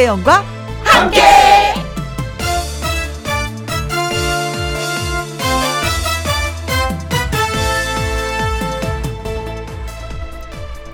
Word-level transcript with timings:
김혜영과 0.00 0.42
함께. 0.82 1.20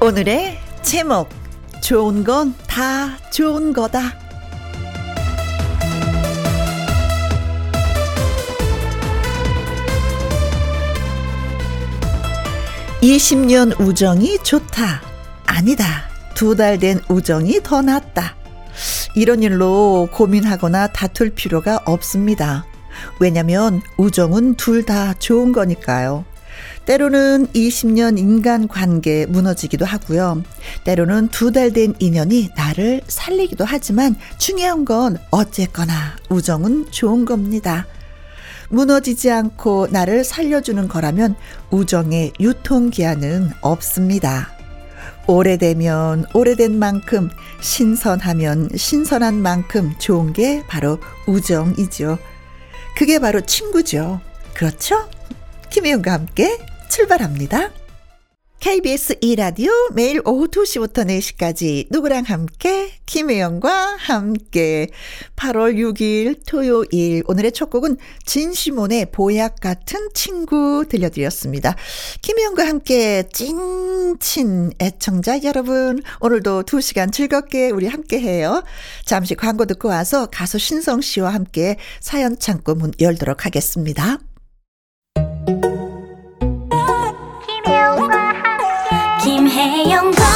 오늘의 0.01 0.59
제목 0.83 1.29
좋은 1.83 2.25
건 2.25 2.55
다 2.67 3.17
좋은 3.31 3.73
거다. 3.73 4.13
20년 13.03 13.79
우정이 13.81 14.39
좋다. 14.43 15.01
아니다. 15.47 16.09
두 16.35 16.55
달 16.57 16.79
된 16.79 17.01
우정이 17.09 17.61
더 17.63 17.81
낫다. 17.83 18.35
이런 19.17 19.43
일로 19.43 20.09
고민하거나 20.13 20.89
다툴 20.89 21.31
필요가 21.31 21.81
없습니다. 21.87 22.67
왜냐면 23.19 23.81
우정은 23.97 24.55
둘 24.57 24.85
다 24.85 25.15
좋은 25.15 25.53
거니까요. 25.53 26.25
때로는 26.85 27.49
20년 27.49 28.19
인간 28.19 28.69
관계 28.69 29.27
무너지기도 29.27 29.85
하고요. 29.87 30.43
때로는 30.85 31.29
두 31.29 31.51
달 31.51 31.73
된 31.73 31.95
인연이 31.99 32.51
나를 32.55 33.01
살리기도 33.09 33.65
하지만 33.67 34.17
중요한 34.39 34.85
건 34.85 35.19
어쨌거나 35.31 35.95
우정은 36.29 36.91
좋은 36.91 37.25
겁니다. 37.25 37.87
무너지지 38.69 39.31
않고 39.31 39.89
나를 39.91 40.25
살려주는 40.25 40.89
거라면 40.89 41.37
우정의 41.71 42.33
유통기한은 42.39 43.51
없습니다. 43.63 44.56
오래되면 45.27 46.27
오래된 46.35 46.79
만큼 46.79 47.31
신선하면 47.61 48.71
신선한 48.77 49.35
만큼 49.43 49.95
좋은 49.99 50.33
게 50.33 50.63
바로 50.67 50.99
우정이죠. 51.27 52.19
그게 52.97 53.19
바로 53.19 53.41
친구죠. 53.41 54.21
그렇죠? 54.55 55.09
김혜영과 55.71 56.13
함께 56.13 56.59
출발합니다. 56.89 57.71
KBS 58.67 59.21
2라디오 59.21 59.71
매일 59.93 60.21
오후 60.25 60.49
2시부터 60.49 61.07
4시까지 61.07 61.87
누구랑 61.89 62.25
함께 62.25 62.91
김혜영과 63.07 63.95
함께 63.97 64.89
8월 65.37 65.77
6일 65.77 66.41
토요일 66.49 67.23
오늘의 67.29 67.53
첫 67.53 67.71
곡은 67.71 67.97
진시몬의 68.25 69.13
보약 69.13 69.61
같은 69.61 70.09
친구 70.15 70.85
들려드렸습니다. 70.89 71.77
김혜영과 72.23 72.67
함께 72.67 73.29
찐친 73.33 74.73
애청자 74.81 75.41
여러분 75.45 76.03
오늘도 76.19 76.65
2시간 76.65 77.13
즐겁게 77.13 77.71
우리 77.71 77.87
함께 77.87 78.19
해요. 78.19 78.65
잠시 79.05 79.37
광고 79.37 79.67
듣고 79.67 79.91
와서 79.91 80.27
가수 80.27 80.59
신성 80.59 81.03
씨와 81.03 81.33
함께 81.33 81.77
사연 82.01 82.37
창고 82.37 82.75
문 82.75 82.91
열도록 82.99 83.47
하겠습니다. 83.47 84.19
김혜영 89.67 90.36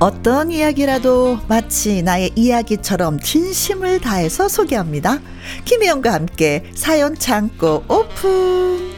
어떤 0.00 0.52
이야기라도 0.52 1.38
마치 1.48 2.02
나의 2.02 2.30
이야기처럼 2.36 3.18
진심을 3.18 4.00
다해서 4.00 4.48
소개합니다. 4.48 5.20
김혜영과 5.64 6.12
함께 6.12 6.64
사연 6.74 7.16
창고 7.16 7.82
오픈. 7.88 8.97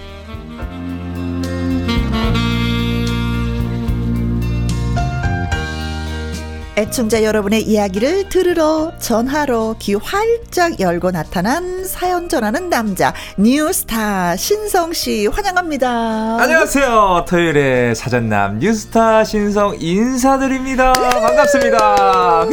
애청자 6.80 7.22
여러분의 7.22 7.60
이야기를 7.60 8.30
들으러 8.30 8.90
전화로 8.98 9.76
귀 9.80 9.96
활짝 9.96 10.80
열고 10.80 11.10
나타난 11.10 11.84
사연 11.84 12.26
전하는 12.26 12.70
남자 12.70 13.12
뉴스타 13.36 14.36
신성 14.36 14.94
씨 14.94 15.26
환영합니다. 15.26 16.38
안녕하세요. 16.40 17.26
토요일에 17.28 17.94
사전남 17.94 18.60
뉴스타 18.60 19.24
신성 19.24 19.76
인사드립니다. 19.78 20.94
반갑습니다. 20.94 22.46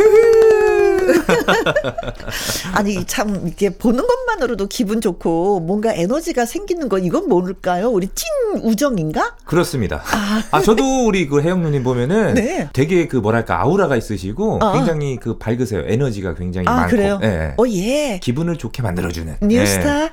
아니 2.73 3.06
참 3.06 3.41
이렇게 3.45 3.69
보는 3.72 4.06
것만으로도 4.06 4.68
기분 4.68 5.01
좋고 5.01 5.62
뭔가 5.62 5.94
에너지가 5.94 6.45
생기는 6.45 6.90
건 6.90 7.03
이건 7.06 7.28
뭘까요? 7.28 7.90
우리 7.90 8.07
찐 8.13 8.28
우정인가? 8.63 9.35
그렇습니다. 9.45 10.03
아, 10.51 10.62
저도 10.62 11.06
우리 11.06 11.28
그 11.28 11.41
혜영 11.41 11.62
누님 11.62 11.84
보면은 11.84 12.34
네. 12.35 12.69
되게 12.73 13.07
그 13.07 13.18
뭐랄까 13.18 13.62
아우라가 13.62 13.95
있으시고 13.95 14.59
어. 14.62 14.73
굉장히 14.73 15.18
그 15.18 15.38
밝으세요. 15.38 15.84
에너지가 15.88 16.35
굉장히 16.35 16.68
아 16.68 16.73
많고. 16.75 16.91
그래요? 16.91 17.19
예, 17.24 17.28
예. 17.28 17.53
어 17.57 17.68
예. 17.68 18.19
기분을 18.22 18.57
좋게 18.57 18.81
만들어주는. 18.81 19.38
뉴스타 19.41 20.03
예. 20.06 20.09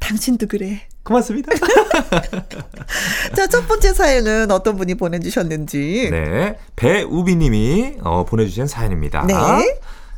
당신도 0.00 0.46
그래. 0.46 0.82
고맙습니다. 1.02 1.52
자 3.34 3.46
첫 3.46 3.66
번째 3.68 3.94
사연은 3.94 4.50
어떤 4.50 4.76
분이 4.76 4.96
보내주셨는지. 4.96 6.08
네. 6.10 6.58
배우비 6.74 7.36
님이 7.36 7.94
어, 8.02 8.24
보내주신 8.24 8.66
사연입니다. 8.66 9.24
네. 9.24 9.34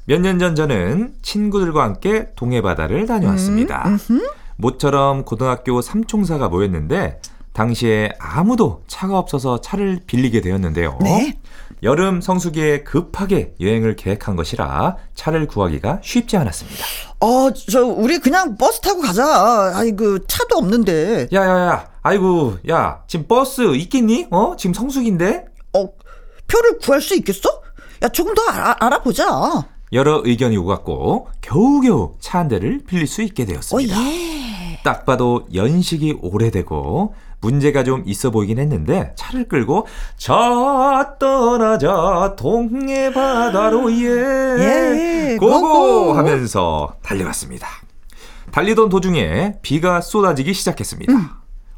몇 0.08 0.20
년 0.22 0.38
전 0.38 0.54
저는 0.54 1.12
친구들과 1.20 1.82
함께 1.84 2.28
동해바다를 2.34 3.06
다녀왔습니다. 3.06 3.84
음, 4.10 4.22
모처럼 4.56 5.24
고등학교 5.26 5.82
삼총사가 5.82 6.48
모였는데 6.48 7.20
당시에 7.52 8.10
아무도 8.18 8.82
차가 8.86 9.18
없어서 9.18 9.60
차를 9.60 10.00
빌리게 10.06 10.40
되었는데요. 10.40 10.98
네. 11.02 11.38
여름 11.82 12.20
성수기에 12.22 12.84
급하게 12.84 13.52
여행을 13.60 13.96
계획한 13.96 14.34
것이라 14.34 14.96
차를 15.14 15.46
구하기가 15.46 16.00
쉽지 16.02 16.38
않았습니다. 16.38 16.84
어, 17.20 17.52
저 17.52 17.84
우리 17.84 18.18
그냥 18.18 18.56
버스 18.56 18.80
타고 18.80 19.02
가자. 19.02 19.72
아니 19.76 19.94
그 19.94 20.24
차도 20.26 20.56
없는데. 20.56 21.28
야야야, 21.32 21.86
아이고, 22.02 22.56
야, 22.70 23.02
지금 23.08 23.26
버스 23.28 23.74
있겠니? 23.74 24.28
어, 24.30 24.54
지금 24.56 24.72
성수기인데? 24.72 25.44
어, 25.74 25.88
표를 26.46 26.78
구할 26.78 27.02
수 27.02 27.14
있겠어? 27.16 27.48
야, 28.02 28.08
조금 28.08 28.34
더 28.34 28.42
알아, 28.48 28.76
알아보자. 28.80 29.26
여러 29.92 30.20
의견이 30.24 30.56
오갔고 30.56 31.28
겨우겨우 31.40 32.14
차 32.20 32.38
한 32.38 32.48
대를 32.48 32.80
빌릴 32.86 33.06
수 33.06 33.22
있게 33.22 33.42
어, 33.44 33.46
되었습니다. 33.46 33.96
예. 33.96 34.80
딱 34.84 35.04
봐도 35.04 35.46
연식이 35.54 36.18
오래되고 36.22 37.14
문제가 37.40 37.84
좀 37.84 38.02
있어 38.06 38.30
보이긴 38.30 38.58
했는데 38.58 39.12
차를 39.16 39.48
끌고 39.48 39.86
자 40.16 41.14
떠나자 41.18 42.34
동해 42.36 43.12
바다로 43.12 43.90
예, 43.92 45.32
예, 45.32 45.36
고고 45.38 45.60
고고. 45.60 46.12
하면서 46.14 46.94
달려갔습니다. 47.02 47.66
달리던 48.50 48.88
도중에 48.88 49.54
비가 49.62 50.00
쏟아지기 50.00 50.52
시작했습니다. 50.54 51.12
음. 51.12 51.28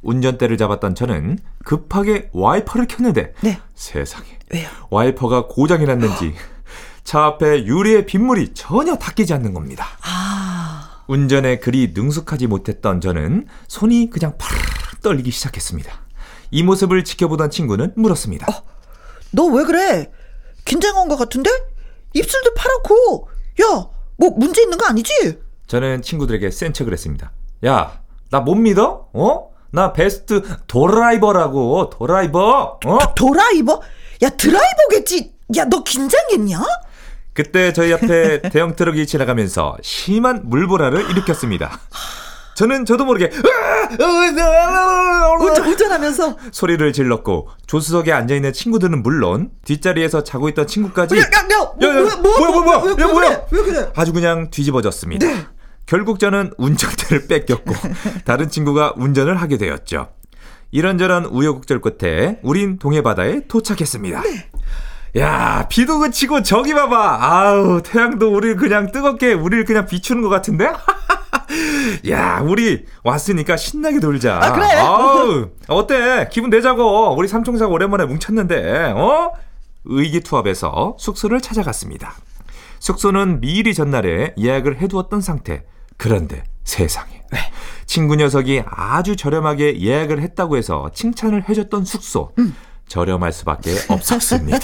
운전대를 0.03 0.57
잡았던 0.57 0.95
저는 0.95 1.39
급하게 1.65 2.31
와이퍼를 2.33 2.87
켰는데 2.87 3.35
네. 3.43 3.59
세상에 3.75 4.27
왜요? 4.53 4.67
와이퍼가 4.91 5.47
고장이 5.49 5.85
났는지 5.85 6.35
차 7.05 7.25
앞에 7.25 7.65
유리의 7.65 8.07
빗물이 8.07 8.55
전혀 8.55 8.97
닦이지 8.97 9.33
않는 9.35 9.53
겁니다. 9.55 9.87
아, 10.03 11.03
운전에 11.09 11.59
그리 11.59 11.93
능숙하지 11.95 12.47
못했던 12.47 13.01
저는 13.01 13.47
손이 13.69 14.11
그냥 14.11 14.37
파르르 14.39 14.61
떨리기 15.03 15.31
시작했습니다. 15.31 15.91
이 16.53 16.63
모습을 16.63 17.05
지켜보던 17.05 17.51
친구는 17.51 17.93
물었습니다. 17.97 18.47
너왜 19.33 19.65
그래? 19.65 20.11
긴장한 20.65 21.09
것 21.09 21.17
같은데? 21.17 21.51
입술도 22.13 22.55
파랗고. 22.55 23.29
야, 23.63 23.87
뭐 24.17 24.31
문제 24.37 24.63
있는 24.63 24.77
거 24.79 24.87
아니지? 24.87 25.39
저는 25.67 26.03
친구들에게 26.03 26.51
센 26.51 26.73
척을 26.73 26.93
했습니다. 26.93 27.33
야, 27.67 28.01
나 28.31 28.41
못 28.41 28.55
믿어? 28.57 29.09
어? 29.13 29.51
나 29.73 29.93
베스트 29.93 30.43
도라이버라고, 30.67 31.91
도라이버! 31.91 32.79
어? 32.85 33.15
도라이버? 33.15 33.81
야, 34.23 34.31
드라이버겠지. 34.31 35.33
야, 35.57 35.65
너 35.65 35.83
긴장했냐? 35.85 36.61
그때 37.33 37.73
저희 37.73 37.93
앞에 37.93 38.43
대형 38.51 38.77
트럭이 38.77 39.07
지나가면서 39.07 39.77
심한 39.83 40.43
물보라를 40.45 41.11
일으켰습니다. 41.11 41.79
저는 42.55 42.85
저도 42.85 43.07
모르게 43.07 43.31
운전, 43.99 45.67
운전하면서 45.67 46.37
소리를 46.53 46.93
질렀고 46.93 47.49
조수석에 47.67 48.13
앉아 48.13 48.35
있는 48.35 48.53
친구들은 48.53 49.03
물론 49.03 49.51
뒷자리에서 49.65 50.25
자고 50.25 50.49
있던 50.51 50.67
친구까지 50.67 51.17
야, 51.17 51.21
야, 51.21 51.25
야, 51.25 51.47
뭐, 51.49 51.79
야, 51.83 51.89
야, 51.89 52.17
뭐, 52.17 52.39
뭐야, 52.39 52.51
뭐야, 52.51 52.63
뭐야, 52.63 52.79
왜, 52.83 52.95
왜 52.99 53.03
야, 53.03 53.13
뭐야? 53.13 53.29
그래? 53.29 53.47
왜 53.51 53.63
그래? 53.63 53.93
아주 53.97 54.13
그냥 54.13 54.51
뒤집어졌습니다. 54.51 55.27
결국 55.87 56.19
저는 56.21 56.53
운전대를 56.59 57.27
뺏겼고 57.29 57.75
다른 58.27 58.51
친구가 58.51 58.95
운전을 58.97 59.37
하게 59.37 59.57
되었죠. 59.57 60.09
이런저런 60.71 61.25
우여곡절 61.25 61.81
끝에 61.81 62.39
우린 62.43 62.79
동해 62.79 63.03
바다에 63.03 63.41
도착했습니다. 63.49 64.23
야, 65.17 65.67
비도 65.69 65.99
그치고 65.99 66.43
저기 66.43 66.73
봐봐. 66.73 67.19
아우, 67.21 67.83
태양도 67.83 68.33
우리를 68.33 68.57
그냥 68.57 68.93
뜨겁게 68.93 69.33
우리를 69.33 69.65
그냥 69.65 69.87
비추는 69.87 70.23
것 70.23 70.29
같은데? 70.29 70.71
야, 72.11 72.41
우리 72.45 72.85
왔으니까 73.03 73.57
신나게 73.57 73.99
놀자. 73.99 74.39
아, 74.41 74.53
그래. 74.53 74.67
아우, 74.77 75.49
어때? 75.69 76.29
기분 76.31 76.51
내자고. 76.51 77.15
우리 77.17 77.27
삼총사가 77.27 77.73
오랜만에 77.73 78.05
뭉쳤는데, 78.05 78.93
어? 78.97 79.33
의기투합해서 79.85 80.97
숙소를 80.99 81.41
찾아갔습니다. 81.41 82.15
숙소는 82.79 83.41
미리 83.41 83.75
전날에 83.75 84.35
예약을 84.39 84.81
해두었던 84.81 85.21
상태. 85.21 85.65
그런데 85.97 86.45
세상에. 86.65 87.21
친구 87.85 88.15
녀석이 88.15 88.63
아주 88.67 89.17
저렴하게 89.17 89.81
예약을 89.81 90.21
했다고 90.21 90.57
해서 90.57 90.91
칭찬을 90.95 91.49
해줬던 91.49 91.85
숙소. 91.85 92.33
저렴할 92.91 93.33
수밖에 93.33 93.71
없었습니다. 93.89 94.59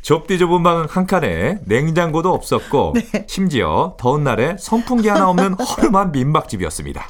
좁디 0.00 0.38
좁은 0.38 0.62
방한 0.62 1.06
칸에 1.06 1.58
냉장고도 1.64 2.32
없었고 2.32 2.94
심지어 3.28 3.94
더운 3.98 4.24
날에 4.24 4.56
선풍기 4.58 5.08
하나 5.08 5.28
없는 5.28 5.54
허름한 5.60 6.12
민박집이었습니다. 6.12 7.06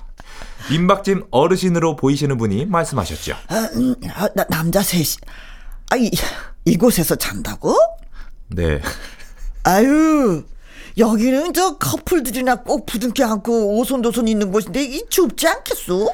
민박집 0.71 1.27
어르신으로 1.31 1.97
보이시는 1.97 2.37
분이 2.39 2.67
말씀하셨죠. 2.67 3.37
아, 3.49 3.69
음, 3.75 3.95
아, 4.15 4.29
나, 4.35 4.45
남자 4.49 4.83
셋이. 4.83 5.05
아, 5.91 5.97
이, 5.97 6.11
이곳에서 6.65 7.15
잔다고? 7.15 7.77
네. 8.49 8.81
아유, 9.63 10.45
여기는 10.99 11.53
저 11.53 11.77
커플들이나 11.77 12.63
꼭 12.63 12.87
부둥켜 12.87 13.27
안고 13.27 13.79
오손도손 13.79 14.27
있는 14.29 14.51
곳인데 14.51 14.83
이 14.83 15.05
좁지 15.09 15.47
않겠소? 15.47 16.11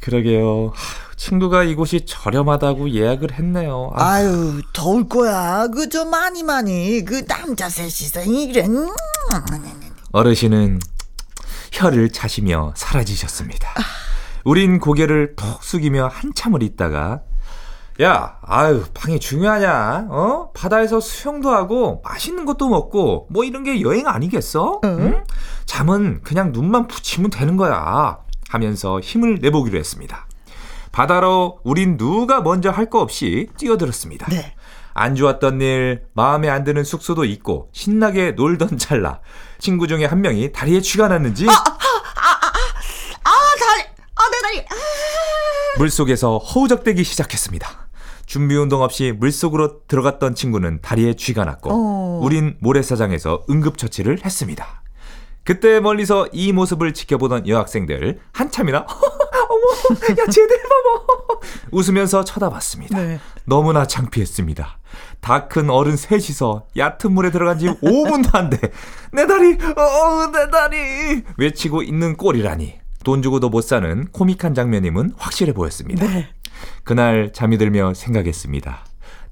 그러게요. 0.00 0.72
하, 0.74 1.03
친구가 1.16 1.62
이곳이 1.64 2.04
저렴하다고 2.06 2.90
예약을 2.90 3.32
했네요. 3.32 3.90
아, 3.94 4.04
아유, 4.14 4.60
더울 4.72 5.08
거야. 5.08 5.68
그 5.68 5.88
저 5.88 6.04
많이 6.04 6.42
많이 6.42 7.04
그 7.04 7.24
남자 7.26 7.68
셋이서 7.68 8.24
이래. 8.24 8.66
음. 8.66 8.88
어르신은 10.12 10.80
혀를 11.72 12.10
차시며 12.10 12.72
사라지셨습니다. 12.76 13.68
우린 14.44 14.78
고개를 14.78 15.34
푹 15.36 15.62
숙이며 15.62 16.08
한참을 16.12 16.62
있다가 16.62 17.20
야, 18.02 18.38
아유, 18.42 18.84
방이 18.92 19.20
중요하냐? 19.20 20.08
어? 20.10 20.50
바다에서 20.52 20.98
수영도 21.00 21.50
하고 21.50 22.02
맛있는 22.04 22.44
것도 22.44 22.68
먹고 22.68 23.28
뭐 23.30 23.44
이런 23.44 23.62
게 23.62 23.80
여행 23.82 24.08
아니겠어? 24.08 24.80
응? 24.84 25.22
잠은 25.64 26.20
그냥 26.24 26.50
눈만 26.52 26.88
붙이면 26.88 27.30
되는 27.30 27.56
거야. 27.56 28.18
하면서 28.48 28.98
힘을 29.00 29.38
내보기로 29.40 29.78
했습니다. 29.78 30.26
바다로 30.94 31.58
우린 31.64 31.96
누가 31.96 32.40
먼저 32.40 32.70
할 32.70 32.84
거 32.88 33.00
없이 33.00 33.48
뛰어들었습니다. 33.58 34.26
네. 34.30 34.54
안 34.92 35.16
좋았던 35.16 35.60
일, 35.60 36.04
마음에 36.14 36.48
안 36.48 36.62
드는 36.62 36.84
숙소도 36.84 37.24
있고 37.24 37.68
신나게 37.72 38.32
놀던 38.32 38.78
찰나 38.78 39.20
친구 39.58 39.88
중에 39.88 40.04
한 40.04 40.20
명이 40.20 40.52
다리에 40.52 40.80
쥐가 40.80 41.08
났는지 41.08 41.48
아, 41.48 41.52
다리, 43.24 43.82
아, 44.14 44.30
내 44.30 44.40
다리. 44.42 44.64
물속에서 45.78 46.38
허우적대기 46.38 47.02
시작했습니다. 47.02 47.88
준비 48.26 48.54
운동 48.54 48.82
없이 48.82 49.12
물속으로 49.18 49.80
들어갔던 49.88 50.34
친구는 50.36 50.80
다리에 50.80 51.14
쥐가 51.14 51.44
났고 51.44 51.70
어. 51.72 52.20
우린 52.22 52.56
모래사장에서 52.60 53.44
응급처치를 53.50 54.24
했습니다. 54.24 54.82
그때 55.42 55.80
멀리서 55.80 56.28
이 56.32 56.52
모습을 56.52 56.94
지켜보던 56.94 57.48
여학생들 57.48 58.20
한참이나 58.32 58.86
어머 59.90 60.20
야 60.22 60.26
쟤들 60.30 60.62
봐봐 60.62 61.38
웃으면서 61.72 62.24
쳐다봤습니다. 62.24 62.98
네. 63.00 63.20
너무나 63.44 63.86
창피했습니다. 63.86 64.78
다 65.20 65.48
큰 65.48 65.70
어른 65.70 65.96
셋이서 65.96 66.66
얕은 66.76 67.12
물에 67.12 67.30
들어간 67.30 67.58
지 67.58 67.66
5분도 67.82 68.34
안 68.34 68.50
돼. 68.50 68.58
내 69.12 69.26
다리, 69.26 69.52
어, 69.54 70.30
내 70.32 70.50
다리! 70.50 71.22
외치고 71.36 71.82
있는 71.82 72.16
꼴이라니. 72.16 72.80
돈 73.04 73.20
주고도 73.22 73.50
못 73.50 73.62
사는 73.62 74.06
코믹한 74.12 74.54
장면임은 74.54 75.12
확실해 75.18 75.52
보였습니다. 75.52 76.06
네. 76.06 76.28
그날 76.84 77.32
잠이 77.32 77.58
들며 77.58 77.92
생각했습니다. 77.94 78.84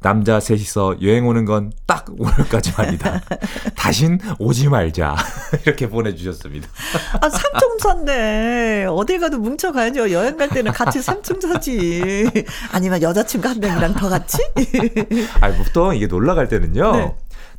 남자 0.03 0.41
셋이서 0.41 0.97
여행 1.03 1.27
오는 1.27 1.45
건 1.45 1.71
딱 1.87 2.07
오늘까지만이다. 2.19 3.21
다신 3.77 4.19
오지 4.39 4.69
말자. 4.69 5.15
이렇게 5.67 5.89
보내주셨습니다. 5.89 6.67
아, 7.21 7.29
삼총사인데 7.29 8.87
어딜 8.89 9.21
가도 9.21 9.39
뭉쳐가야죠. 9.39 10.11
여행 10.11 10.37
갈 10.39 10.49
때는 10.49 10.73
같이 10.73 11.03
삼총사지. 11.03 12.31
아니면 12.73 13.03
여자친구 13.03 13.47
한 13.49 13.61
명이랑 13.61 13.95
더 13.95 14.09
같이? 14.09 14.39
아니, 15.41 15.57
보통 15.57 15.95
이게 15.95 16.07
놀러 16.07 16.35
갈 16.35 16.49
때는요. 16.49 16.93
네. 16.97 17.15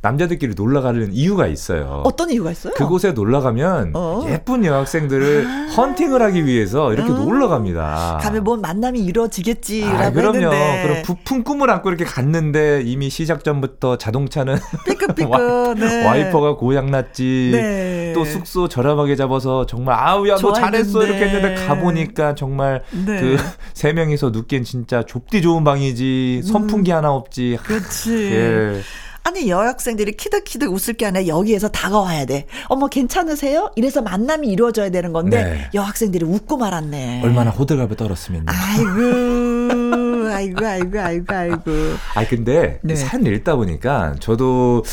남자들끼리 0.08 0.52
놀러 0.54 0.82
가는 0.82 1.10
이유가 1.14 1.46
있어요. 1.46 2.02
어떤 2.04 2.28
이유가 2.30 2.50
있어요? 2.50 2.74
그곳에 2.74 3.12
놀러 3.12 3.40
가면 3.40 3.92
어. 3.94 4.26
예쁜 4.28 4.62
여학생들을 4.62 5.70
헌팅을 5.74 6.20
하기 6.20 6.44
위해서 6.44 6.92
이렇게 6.92 7.10
음. 7.10 7.16
놀러 7.16 7.48
갑니다. 7.48 8.18
가면 8.20 8.44
뭔 8.44 8.60
만남이 8.60 9.00
이루어지겠지라고 9.00 9.96
아, 9.96 10.10
그럼요. 10.10 10.36
했는데. 10.36 10.82
그럼 10.82 11.02
부푼 11.04 11.42
꿈을 11.42 11.70
안고 11.70 11.88
이렇게 11.88 12.04
갔는데 12.04 12.82
이미 12.84 13.08
시작 13.08 13.44
전부터 13.44 13.96
자동차는 13.96 14.56
삐끗삐끗. 14.84 15.24
와, 15.32 15.74
네. 15.74 16.04
와이퍼가 16.06 16.56
고장났지. 16.56 17.50
네. 17.54 18.12
또 18.14 18.26
숙소 18.26 18.68
저렴하게 18.68 19.16
잡아서 19.16 19.64
정말 19.64 19.96
아우 19.98 20.28
야 20.28 20.36
너 20.36 20.52
잘했어. 20.52 21.02
이렇게 21.02 21.24
했는데 21.28 21.66
가보니까 21.66 22.34
정말 22.34 22.82
네. 23.06 23.20
그 23.20 23.36
세 23.72 23.94
명이서 23.94 24.30
눕기엔 24.30 24.64
진짜 24.64 25.02
좁디 25.02 25.40
좋은 25.40 25.64
방이지 25.64 26.42
선풍기 26.44 26.90
하나 26.90 27.10
없지. 27.12 27.56
음. 27.58 27.64
그렇지. 27.64 28.32
예. 28.32 28.80
아니 29.26 29.48
여학생들이 29.48 30.12
키득키득 30.12 30.70
웃을 30.70 30.94
게 30.94 31.06
아니라 31.06 31.26
여기에서 31.26 31.68
다가와야 31.68 32.26
돼. 32.26 32.44
어머 32.68 32.88
괜찮으세요? 32.88 33.70
이래서 33.74 34.02
만남이 34.02 34.46
이루어져야 34.48 34.90
되는 34.90 35.14
건데 35.14 35.42
네. 35.42 35.70
여학생들이 35.72 36.26
웃고 36.26 36.58
말았네. 36.58 37.22
얼마나 37.24 37.50
호들갑을 37.50 37.96
떨었으면요. 37.96 38.44
아이고 38.48 40.28
아이고 40.30 40.66
아이고 40.66 41.00
아이고 41.00 41.34
아이고. 41.34 41.70
아 42.14 42.26
근데 42.28 42.78
네. 42.82 42.94
산 42.96 43.24
읽다 43.24 43.56
보니까 43.56 44.14
저도 44.20 44.84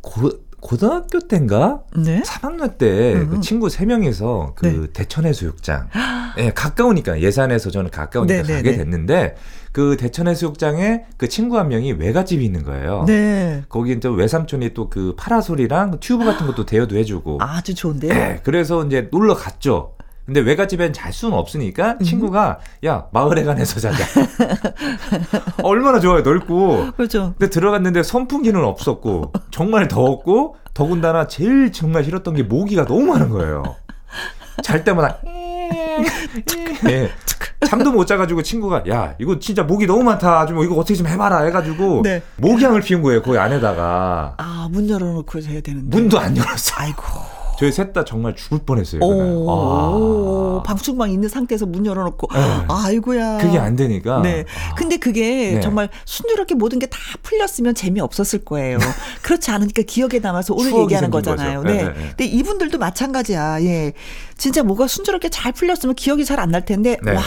고, 0.00 0.30
고등학교 0.66 1.20
때인가 1.20 1.82
네. 1.94 2.22
3학년 2.22 2.76
때그 2.76 3.36
음. 3.36 3.40
친구 3.40 3.68
3명이서 3.68 4.56
그 4.56 4.66
네. 4.66 4.86
대천해수욕장 4.92 5.88
예, 6.38 6.50
가까우니까 6.50 7.20
예산에서 7.20 7.70
저는 7.70 7.90
가까우니까 7.90 8.42
네, 8.42 8.42
네, 8.42 8.54
가게 8.56 8.72
네. 8.72 8.78
됐는데 8.78 9.36
그 9.70 9.96
대천해수욕장에 9.96 11.04
그 11.18 11.28
친구 11.28 11.56
한 11.58 11.68
명이 11.68 11.92
외갓집이 11.92 12.44
있는 12.44 12.64
거예요. 12.64 13.04
네. 13.06 13.62
거기 13.68 14.00
또 14.00 14.10
외삼촌이 14.12 14.74
또 14.74 14.86
그 14.88 15.14
파라솔이랑 15.16 15.90
그 15.92 16.00
튜브 16.00 16.24
같은 16.24 16.46
것도 16.46 16.64
대여도 16.64 16.96
해주고. 16.96 17.38
아주 17.42 17.74
좋은데요. 17.74 18.12
예, 18.12 18.40
그래서 18.42 18.84
이제 18.86 19.08
놀러 19.10 19.34
갔죠. 19.34 19.95
근데 20.26 20.40
외갓집엔 20.40 20.92
잘 20.92 21.12
수는 21.12 21.36
없으니까 21.38 21.92
음. 22.00 22.04
친구가 22.04 22.58
야 22.84 23.06
마을에 23.12 23.44
관해서 23.44 23.78
자자. 23.80 24.04
얼마나 25.62 26.00
좋아요 26.00 26.20
넓고. 26.22 26.92
그렇죠. 26.96 27.34
근데 27.38 27.48
들어갔는데 27.48 28.02
선풍기는 28.02 28.62
없었고 28.62 29.32
정말 29.50 29.86
더웠고 29.88 30.56
더군다나 30.74 31.26
제일 31.28 31.70
정말 31.72 32.04
싫었던 32.04 32.34
게 32.34 32.42
모기가 32.42 32.84
너무 32.86 33.06
많은 33.06 33.30
거예요. 33.30 33.76
잘 34.62 34.82
때마다 34.84 35.18
예. 36.88 37.10
잠도 37.66 37.92
못 37.92 38.06
자가지고 38.06 38.42
친구가 38.42 38.84
야 38.88 39.14
이거 39.18 39.38
진짜 39.38 39.62
모기 39.62 39.86
너무 39.86 40.02
많다 40.02 40.46
좀 40.46 40.62
이거 40.62 40.74
어떻게 40.76 40.94
좀 40.94 41.06
해봐라 41.06 41.42
해가지고 41.44 42.02
네. 42.02 42.22
모기향을 42.36 42.80
피운 42.80 43.02
거예요 43.02 43.22
거기 43.22 43.38
안에다가 43.38 44.34
아 44.38 44.56
문 44.70 44.88
열어놓고 44.90 45.40
해야 45.42 45.60
되는데. 45.60 45.96
문도 45.96 46.18
안 46.18 46.36
열었어. 46.36 46.74
아이고. 46.78 47.02
저희 47.58 47.72
셋 47.72 47.92
다 47.92 48.04
정말 48.04 48.34
죽을 48.36 48.58
뻔했어요. 48.66 49.00
오, 49.02 50.60
아. 50.60 50.62
방충망 50.62 51.10
있는 51.10 51.28
상태에서 51.28 51.64
문 51.66 51.86
열어놓고. 51.86 52.28
네. 52.34 52.40
아이고야. 52.68 53.38
그게 53.38 53.58
안 53.58 53.76
되니까. 53.76 54.20
네. 54.22 54.44
근데 54.76 54.96
그게 54.98 55.52
네. 55.54 55.60
정말 55.60 55.88
순조롭게 56.04 56.54
모든 56.54 56.78
게 56.78 56.86
다 56.86 56.98
풀렸으면 57.22 57.74
재미 57.74 58.00
없었을 58.00 58.44
거예요. 58.44 58.78
그렇지 59.22 59.50
않으니까 59.50 59.82
기억에 59.82 60.18
남아서 60.20 60.54
오늘 60.54 60.72
얘기하는 60.82 61.10
거잖아요. 61.10 61.62
거죠. 61.62 61.72
네. 61.74 61.82
네, 61.82 61.88
네, 61.88 61.94
네. 61.94 62.06
근데 62.08 62.24
이분들도 62.26 62.78
마찬가지야. 62.78 63.62
예. 63.62 63.92
진짜 64.36 64.62
뭐가 64.62 64.86
순조롭게 64.86 65.28
잘 65.30 65.52
풀렸으면 65.52 65.94
기억이 65.94 66.24
잘 66.24 66.38
안 66.40 66.50
날 66.50 66.64
텐데, 66.64 66.96
네. 67.02 67.12
와. 67.12 67.22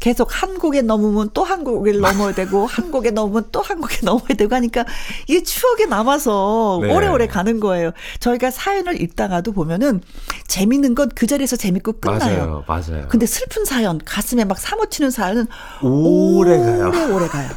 계속 0.00 0.28
한 0.42 0.58
곡에 0.58 0.82
넘으면 0.82 1.30
또한 1.34 1.62
곡을 1.62 2.00
넘어야 2.00 2.34
되고 2.34 2.66
한 2.66 2.90
곡에 2.90 3.10
넘으면 3.12 3.46
또한 3.52 3.80
곡에 3.80 3.98
넘어야 4.02 4.28
되고 4.36 4.54
하니까 4.54 4.84
이게 5.28 5.42
추억에 5.42 5.84
남아서 5.86 6.80
네. 6.82 6.92
오래오래 6.92 7.26
가는 7.28 7.60
거예요. 7.60 7.92
저희가 8.18 8.50
사연을 8.50 9.00
읽다가도 9.00 9.52
보면은 9.52 10.00
재밌는 10.48 10.94
건 10.94 11.10
그 11.14 11.26
자리에서 11.26 11.56
재밌고 11.56 11.94
끝나요. 12.00 12.64
맞아요, 12.66 12.82
맞아요. 12.92 13.08
근데 13.08 13.26
슬픈 13.26 13.64
사연, 13.66 14.00
가슴에 14.04 14.44
막 14.44 14.58
사무치는 14.58 15.10
사연은 15.10 15.46
오래 15.82 16.56
가요. 16.56 17.14
오래 17.14 17.26
가요. 17.28 17.50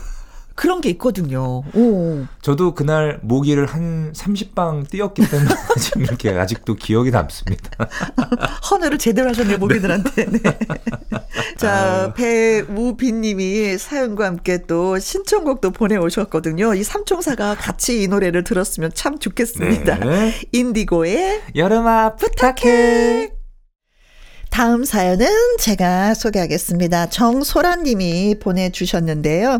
그런 0.55 0.81
게 0.81 0.89
있거든요. 0.91 1.63
오. 1.73 2.25
저도 2.41 2.75
그날 2.75 3.19
모기를 3.23 3.65
한 3.65 4.13
30방 4.13 4.87
띄었기 4.89 5.27
때문에 5.27 5.49
지금 5.79 6.03
이렇게 6.03 6.29
아직도 6.31 6.75
기억이 6.75 7.11
남습니다. 7.11 7.87
헌혈을 8.69 8.97
제대로 8.99 9.29
하셨네, 9.29 9.57
모기들한테. 9.57 10.25
네. 10.25 10.39
자, 11.57 12.03
아유. 12.03 12.13
배우빈 12.15 13.21
님이 13.21 13.77
사연과 13.77 14.25
함께 14.25 14.59
또 14.67 14.99
신청곡도 14.99 15.71
보내오셨거든요. 15.71 16.75
이 16.75 16.83
삼총사가 16.83 17.55
같이 17.55 18.03
이 18.03 18.07
노래를 18.07 18.43
들었으면 18.43 18.91
참 18.93 19.17
좋겠습니다. 19.17 19.95
네. 19.99 20.33
인디고의 20.51 21.41
여름아 21.55 22.15
부탁해. 22.17 23.32
다음 24.53 24.85
사연은 24.85 25.27
제가 25.57 26.13
소개하겠습니다. 26.13 27.09
정소라님이 27.09 28.35
보내주셨는데요. 28.39 29.59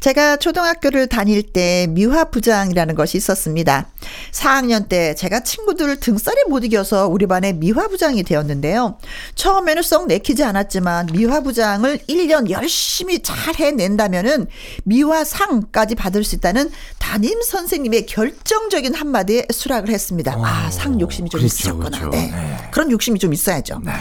제가 0.00 0.38
초등학교를 0.38 1.08
다닐 1.08 1.42
때 1.42 1.86
미화부장이라는 1.90 2.94
것이 2.94 3.18
있었습니다. 3.18 3.88
4학년 4.32 4.88
때 4.88 5.14
제가 5.14 5.40
친구들 5.40 6.00
등살에 6.00 6.44
못 6.48 6.64
이겨서 6.64 7.06
우리 7.06 7.26
반의 7.26 7.52
미화부장이 7.52 8.22
되었는데요. 8.22 8.96
처음에는 9.34 9.82
썩 9.82 10.06
내키지 10.06 10.42
않았지만 10.42 11.10
미화부장을 11.12 11.98
1년 12.08 12.48
열심히 12.48 13.22
잘 13.22 13.54
해낸다면은 13.54 14.46
미화상까지 14.84 15.96
받을 15.96 16.24
수 16.24 16.34
있다는 16.36 16.70
담임 16.98 17.42
선생님의 17.42 18.06
결정적인 18.06 18.94
한마디에 18.94 19.48
수락을 19.52 19.90
했습니다. 19.90 20.34
아, 20.42 20.70
상 20.70 20.98
욕심이 20.98 21.28
좀 21.28 21.40
그렇죠, 21.40 21.54
있으셨구나. 21.54 21.90
그렇죠. 21.90 22.08
네. 22.08 22.30
네. 22.30 22.56
그런 22.70 22.90
욕심이 22.90 23.18
좀 23.18 23.34
있어야죠. 23.34 23.82
네. 23.84 23.92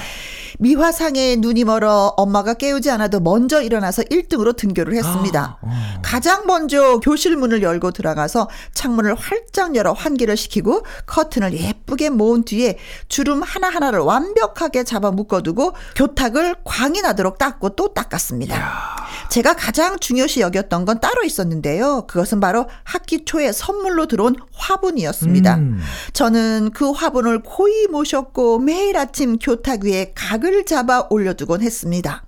미화상에 0.59 1.37
눈이 1.37 1.63
멀어 1.65 2.13
엄마가 2.17 2.55
깨우지 2.55 2.89
않아도 2.91 3.19
먼저 3.19 3.61
일어나서 3.61 4.03
1등으로 4.03 4.55
등교를 4.55 4.95
했습니다. 4.95 5.59
아, 5.61 5.99
가장 6.01 6.45
먼저 6.47 6.99
교실 6.99 7.35
문을 7.35 7.61
열고 7.61 7.91
들어가서 7.91 8.49
창문을 8.73 9.15
활짝 9.15 9.75
열어 9.75 9.93
환기를 9.93 10.35
시키고 10.37 10.83
커튼을 11.05 11.53
예쁘게 11.53 12.09
모은 12.09 12.43
뒤에 12.43 12.77
주름 13.07 13.43
하나하나를 13.43 13.99
완벽하게 13.99 14.83
잡아 14.83 15.11
묶어두고 15.11 15.73
교탁을 15.95 16.55
광이 16.63 17.01
나도록 17.01 17.37
닦고 17.37 17.69
또 17.75 17.93
닦았습니다. 17.93 18.99
제가 19.29 19.53
가장 19.53 19.99
중요시 19.99 20.41
여겼던 20.41 20.85
건 20.85 20.99
따로 20.99 21.23
있었는데요. 21.23 22.05
그것은 22.07 22.39
바로 22.39 22.67
학기 22.83 23.25
초에 23.25 23.51
선물로 23.51 24.07
들어온 24.07 24.35
화분이었습니다. 24.53 25.55
음. 25.55 25.79
저는 26.13 26.71
그 26.73 26.91
화분을 26.91 27.43
고이 27.43 27.87
모셨고 27.87 28.59
매일 28.59 28.97
아침 28.97 29.37
교탁 29.37 29.83
위에 29.83 30.13
각을 30.39 30.65
잡아 30.65 31.05
올려두곤 31.09 31.61
했습니다. 31.61 32.23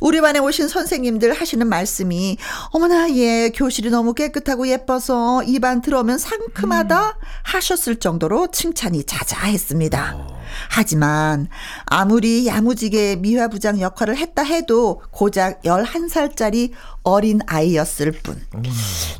우리 0.00 0.20
반에 0.20 0.38
오신 0.38 0.68
선생님들 0.68 1.32
하시는 1.34 1.66
말씀이 1.66 2.36
어머나 2.70 3.14
얘 3.16 3.50
교실이 3.50 3.90
너무 3.90 4.14
깨끗하고 4.14 4.68
예뻐서 4.68 5.42
이 5.44 5.58
반 5.58 5.80
들어오면 5.80 6.18
상큼하다 6.18 7.18
하셨을 7.44 7.96
정도로 7.96 8.48
칭찬이 8.50 9.04
자자했습니다. 9.04 10.43
하지만 10.68 11.48
아무리 11.86 12.46
야무지게 12.46 13.16
미화 13.16 13.48
부장 13.48 13.80
역할을 13.80 14.16
했다 14.16 14.42
해도 14.42 15.02
고작 15.10 15.62
11살짜리 15.62 16.72
어린 17.02 17.40
아이였을 17.46 18.12
뿐. 18.12 18.40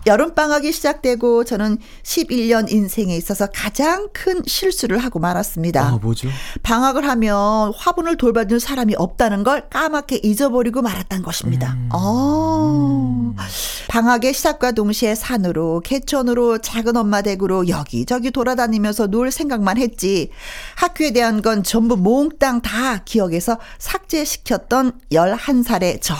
여름방학이 0.06 0.72
시작되고 0.72 1.44
저는 1.44 1.78
11년 2.02 2.70
인생에 2.70 3.14
있어서 3.16 3.46
가장 3.46 4.08
큰 4.12 4.42
실수를 4.46 4.98
하고 4.98 5.18
말았습니다. 5.18 5.86
아, 5.86 5.98
뭐죠? 6.02 6.28
방학을 6.62 7.06
하면 7.06 7.72
화분을 7.76 8.16
돌봐줄 8.16 8.58
사람이 8.60 8.94
없다는 8.96 9.44
걸 9.44 9.68
까맣게 9.68 10.20
잊어버리고 10.22 10.82
말았던 10.82 11.22
것입니다. 11.22 11.76
어. 11.92 13.34
방학의 13.88 14.34
시작과 14.34 14.72
동시에 14.72 15.14
산으로, 15.14 15.80
개천으로, 15.84 16.58
작은 16.58 16.96
엄마 16.96 17.22
댁으로 17.22 17.68
여기저기 17.68 18.30
돌아다니면서 18.30 19.06
놀 19.06 19.30
생각만 19.30 19.78
했지. 19.78 20.30
학교에 20.76 21.12
대한 21.12 21.23
건 21.24 21.62
전부 21.62 21.96
몽땅 21.96 22.60
다 22.60 22.98
기억에서 23.04 23.58
삭제시켰던 23.78 25.00
11살의 25.10 26.00
저. 26.02 26.14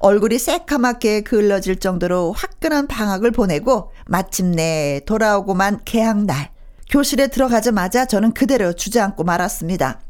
얼굴이 0.00 0.38
새까맣게 0.38 1.22
그을러질 1.22 1.80
정도로 1.80 2.32
화끈한 2.32 2.88
방학을 2.88 3.30
보내고 3.30 3.90
마침내 4.06 5.00
돌아오고만 5.06 5.80
개학날 5.84 6.50
교실에 6.90 7.28
들어가자마자 7.28 8.04
저는 8.04 8.34
그대로 8.34 8.74
주저앉고 8.74 9.24
말았습니다. 9.24 10.00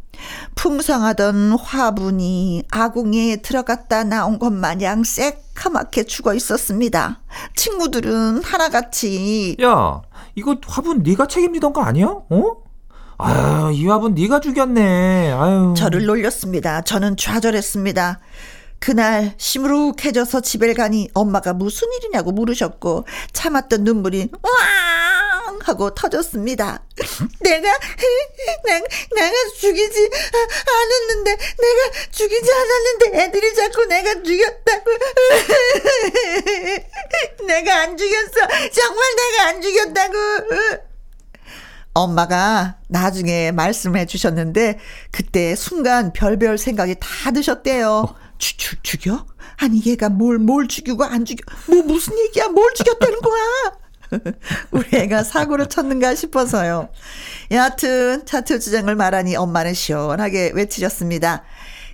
풍성하던 0.55 1.53
화분이 1.53 2.65
아궁이에 2.71 3.37
들어갔다 3.37 4.05
나온 4.05 4.39
것 4.39 4.53
마냥 4.53 5.05
새까맣게 5.05 6.05
죽어 6.05 6.35
있었습니다. 6.35 7.21
친구들은 7.57 8.43
하나같이 8.43 9.57
야, 9.63 10.03
이거 10.35 10.57
화분 10.67 11.03
네가 11.03 11.27
책임지던 11.27 11.73
거 11.73 11.83
아니야? 11.83 12.07
어? 12.07 12.62
아유, 13.19 13.71
이 13.73 13.87
화분 13.87 14.15
네가 14.15 14.41
죽였네. 14.41 15.33
아유. 15.33 15.75
저를 15.77 16.07
놀렸습니다. 16.07 16.83
저는 16.83 17.17
좌절했습니다. 17.17 18.21
그날 18.79 19.35
시무룩해져서 19.39 20.41
집에 20.41 20.73
가니 20.75 21.09
엄마가 21.15 21.53
무슨 21.53 21.87
일이냐고 21.99 22.33
물으셨고 22.33 23.07
참았던 23.33 23.85
눈물이 23.85 24.31
왕 24.43 25.59
하고 25.63 25.95
터졌습니다. 25.95 26.83
내가 27.41 27.79
내가, 28.67 28.87
내가 29.15 29.37
죽이지 29.61 30.11
않았는데 30.67 31.31
내가 31.37 31.91
죽이지 32.11 32.51
않았는데 32.53 33.23
애들이 33.23 33.55
자꾸 33.55 33.85
내가 33.85 34.21
죽였다고 34.21 34.91
내가 37.47 37.77
안 37.83 37.97
죽였어 37.97 38.33
정말 38.73 39.05
내가 39.17 39.47
안 39.47 39.63
죽였다고 39.63 40.15
엄마가 41.95 42.77
나중에 42.89 43.53
말씀해 43.53 44.07
주셨는데 44.07 44.79
그때 45.11 45.55
순간 45.55 46.13
별별 46.13 46.59
생각이 46.59 46.97
다 47.01 47.31
드셨대요. 47.33 48.15
죽, 48.39 48.59
죽, 48.59 48.83
죽여? 48.85 49.27
아니 49.59 49.83
얘가 49.85 50.09
뭘 50.09 50.39
뭘 50.39 50.67
죽이고 50.69 51.05
안 51.05 51.25
죽여? 51.25 51.43
뭐 51.69 51.83
무슨 51.83 52.19
얘기야? 52.19 52.49
뭘 52.49 52.73
죽였다는 52.75 53.21
거야? 53.21 53.73
우리 54.73 54.89
애가 54.93 55.23
사고를 55.23 55.69
쳤는가 55.69 56.15
싶어서요. 56.15 56.89
여하튼 57.51 58.25
차트 58.27 58.59
주장을 58.61 58.95
말하니 58.95 59.37
엄마는 59.37 59.75
시원하게 59.75 60.53
외치셨습니다. 60.55 61.45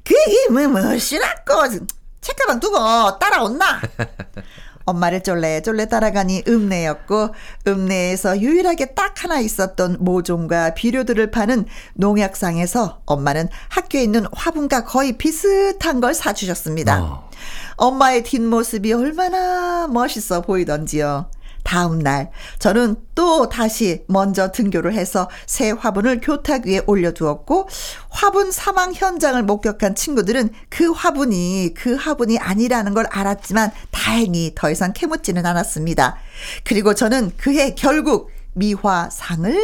그게 0.05 0.49
뭐 0.51 0.67
무엇이라고 0.69 1.87
책가방 2.21 2.61
두고 2.61 3.19
따라온나? 3.19 3.81
엄마를 4.89 5.23
쫄래 5.23 5.61
쫄래 5.61 5.87
따라가니 5.87 6.45
읍내였고 6.49 7.35
읍내에서 7.67 8.41
유일하게 8.41 8.95
딱 8.95 9.23
하나 9.23 9.39
있었던 9.41 9.99
모종과 10.01 10.75
비료들을 10.75 11.31
파는 11.31 11.67
농약상에서 11.95 13.03
엄마는 13.05 13.49
학교에 13.69 14.03
있는 14.03 14.25
화분과 14.33 14.85
거의 14.85 15.19
비슷한 15.19 16.01
걸 16.01 16.15
사주셨습니다. 16.15 17.03
어. 17.03 17.29
엄마의 17.77 18.25
뒷모습이 18.25 18.93
얼마나 18.93 19.87
멋있어 19.89 20.41
보이던지요. 20.41 21.31
다음 21.69 21.99
날 21.99 22.31
저는 22.59 22.97
또 23.15 23.51
다시 23.51 24.03
먼저 24.09 24.53
등교를 24.53 24.95
해서 24.95 25.29
새 25.45 25.71
화분을 25.71 26.23
교탁 26.23 26.65
위에 26.65 26.81
올려두었고 26.87 27.69
화분 28.09 28.51
사망 28.51 28.95
현장을 28.95 29.43
목격한 29.43 29.95
친구들은 29.95 30.49
그 30.71 30.91
화분이 30.91 31.75
그 31.77 31.95
화분이 31.95 32.39
아니라는 32.39 32.95
걸 32.95 33.05
알았지만 33.11 33.71
다행히 33.91 34.53
더 34.55 34.71
이상 34.71 34.95
캐묻지는 34.95 35.45
않았습니다. 35.45 36.17
그리고 36.65 36.95
저는 36.95 37.33
그해 37.37 37.75
결국 37.75 38.31
미화상을 38.55 39.55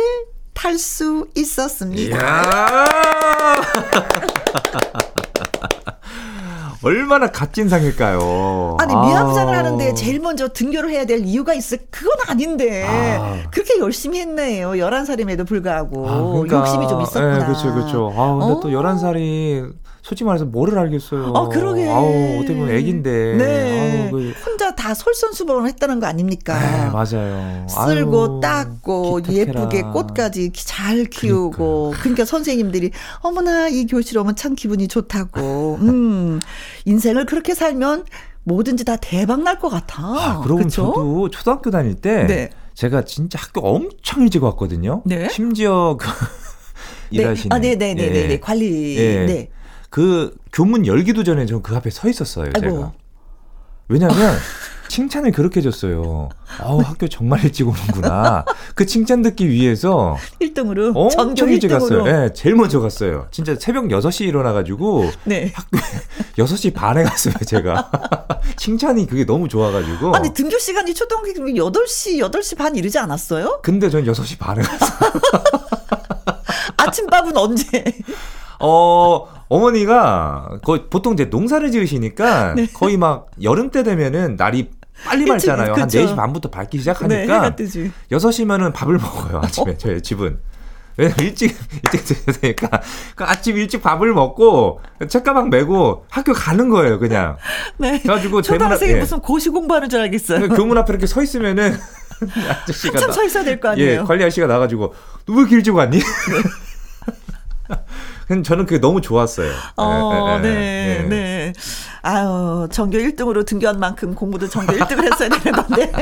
탈 0.52 0.78
수 0.78 1.26
있었습니다. 1.34 2.18
얼마나 6.84 7.28
갓진상일까요? 7.28 8.76
아니 8.78 8.94
미화부장을 8.94 9.54
아. 9.54 9.58
하는데 9.58 9.94
제일 9.94 10.20
먼저 10.20 10.48
등교를 10.48 10.90
해야 10.90 11.04
될 11.06 11.20
이유가 11.24 11.54
있어 11.54 11.76
그건 11.90 12.12
아닌데 12.28 12.84
아. 12.86 13.42
그렇게 13.50 13.78
열심히 13.78 14.20
했네요 14.20 14.72
11살임에도 14.72 15.46
불구하고 15.46 16.08
아, 16.08 16.22
그러니까, 16.22 16.58
욕심이 16.58 16.86
좀 16.88 17.00
있었구나 17.00 17.40
예, 17.40 17.44
그렇죠, 17.44 17.72
그렇죠. 17.72 18.12
아, 18.16 18.36
근데 18.38 18.52
어. 18.52 18.60
또 18.60 18.68
11살이 18.68 19.72
솔직히 20.04 20.26
말해서 20.26 20.44
뭐를 20.44 20.78
알겠어요. 20.78 21.28
어, 21.28 21.48
그러게. 21.48 21.88
아우, 21.88 22.04
어떻게 22.38 22.54
보면 22.54 22.68
애긴데. 22.74 23.36
네. 23.38 24.04
아우, 24.04 24.10
그, 24.10 24.34
혼자 24.44 24.74
다 24.74 24.92
솔선수범을 24.92 25.66
했다는 25.68 25.98
거 25.98 26.04
아닙니까? 26.06 26.58
네, 26.60 26.90
맞아요. 26.90 27.66
쓸고 27.70 28.22
아유, 28.34 28.40
닦고 28.42 29.16
기특해라. 29.22 29.60
예쁘게 29.62 29.82
꽃까지 29.94 30.50
기- 30.50 30.66
잘 30.66 31.04
키우고 31.06 31.94
그러니까 32.00 32.26
선생님들이 32.26 32.90
어머나 33.22 33.68
이 33.68 33.86
교실 33.86 34.18
오면 34.18 34.36
참 34.36 34.54
기분이 34.54 34.88
좋다고 34.88 35.78
음 35.80 36.38
인생을 36.84 37.24
그렇게 37.24 37.54
살면 37.54 38.04
뭐든지 38.44 38.84
다 38.84 38.96
대박 38.96 39.42
날 39.42 39.58
것 39.58 39.70
같아. 39.70 40.02
아, 40.02 40.40
그러고? 40.44 40.68
저도 40.68 41.30
초등학교 41.30 41.70
다닐 41.70 41.94
때 41.94 42.26
네. 42.26 42.50
제가 42.74 43.06
진짜 43.06 43.38
학교 43.40 43.62
엄청 43.66 44.22
일찍 44.22 44.42
왔거든요. 44.44 45.00
네. 45.06 45.28
심지어 45.30 45.96
그 45.98 46.06
네. 47.10 47.22
일하시는 47.22 47.56
아, 47.56 47.58
네네네네. 47.58 48.14
예. 48.14 48.28
네. 48.28 48.38
관리. 48.40 48.96
예. 48.98 49.24
네. 49.24 49.48
그 49.94 50.34
교문 50.52 50.88
열기도 50.88 51.22
전에 51.22 51.46
저그 51.46 51.72
앞에 51.76 51.88
서 51.88 52.08
있었어요, 52.08 52.50
아이고. 52.56 52.60
제가. 52.68 52.92
왜냐면 53.86 54.16
칭찬을 54.88 55.30
그렇게 55.30 55.60
해줬어요. 55.60 56.30
아우, 56.58 56.80
학교 56.80 57.06
정말 57.06 57.44
일찍 57.44 57.68
오는구나. 57.68 58.44
그 58.74 58.86
칭찬 58.86 59.22
듣기 59.22 59.48
위해서 59.48 60.16
1등으로. 60.40 60.94
전교 61.10 61.30
엄청 61.30 61.48
일찍 61.48 61.68
1등으로. 61.68 62.02
갔어요. 62.02 62.06
예, 62.08 62.32
제일 62.32 62.56
먼저 62.56 62.80
갔어요. 62.80 63.28
진짜 63.30 63.54
새벽 63.54 63.84
6시 63.84 64.22
일어나가지고 64.26 65.12
네. 65.26 65.52
6시 66.38 66.74
반에 66.74 67.04
갔어요, 67.04 67.34
제가. 67.46 67.88
칭찬이 68.58 69.06
그게 69.06 69.24
너무 69.24 69.46
좋아가지고. 69.46 70.16
아니 70.16 70.34
등교 70.34 70.58
시간이 70.58 70.92
초등학교 70.92 71.28
8시, 71.28 72.18
8시 72.18 72.58
반 72.58 72.74
이르지 72.74 72.98
않았어요? 72.98 73.60
근데 73.62 73.88
전 73.90 74.04
6시 74.04 74.40
반에 74.40 74.60
갔어요. 74.60 75.12
아침밥은 76.78 77.36
언제? 77.36 77.84
어, 78.58 79.28
어머니가 79.54 80.58
거의 80.64 80.84
보통 80.90 81.12
이제 81.14 81.24
농사를 81.26 81.70
지으시니까 81.70 82.54
네. 82.56 82.66
거의 82.72 82.96
막 82.96 83.26
여름 83.42 83.70
때 83.70 83.82
되면은 83.82 84.36
날이 84.36 84.70
빨리 85.04 85.24
밝잖아요. 85.26 85.74
한 85.74 85.86
그쵸. 85.86 85.98
4시 86.00 86.16
반부터 86.16 86.50
밝기 86.50 86.76
네, 86.78 86.80
시작하니까 86.82 87.56
뜨지. 87.56 87.90
6시면은 88.10 88.72
밥을 88.72 88.94
먹어요. 88.98 89.40
아침에 89.44 89.76
저희 89.76 90.00
집은. 90.00 90.38
왜냐면 90.96 91.18
일찍 91.24 91.56
일찍 91.92 92.04
드셔야 92.06 92.36
되니까 92.40 92.80
그 93.16 93.24
아침 93.24 93.56
일찍 93.56 93.82
밥을 93.82 94.12
먹고 94.14 94.80
책가방 95.08 95.50
메고 95.50 96.04
학교 96.08 96.32
가는 96.32 96.68
거예요, 96.68 97.00
그냥. 97.00 97.36
네. 97.78 97.98
그래가지고 98.00 98.42
제문 98.42 98.62
앞- 98.62 98.68
초등학생이 98.68 98.92
예. 98.92 98.96
무슨 99.00 99.18
고시 99.18 99.48
공부하는 99.50 99.88
줄 99.88 100.00
알겠어요. 100.00 100.48
교문 100.50 100.78
앞에 100.78 100.92
이렇게 100.92 101.06
서 101.08 101.20
있으면은 101.20 101.74
아저씨가 102.62 102.92
한참 102.94 103.08
나- 103.08 103.12
서 103.12 103.24
있어야 103.24 103.42
될거 103.42 103.68
예, 103.70 103.72
아니에요. 103.72 104.04
관리 104.04 104.22
아저씨가 104.22 104.46
나가지고 104.46 104.94
너 105.26 105.32
왜 105.34 105.40
이렇게 105.40 105.56
일찍 105.56 105.74
왔니? 105.74 105.98
근데 108.26 108.42
저는 108.42 108.66
그게 108.66 108.80
너무 108.80 109.00
좋았어요. 109.00 109.52
어, 109.76 110.40
예, 110.44 110.48
예, 110.48 110.48
네, 110.48 110.98
예. 110.98 111.08
네. 111.08 111.52
아유, 112.02 112.68
전교 112.70 112.98
1등으로 112.98 113.46
등교한 113.46 113.78
만큼 113.78 114.14
공부도 114.14 114.48
전교 114.48 114.72
1등을 114.74 115.12
했어야 115.12 115.28
되는 115.28 115.52
건데. 115.52 115.92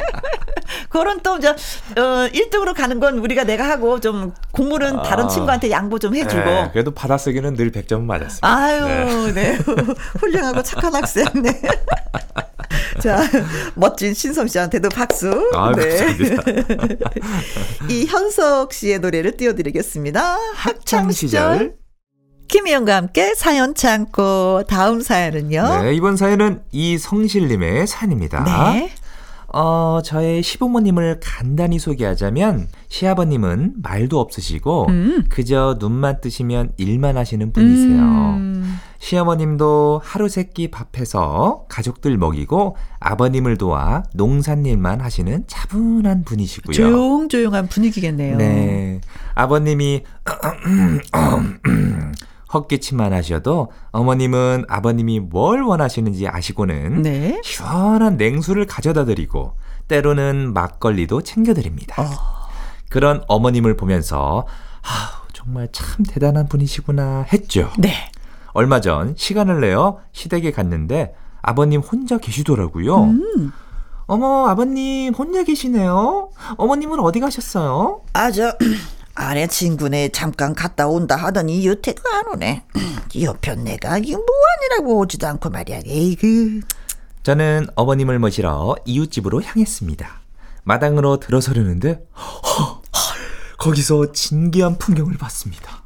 그런 0.88 1.20
또 1.22 1.38
이제, 1.38 1.48
어, 1.48 2.28
1등으로 2.32 2.74
가는 2.74 2.98
건 3.00 3.18
우리가 3.18 3.44
내가 3.44 3.68
하고 3.68 4.00
좀 4.00 4.32
공부는 4.52 4.98
아. 4.98 5.02
다른 5.02 5.28
친구한테 5.28 5.70
양보 5.70 5.98
좀 5.98 6.14
해주고. 6.14 6.40
예, 6.40 6.70
그래도 6.72 6.92
받아쓰기는 6.92 7.54
늘 7.54 7.70
100점 7.72 8.02
맞았습니다. 8.02 8.48
아유, 8.48 9.32
네. 9.32 9.58
훌륭하고 10.20 10.62
착한 10.62 10.94
학생, 10.94 11.26
네. 11.42 11.60
자, 13.02 13.22
멋진 13.74 14.14
신성 14.14 14.46
씨한테도 14.46 14.88
박수. 14.90 15.50
아유, 15.54 15.74
네. 15.76 16.06
이 17.88 18.06
현석 18.06 18.72
씨의 18.72 19.00
노래를 19.00 19.36
띄워드리겠습니다. 19.36 20.36
학창 20.54 21.10
시절. 21.10 21.81
김희영과 22.52 22.96
함께 22.96 23.34
사연 23.34 23.74
참고 23.74 24.62
다음 24.68 25.00
사연은요? 25.00 25.84
네, 25.84 25.94
이번 25.94 26.18
사연은 26.18 26.60
이성실님의 26.70 27.86
사연입니다. 27.86 28.44
네. 28.44 28.92
어, 29.54 30.00
저의 30.04 30.42
시부모님을 30.42 31.20
간단히 31.22 31.78
소개하자면 31.78 32.68
시아버님은 32.88 33.76
말도 33.82 34.20
없으시고 34.20 34.86
음. 34.90 35.24
그저 35.30 35.78
눈만 35.80 36.20
뜨시면 36.20 36.72
일만 36.76 37.16
하시는 37.16 37.52
분이세요. 37.54 38.02
음. 38.02 38.78
시어머님도 38.98 40.02
하루 40.04 40.28
세끼 40.28 40.70
밥해서 40.70 41.64
가족들 41.70 42.18
먹이고 42.18 42.76
아버님을 43.00 43.56
도와 43.56 44.02
농산일만 44.14 45.00
하시는 45.00 45.44
차분한 45.46 46.24
분이시고요. 46.24 46.74
조용조용한 46.74 47.68
분위기겠네요. 47.68 48.36
네. 48.36 49.00
아버님이 49.34 50.04
헛기침만 52.52 53.12
하셔도 53.12 53.70
어머님은 53.90 54.66
아버님이 54.68 55.20
뭘 55.20 55.62
원하시는지 55.62 56.28
아시고는 56.28 57.02
네. 57.02 57.40
시원한 57.42 58.16
냉수를 58.16 58.66
가져다 58.66 59.04
드리고 59.04 59.56
때로는 59.88 60.52
막걸리도 60.52 61.22
챙겨 61.22 61.54
드립니다. 61.54 62.02
어. 62.02 62.06
그런 62.88 63.22
어머님을 63.28 63.76
보면서 63.76 64.46
아, 64.82 65.22
정말 65.32 65.68
참 65.72 66.04
대단한 66.04 66.48
분이시구나 66.48 67.26
했죠. 67.32 67.70
네. 67.78 67.92
얼마 68.52 68.80
전 68.80 69.14
시간을 69.16 69.60
내어 69.60 70.00
시댁에 70.12 70.52
갔는데 70.52 71.14
아버님 71.40 71.80
혼자 71.80 72.18
계시더라고요. 72.18 73.04
음. 73.04 73.52
어머, 74.06 74.46
아버님 74.46 75.14
혼자 75.14 75.42
계시네요. 75.42 76.30
어머님은 76.56 77.00
어디 77.00 77.18
가셨어요? 77.20 78.02
아, 78.12 78.30
저, 78.30 78.52
아내 79.14 79.46
친구네 79.46 80.08
잠깐 80.10 80.54
갔다 80.54 80.86
온다 80.88 81.16
하더니 81.16 81.66
여태가 81.66 82.02
안 82.18 82.26
오네. 82.34 82.64
옆편 83.20 83.64
내가 83.64 83.98
이거 83.98 84.18
뭐하니라고 84.18 84.98
오지도 85.00 85.26
않고 85.26 85.50
말이야. 85.50 85.80
에이그. 85.86 86.60
저는 87.22 87.68
어머님을 87.76 88.18
모시러 88.18 88.74
이웃집으로 88.84 89.42
향했습니다. 89.42 90.22
마당으로 90.64 91.18
들어서려는데 91.20 92.04
헐, 92.14 92.82
거기서 93.58 94.12
진기한 94.12 94.78
풍경을 94.78 95.18
봤습니다. 95.18 95.82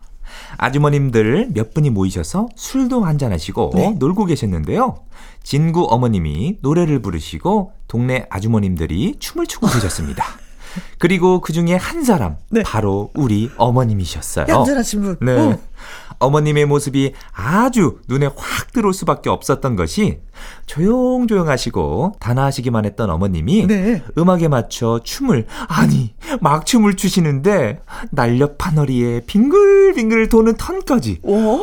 아주머님들 0.58 1.50
몇 1.52 1.74
분이 1.74 1.90
모이셔서 1.90 2.48
술도 2.56 3.04
한잔하시고 3.04 3.72
네. 3.74 3.90
놀고 3.98 4.24
계셨는데요. 4.26 5.04
진구 5.42 5.86
어머님이 5.90 6.58
노래를 6.62 7.02
부르시고 7.02 7.72
동네 7.88 8.26
아주머님들이 8.30 9.16
춤을 9.18 9.46
추고 9.46 9.66
계셨습니다. 9.72 10.24
그리고 10.98 11.40
그 11.40 11.52
중에 11.52 11.74
한 11.74 12.04
사람 12.04 12.36
네. 12.50 12.62
바로 12.62 13.10
우리 13.14 13.50
어머님이셨어요. 13.56 14.46
얌전하신 14.48 15.02
분. 15.02 15.16
네. 15.20 15.32
어. 15.32 15.58
어머님의 16.18 16.66
모습이 16.66 17.12
아주 17.32 17.98
눈에 18.08 18.26
확 18.26 18.72
들어올 18.72 18.94
수밖에 18.94 19.28
없었던 19.30 19.76
것이 19.76 20.20
조용조용하시고 20.66 22.16
단아하시기만 22.20 22.84
했던 22.84 23.10
어머님이 23.10 23.66
네. 23.66 24.02
음악에 24.16 24.48
맞춰 24.48 25.00
춤을 25.02 25.46
아니 25.68 26.14
막 26.40 26.64
춤을 26.66 26.96
추시는데 26.96 27.80
날렵한 28.10 28.78
허리에 28.78 29.22
빙글빙글 29.26 30.28
도는 30.28 30.56
턴까지 30.56 31.20
오. 31.22 31.60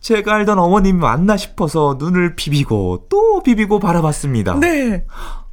제가 0.00 0.34
알던 0.34 0.58
어머님이 0.58 0.98
맞나 0.98 1.36
싶어서 1.36 1.96
눈을 1.98 2.34
비비고 2.34 3.06
또 3.08 3.42
비비고 3.42 3.78
바라봤습니다. 3.78 4.58
네. 4.58 5.04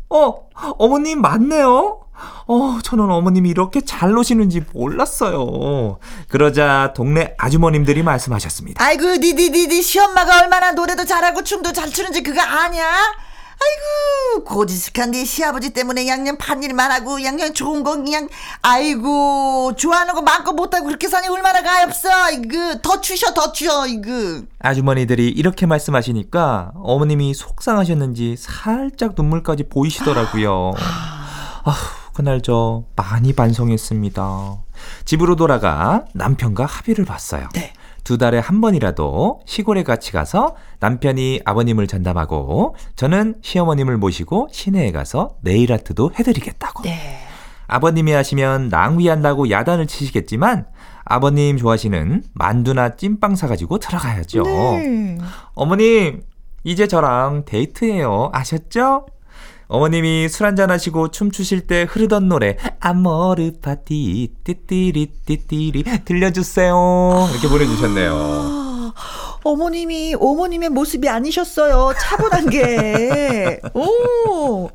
어, 0.10 0.48
어머님 0.78 1.22
맞네요. 1.22 2.02
어, 2.48 2.80
저는 2.84 3.10
어머님이 3.10 3.50
이렇게 3.50 3.82
잘 3.82 4.12
노시는지 4.12 4.64
몰랐어요. 4.74 6.00
그러자 6.28 6.94
동네 6.96 7.34
아주머님들이 7.38 8.04
말씀하셨습니다. 8.04 8.84
아이고, 8.84 9.16
니니니니 9.18 9.82
시엄마가 9.82 10.42
얼마나 10.42 10.72
노래도 10.72 11.06
잘하고 11.06 11.44
춤도 11.44 11.72
잘 11.74 11.90
추는지 11.90 12.24
그거 12.24 12.42
아냐? 12.42 12.86
아이고, 13.62 14.44
고지식한 14.46 15.12
네 15.12 15.26
시아버지 15.26 15.72
때문에 15.72 16.08
양념 16.08 16.38
판 16.38 16.64
일만 16.64 16.92
하고 16.92 17.24
양념 17.24 17.54
좋은 17.54 17.84
거 17.84 17.96
그냥 17.98 18.30
아이고 18.62 19.74
좋아하는 19.76 20.14
거 20.14 20.22
마음껏 20.22 20.54
못하고 20.54 20.86
그렇게 20.86 21.08
사니 21.08 21.28
얼마나 21.28 21.62
가엾어 21.62 22.32
이거 22.32 22.80
더 22.82 23.02
추셔 23.02 23.34
더 23.34 23.52
추셔 23.52 23.86
이거 23.88 24.44
아주머니들이 24.60 25.30
이렇게 25.30 25.66
말씀하시니까 25.66 26.72
어머님이 26.76 27.34
속상하셨는지 27.34 28.36
살짝 28.38 29.14
눈물까지 29.16 29.64
보이시더라고요. 29.70 30.74
아휴, 31.66 31.76
그날 32.14 32.42
저 32.42 32.84
많이 32.96 33.34
반성했습니다. 33.34 34.56
집으로 35.06 35.36
돌아가 35.36 36.06
남편과 36.14 36.66
합의를 36.66 37.06
봤어요. 37.06 37.50
네. 37.54 37.74
두 38.04 38.18
달에 38.18 38.40
한 38.40 38.62
번이라도 38.62 39.42
시골에 39.46 39.84
같이 39.84 40.12
가서 40.12 40.56
남편이 40.80 41.42
아버님을 41.46 41.88
전담하고 41.88 42.76
저는 42.96 43.36
시어머님을 43.42 43.98
모시고 43.98 44.50
시내에 44.52 44.92
가서 44.92 45.36
네일 45.42 45.72
아트도 45.74 46.12
해드리겠다고. 46.18 46.84
네. 46.84 47.20
아버님이 47.68 48.12
하시면 48.14 48.70
낭비한다고 48.70 49.52
야단을 49.52 49.88
치시겠지만 49.88 50.66
아버님 51.06 51.58
좋아하시는 51.58 52.24
만두나 52.34 52.96
찐빵 52.96 53.36
사가지고 53.36 53.80
들어가야죠. 53.80 54.44
네. 54.44 55.18
어머님, 55.54 56.24
이제 56.64 56.88
저랑 56.88 57.46
데이트예요. 57.46 58.30
아셨죠? 58.34 59.06
어머님이 59.70 60.28
술 60.30 60.48
한잔 60.48 60.72
하시고 60.72 61.12
춤추실 61.12 61.68
때 61.68 61.86
흐르던 61.88 62.28
노래 62.28 62.58
아모르 62.80 63.52
파티 63.62 64.34
띠띠리 64.44 65.12
띠띠리 65.28 65.84
들려주세요. 66.06 67.30
이렇게 67.32 67.48
보내주셨네요. 67.48 68.14
아, 68.16 68.94
어머님이 69.44 70.16
어머님의 70.20 70.70
모습이 70.70 71.08
아니셨어요. 71.08 71.94
차분한 72.02 72.50
게. 72.50 73.62
오. 73.76 74.70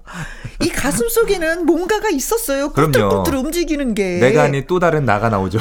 이 0.62 0.68
가슴 0.68 1.08
속에는 1.08 1.66
뭔가가 1.66 2.08
있었어요. 2.10 2.70
꿀떡꿀떡 2.70 3.34
움직이는 3.34 3.94
게. 3.94 4.20
내가 4.20 4.44
아닌 4.44 4.64
또 4.68 4.78
다른 4.78 5.04
나가 5.04 5.28
나오죠. 5.28 5.58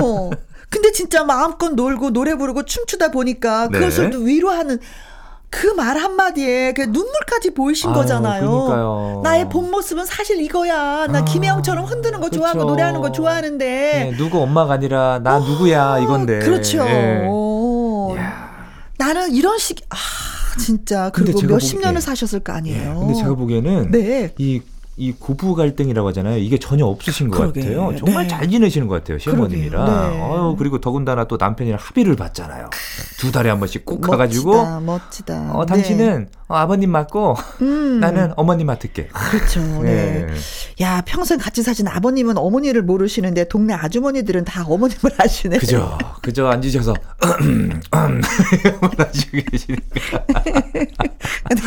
어. 0.00 0.30
근데 0.68 0.90
진짜 0.90 1.22
마음껏 1.22 1.70
놀고 1.70 2.10
노래 2.10 2.34
부르고 2.34 2.64
춤추다 2.64 3.12
보니까 3.12 3.68
네. 3.68 3.78
그것을 3.78 4.10
또 4.10 4.18
위로하는 4.18 4.80
그 5.54 5.74
말 5.74 5.96
한마디에 5.96 6.72
그 6.72 6.82
눈물까지 6.82 7.54
보이신 7.54 7.90
아유, 7.90 7.94
거잖아요. 7.96 8.48
그러니까요. 8.48 9.20
나의 9.22 9.48
본 9.48 9.70
모습은 9.70 10.04
사실 10.04 10.40
이거야. 10.40 11.06
나 11.08 11.18
아, 11.20 11.24
김혜영처럼 11.24 11.84
흔드는 11.84 12.20
거 12.20 12.26
그렇죠. 12.28 12.38
좋아하고 12.38 12.64
노래하는 12.64 13.00
거 13.00 13.12
좋아하는데. 13.12 13.64
네, 13.66 14.16
누구 14.16 14.40
엄마가 14.42 14.74
아니라 14.74 15.20
나 15.22 15.36
어, 15.36 15.40
누구야 15.40 15.98
이건데. 16.00 16.40
그렇죠. 16.40 16.84
네. 16.84 17.28
나는 18.98 19.32
이런 19.32 19.58
식, 19.58 19.80
아, 19.90 19.96
진짜. 20.58 21.10
그리고 21.10 21.40
몇십 21.42 21.80
년을 21.80 22.00
사셨을 22.00 22.40
거 22.40 22.52
아니에요. 22.52 22.90
예, 22.90 22.94
근데 22.98 23.14
제가 23.14 23.34
보기에는 23.34 23.90
네. 23.90 24.32
이 24.38 24.60
이 24.96 25.12
고부 25.12 25.56
갈등이라고 25.56 26.08
하잖아요. 26.08 26.38
이게 26.38 26.56
전혀 26.58 26.86
없으신 26.86 27.28
것 27.28 27.38
그러게. 27.38 27.62
같아요. 27.62 27.96
정말 27.96 28.24
네. 28.24 28.28
잘 28.28 28.48
지내시는 28.48 28.86
것 28.86 28.94
같아요. 28.96 29.18
시어머님이랑. 29.18 29.84
네. 29.86 30.20
어유 30.22 30.54
그리고 30.56 30.80
더군다나 30.80 31.24
또 31.24 31.36
남편이랑 31.36 31.78
합의를 31.82 32.14
봤잖아요. 32.14 32.70
두 33.18 33.32
달에 33.32 33.50
한 33.50 33.58
번씩 33.58 33.84
꼭 33.84 33.96
멋지다, 34.00 34.10
가가지고. 34.12 34.80
멋지다. 34.82 35.50
어, 35.56 35.66
당신은 35.66 36.20
네. 36.20 36.38
어, 36.46 36.54
아버님 36.56 36.90
맡고 36.92 37.34
음. 37.62 37.98
나는 37.98 38.32
어머님 38.36 38.68
맡을게. 38.68 39.08
그렇죠. 39.08 39.60
네. 39.82 40.26
네. 40.26 40.34
야 40.84 41.02
평생 41.04 41.38
같이 41.38 41.62
사신 41.64 41.88
아버님은 41.88 42.38
어머니를 42.38 42.82
모르시는데 42.82 43.48
동네 43.48 43.74
아주머니들은 43.74 44.44
다 44.44 44.64
어머님을 44.68 45.10
아시네. 45.18 45.58
그죠. 45.58 45.98
그저 46.22 46.46
앉으셔서 46.46 46.94
하시고 47.90 49.38
계시니까. 49.50 50.24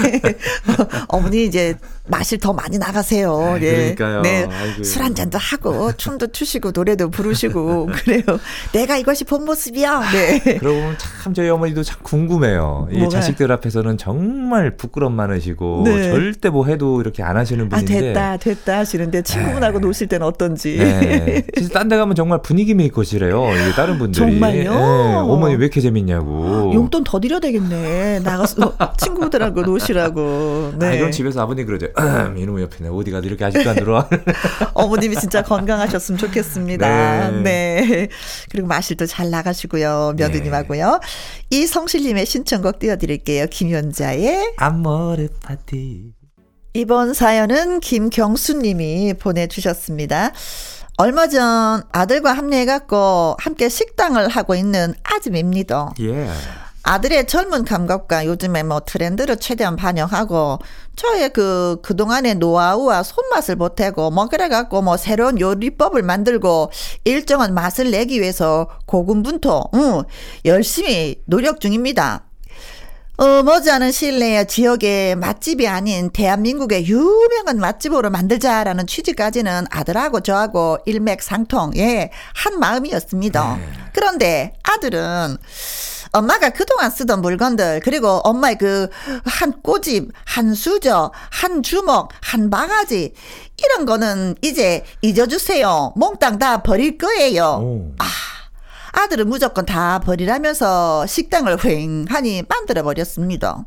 네. 0.01 0.21
어, 1.09 1.19
머니 1.19 1.45
이제 1.45 1.75
마실 2.07 2.39
더 2.39 2.53
많이 2.53 2.77
나가세요. 2.77 3.16
아, 3.25 3.57
네. 3.59 3.95
그러니까요. 3.95 4.21
네. 4.21 4.47
술 4.83 5.03
한잔도 5.03 5.37
하고 5.37 5.91
춤도 5.95 6.27
추시고 6.31 6.71
노래도 6.71 7.09
부르시고 7.09 7.87
그래요. 8.05 8.21
내가 8.73 8.97
이것이 8.97 9.23
본 9.25 9.45
모습이야. 9.45 10.01
네. 10.11 10.39
그러고 10.59 10.79
보면 10.79 10.95
참 10.97 11.33
저희 11.33 11.49
어머니도 11.49 11.83
참 11.83 11.99
궁금해요. 12.03 12.87
이 12.91 13.09
자식들 13.09 13.51
앞에서는 13.51 13.97
정말 13.97 14.75
부끄럼 14.77 15.13
많으시고 15.13 15.83
네. 15.85 16.09
절대 16.11 16.49
뭐 16.49 16.65
해도 16.65 17.01
이렇게 17.01 17.23
안 17.23 17.37
하시는 17.37 17.65
아, 17.65 17.69
분인데. 17.69 18.11
아 18.13 18.37
됐다 18.37 18.37
됐다 18.37 18.77
하시는데 18.79 19.21
친구분하고 19.23 19.79
네. 19.79 19.85
노실 19.87 20.07
때는 20.07 20.25
어떤지. 20.27 20.77
네. 20.77 21.43
진짜 21.57 21.73
딴 21.79 21.87
데 21.87 21.95
가면 21.95 22.15
정말 22.15 22.41
분위기 22.41 22.73
메이커시래요. 22.73 23.45
이게 23.53 23.71
다른 23.71 23.97
분들이. 23.97 24.31
정말요? 24.31 24.71
네. 24.71 25.15
어머니 25.15 25.55
왜 25.55 25.61
이렇게 25.65 25.79
재밌냐고. 25.79 26.71
용돈 26.73 27.03
더 27.05 27.19
드려 27.19 27.39
되겠네. 27.39 28.19
나가서 28.19 28.75
친구들하고 28.97 29.61
노시라고. 29.61 30.73
네. 30.79 30.85
아, 30.87 30.93
이건 30.93 31.11
집에서 31.11 31.41
아버님 31.41 31.65
그러죠. 31.65 31.87
이놈의 32.37 32.63
옆에 32.63 32.83
내 32.83 32.89
어디 33.07 33.11
가도 33.11 33.27
이렇게 33.27 33.45
아직도 33.45 33.69
안 33.69 33.75
들어와. 33.75 34.09
어머님이 34.73 35.15
진짜 35.15 35.41
건강하셨으면 35.41 36.17
좋겠습니다. 36.17 37.31
네. 37.31 37.41
네. 37.41 38.07
그리고 38.51 38.67
마실도 38.67 39.05
잘 39.05 39.29
나가시고요. 39.29 40.15
며느님하고요. 40.17 40.99
네. 41.01 41.57
이성실님의 41.57 42.25
신청곡 42.25 42.79
띄워드릴게요. 42.79 43.47
김연자의 43.47 44.53
아모르 44.57 45.29
파티. 45.41 46.13
이번 46.73 47.13
사연은 47.13 47.79
김경수님이 47.79 49.15
보내주셨습니다. 49.15 50.31
얼마 50.97 51.27
전 51.27 51.83
아들과 51.91 52.33
합류해갖고 52.33 53.37
함께 53.39 53.69
식당을 53.69 54.27
하고 54.29 54.55
있는 54.55 54.93
아줌입니다. 55.03 55.93
예. 56.01 56.27
아들의 56.87 57.27
젊은 57.27 57.65
감각과 57.65 58.25
요즘에 58.25 58.63
뭐 58.63 58.79
트렌드를 58.79 59.35
최대한 59.37 59.75
반영하고 59.75 60.59
저의 60.95 61.29
그 61.33 61.79
그동안의 61.83 62.35
노하우와 62.35 63.03
손맛을 63.03 63.57
보태고 63.57 64.09
뭐 64.11 64.27
그래갖고 64.27 64.81
뭐 64.81 64.95
새로운 64.95 65.37
요리법을 65.37 66.01
만들고 66.01 66.71
일정한 67.03 67.53
맛을 67.53 67.91
내기 67.91 68.21
위해서 68.21 68.69
고군분투 68.85 69.63
응, 69.73 70.03
열심히 70.45 71.21
노력 71.25 71.59
중입니다. 71.59 72.23
어, 73.17 73.43
머지않은 73.43 73.91
시일 73.91 74.19
내에 74.19 74.45
지역의 74.45 75.15
맛집이 75.15 75.67
아닌 75.67 76.11
대한민국의 76.11 76.87
유명한 76.87 77.57
맛집으로 77.59 78.11
만들자라는 78.11 78.87
취지까지는 78.87 79.65
아들하고 79.71 80.21
저하고 80.21 80.77
일맥상통, 80.85 81.71
예, 81.77 82.11
한 82.35 82.59
마음이었습니다. 82.59 83.57
네. 83.57 83.69
그런데 83.91 84.53
아들은 84.61 85.37
엄마가 86.11 86.49
그동안 86.51 86.89
쓰던 86.91 87.21
물건들, 87.21 87.81
그리고 87.83 88.21
엄마의 88.23 88.57
그 88.57 88.87
한 89.25 89.61
꼬집, 89.61 90.11
한 90.25 90.53
수저, 90.53 91.11
한 91.31 91.63
주먹, 91.63 92.09
한 92.21 92.49
바가지, 92.49 93.13
이런 93.57 93.85
거는 93.85 94.35
이제 94.41 94.83
잊어주세요. 95.01 95.93
몽땅 95.95 96.39
다 96.39 96.63
버릴 96.63 96.97
거예요. 96.97 97.59
오. 97.61 97.91
아. 97.99 98.05
아들은 98.93 99.27
무조건 99.29 99.65
다 99.65 99.99
버리라면서 99.99 101.05
식당을 101.05 101.57
휑하니 101.57 102.47
만들어 102.49 102.81
버렸습니다. 102.83 103.63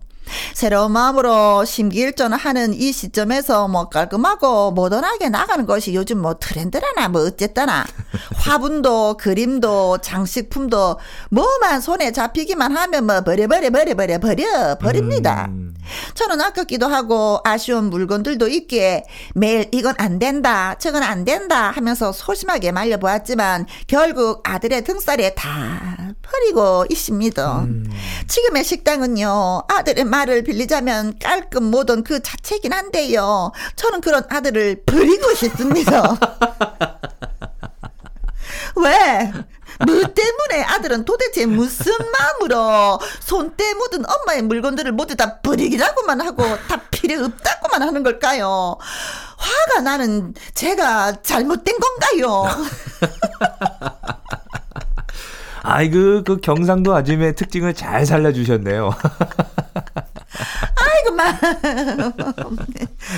새로운 0.55 0.93
마음으로 0.93 1.65
심기일전을 1.65 2.37
하는 2.37 2.75
이 2.75 2.93
시점에서 2.93 3.69
뭐 3.69 3.89
깔끔하고 3.89 4.73
모던하게 4.73 5.29
나가는 5.29 5.67
것이 5.67 5.95
요즘 5.95 6.21
뭐 6.21 6.35
트렌드라나 6.39 7.09
뭐 7.09 7.23
어쨌다나 7.23 7.85
화분도 8.37 9.17
그림도 9.19 9.99
장식품도 9.99 10.99
뭐만 11.31 11.81
손에 11.81 12.13
잡히기만 12.13 12.77
하면 12.77 13.07
뭐 13.07 13.21
버려 13.23 13.47
버려 13.47 13.71
버려 13.71 13.95
버려 13.95 14.19
버려 14.19 14.79
버립니다. 14.79 15.47
음. 15.49 15.75
저는 16.15 16.41
아깝기도 16.41 16.87
하고 16.87 17.41
아쉬운 17.45 17.91
물건들도 17.91 18.49
있기에 18.49 19.05
매일 19.35 19.69
이건 19.73 19.95
안 19.99 20.19
된다 20.19 20.77
저건 20.79 21.03
안 21.03 21.25
된다 21.25 21.71
하면서 21.71 22.13
소심하게 22.13 22.73
말려보았지만 22.73 23.67
결국 23.87 24.43
아들의 24.45 24.85
등살에 24.85 25.35
다 25.35 26.15
버리고 26.23 26.85
있습니다. 26.89 27.61
음. 27.61 27.91
지금의 28.29 28.65
식당은요 28.65 29.63
아들의 29.69 30.05
말을 30.21 30.43
빌리자면 30.43 31.19
깔끔 31.19 31.65
모던 31.71 32.05
그 32.05 32.21
자체긴 32.21 32.73
한데요. 32.73 33.53
저는 33.77 34.01
그런 34.01 34.25
아들을 34.29 34.83
버리고 34.85 35.35
싶습니다. 35.35 36.19
왜? 38.77 39.33
뭐 39.87 39.95
때문에 40.03 40.63
아들은 40.67 41.07
도대체 41.07 41.47
무슨 41.47 41.93
마음으로 42.13 43.01
손때 43.21 43.73
묻은 43.75 44.05
엄마의 44.07 44.43
물건들을 44.43 44.93
모두 44.93 45.17
다 45.17 45.41
버리기라고만 45.41 46.21
하고 46.21 46.43
다 46.69 46.83
필요 46.91 47.25
없다고만 47.25 47.83
하는 47.83 48.03
걸까요? 48.03 48.77
화가 49.39 49.81
나는 49.81 50.35
제가 50.55 51.23
잘못된 51.23 51.77
건가요? 51.79 52.45
아이고 55.63 56.25
그 56.25 56.41
경상도 56.43 56.95
아줌의 56.95 57.35
특징을 57.37 57.75
잘 57.75 58.05
살려주셨네요. 58.05 58.91
아이고 60.77 61.15
막 61.17 61.41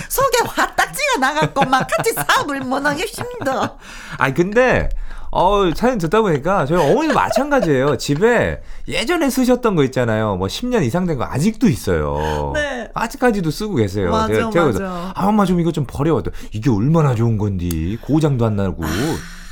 속에 0.08 0.38
화딱지가 0.46 1.18
나갔고 1.20 1.64
막 1.66 1.86
같이 1.88 2.12
사업을 2.12 2.60
못 2.60 2.84
하겠습니다. 2.84 3.76
아니 4.18 4.34
근데 4.34 4.88
어, 5.30 5.70
사연 5.74 5.98
듣다 5.98 6.20
보니까 6.20 6.66
저희 6.66 6.78
어머니도 6.78 7.14
마찬가지예요. 7.14 7.96
집에 7.96 8.62
예전에 8.88 9.30
쓰셨던 9.30 9.74
거 9.76 9.84
있잖아요. 9.84 10.36
뭐 10.36 10.48
10년 10.48 10.84
이상 10.84 11.06
된 11.06 11.18
거 11.18 11.24
아직도 11.24 11.68
있어요. 11.68 12.52
네. 12.54 12.90
아직까지도 12.94 13.50
쓰고 13.50 13.74
계세요. 13.76 14.10
맞아, 14.10 14.34
제가, 14.34 14.50
제가 14.50 14.64
맞아. 14.66 15.12
아, 15.14 15.26
엄마 15.26 15.44
좀 15.44 15.60
이거 15.60 15.70
좀 15.72 15.84
버려. 15.86 16.22
이게 16.52 16.70
얼마나 16.70 17.14
좋은 17.14 17.38
건지. 17.38 17.98
고장도 18.02 18.44
안 18.46 18.56
나고. 18.56 18.82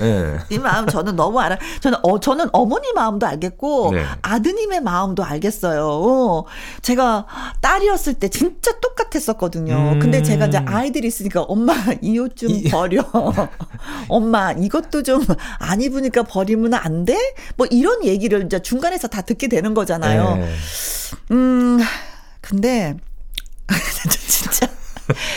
네. 0.01 0.39
이 0.49 0.59
마음 0.59 0.87
저는 0.87 1.15
너무 1.15 1.39
알아. 1.41 1.59
저는 1.81 1.99
어 2.03 2.19
저는 2.19 2.49
어머니 2.53 2.91
마음도 2.95 3.27
알겠고 3.27 3.91
네. 3.93 4.03
아드님의 4.23 4.81
마음도 4.81 5.23
알겠어요. 5.23 6.45
제가 6.81 7.27
딸이었을 7.61 8.15
때 8.15 8.29
진짜 8.31 8.73
똑같았었거든요. 8.81 9.75
음. 9.75 9.99
근데 9.99 10.23
제가 10.23 10.47
이제 10.47 10.57
아이들이 10.57 11.07
있으니까 11.09 11.43
엄마 11.43 11.75
이 12.01 12.19
옷 12.19 12.35
좀 12.35 12.49
버려. 12.71 13.03
엄마 14.09 14.53
이것도 14.53 15.03
좀 15.03 15.21
안 15.59 15.83
입으니까 15.83 16.23
버리면 16.23 16.73
안 16.75 17.05
돼? 17.05 17.19
뭐 17.57 17.67
이런 17.71 18.03
얘기를 18.05 18.43
이제 18.47 18.59
중간에서 18.61 19.09
다 19.09 19.20
듣게 19.23 19.49
되는 19.49 19.75
거잖아요. 19.75 20.37
네. 20.37 20.55
음. 21.33 21.79
근데 22.41 22.97
진짜 24.29 24.69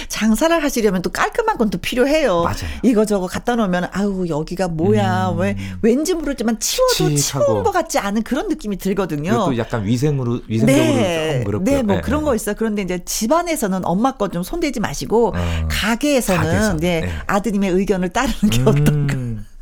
장사를 0.08 0.64
하시려면 0.64 1.02
또 1.02 1.10
깔끔한 1.12 1.58
건 1.58 1.70
또 1.72 1.78
필요해요. 1.80 2.44
맞아요. 2.44 2.58
이거 2.84 3.06
저거 3.06 3.26
갖다 3.26 3.56
놓으면 3.56 3.90
아우 3.92 4.28
여기가 4.28 4.68
뭐야 4.68 5.30
음. 5.30 5.40
왜 5.40 5.56
왠지 5.82 6.14
모르지만 6.14 6.60
치워도. 6.60 7.16
치운 7.16 7.64
것 7.64 7.72
같지 7.72 7.98
않은 7.98 8.22
그런 8.22 8.48
느낌이 8.50 8.78
들거든요. 8.78 9.32
또 9.34 9.58
약간 9.58 9.84
위생으로 9.86 10.42
위생적으로 10.48 10.86
네. 10.86 11.34
좀 11.38 11.44
그렇고. 11.46 11.64
네, 11.66 11.82
뭐 11.82 11.96
네. 11.96 12.02
그런 12.02 12.24
거 12.24 12.36
있어요. 12.36 12.54
그런데 12.56 12.84
이제 12.84 13.00
집안에서는 13.04 13.84
엄마 13.86 14.12
거 14.12 14.28
좀 14.28 14.44
손대지 14.44 14.80
마시고 14.80 15.30
어. 15.36 15.68
가게에서는 15.70 16.44
가게에서. 16.44 16.78
네. 16.78 17.02
네. 17.02 17.12
아드님의 17.28 17.72
의견을 17.72 18.10
따르는 18.10 18.50
게 18.52 18.60
음. 18.62 18.68
어떨까. 18.68 19.53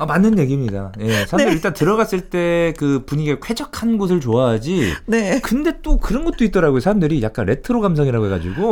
아, 0.00 0.06
맞는 0.06 0.38
얘기입니다. 0.38 0.92
예, 1.00 1.26
사람들 1.26 1.46
네. 1.46 1.52
일단 1.52 1.72
들어갔을 1.72 2.22
때 2.30 2.68
그 2.78 3.02
분위기가 3.06 3.38
쾌적한 3.40 3.98
곳을 3.98 4.20
좋아하지. 4.20 4.94
네. 5.06 5.40
근데 5.42 5.80
또 5.82 5.96
그런 5.98 6.24
것도 6.24 6.44
있더라고요. 6.44 6.80
사람들이 6.80 7.22
약간 7.22 7.46
레트로 7.46 7.80
감성이라고 7.80 8.26
해가지고 8.26 8.62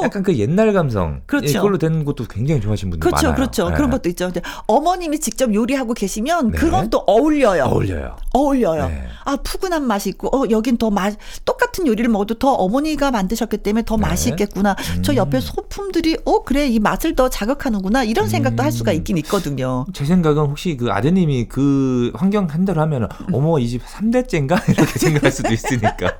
오. 0.00 0.04
약간 0.04 0.22
그 0.22 0.36
옛날 0.36 0.72
감성. 0.72 1.20
그렇죠. 1.26 1.48
예, 1.48 1.52
그걸로 1.54 1.78
된 1.78 2.04
것도 2.04 2.24
굉장히 2.26 2.60
좋아하시는 2.60 2.90
분들 2.90 3.08
그렇죠, 3.08 3.28
많아요. 3.28 3.36
그렇죠. 3.36 3.68
예. 3.70 3.74
그런 3.74 3.90
것도 3.90 4.08
있죠. 4.10 4.26
근데 4.26 4.42
어머님이 4.66 5.20
직접 5.20 5.52
요리하고 5.54 5.94
계시면 5.94 6.52
네. 6.52 6.58
그건 6.58 6.90
또 6.90 6.98
어울려요. 7.06 7.64
어울려요. 7.64 8.16
어울려요. 8.32 8.88
네. 8.88 9.04
아, 9.24 9.36
푸근한 9.36 9.86
맛이 9.86 10.10
있고, 10.10 10.28
어, 10.36 10.44
여긴 10.50 10.76
더 10.76 10.90
맛, 10.90 11.16
똑같은 11.44 11.86
요리를 11.86 12.08
먹어도 12.10 12.34
더 12.34 12.52
어머니가 12.52 13.10
만드셨기 13.10 13.58
때문에 13.58 13.84
더 13.86 13.96
네. 13.96 14.02
맛이 14.02 14.30
있겠구나. 14.30 14.76
저 15.02 15.14
옆에 15.14 15.40
소품들이, 15.40 16.18
어, 16.24 16.42
그래, 16.44 16.66
이 16.66 16.78
맛을 16.78 17.14
더 17.14 17.28
자극하는구나. 17.28 18.04
이런 18.04 18.28
생각도 18.28 18.62
할 18.62 18.72
수가 18.72 18.92
있긴 18.92 19.16
있거든요. 19.18 19.86
제 19.94 20.04
생각은 20.04 20.42
혹시 20.44 20.73
그 20.76 20.90
아드님이 20.90 21.46
그 21.48 22.12
환경 22.14 22.46
한 22.46 22.64
대로 22.64 22.80
하면 22.82 23.08
어머 23.32 23.58
이 23.58 23.68
집 23.68 23.84
3대째인가 23.84 24.60
이렇게 24.70 24.98
생각할 24.98 25.32
수도 25.32 25.52
있으니까 25.52 26.16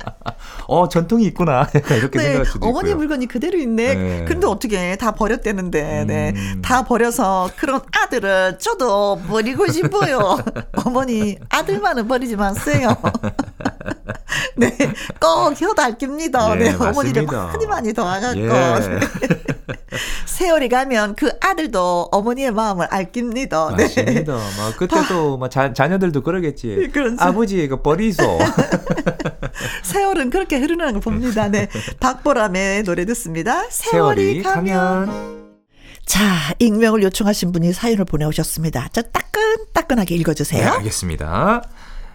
어 0.68 0.88
전통이 0.88 1.24
있구나 1.26 1.68
이렇게 1.96 2.18
네, 2.18 2.24
생각할 2.24 2.46
수도 2.46 2.66
어머니 2.66 2.90
있고요. 2.90 2.96
물건이 2.96 3.26
그대로 3.26 3.58
있네. 3.58 3.94
네. 3.94 4.24
근데 4.26 4.46
어떻게 4.46 4.96
다 4.96 5.12
버렸대는데, 5.12 6.04
네. 6.06 6.32
음. 6.34 6.62
다 6.62 6.84
버려서 6.84 7.50
그런 7.56 7.80
아들은 8.02 8.58
저도 8.58 9.20
버리고 9.28 9.66
싶어요. 9.70 10.38
어머니, 10.84 11.36
아들만은 11.48 12.08
버리지 12.08 12.36
마세요. 12.36 12.96
네, 14.56 14.76
꼭 15.20 15.60
효달깁니다. 15.60 16.52
예, 16.52 16.64
네, 16.64 16.74
어머니를. 16.74 17.26
많이 17.26 17.66
많이 17.66 17.92
도와갖고. 17.92 18.40
예. 18.40 19.00
세월이 20.26 20.68
가면 20.68 21.16
그 21.16 21.30
아들도 21.40 22.08
어머니의 22.12 22.52
마음을 22.52 22.86
알깁니다. 22.86 23.74
네. 23.76 23.82
맞습니다. 23.84 24.34
막 24.34 24.76
그때 24.76 24.96
또막 25.08 25.50
자녀들도 25.50 26.22
그러겠지. 26.22 26.90
그렇죠. 26.92 27.16
아버지 27.18 27.62
이거 27.62 27.82
버리소. 27.82 28.38
세월은 29.82 30.30
그렇게 30.30 30.58
흐르는 30.58 30.92
걸 30.92 31.00
봅니다. 31.00 31.48
네. 31.48 31.68
박보람의 32.00 32.84
노래 32.84 33.04
듣습니다. 33.06 33.64
세월이, 33.68 34.42
세월이 34.42 34.42
가면. 34.42 35.06
가면 35.06 35.48
자, 36.06 36.54
익명을 36.58 37.02
요청하신 37.02 37.52
분이 37.52 37.72
사연을 37.72 38.06
보내오셨습니다. 38.06 38.88
저 38.92 39.02
따끈따끈하게 39.02 40.14
네, 40.14 40.20
읽어주세요. 40.20 40.72
알겠습니다. 40.72 41.62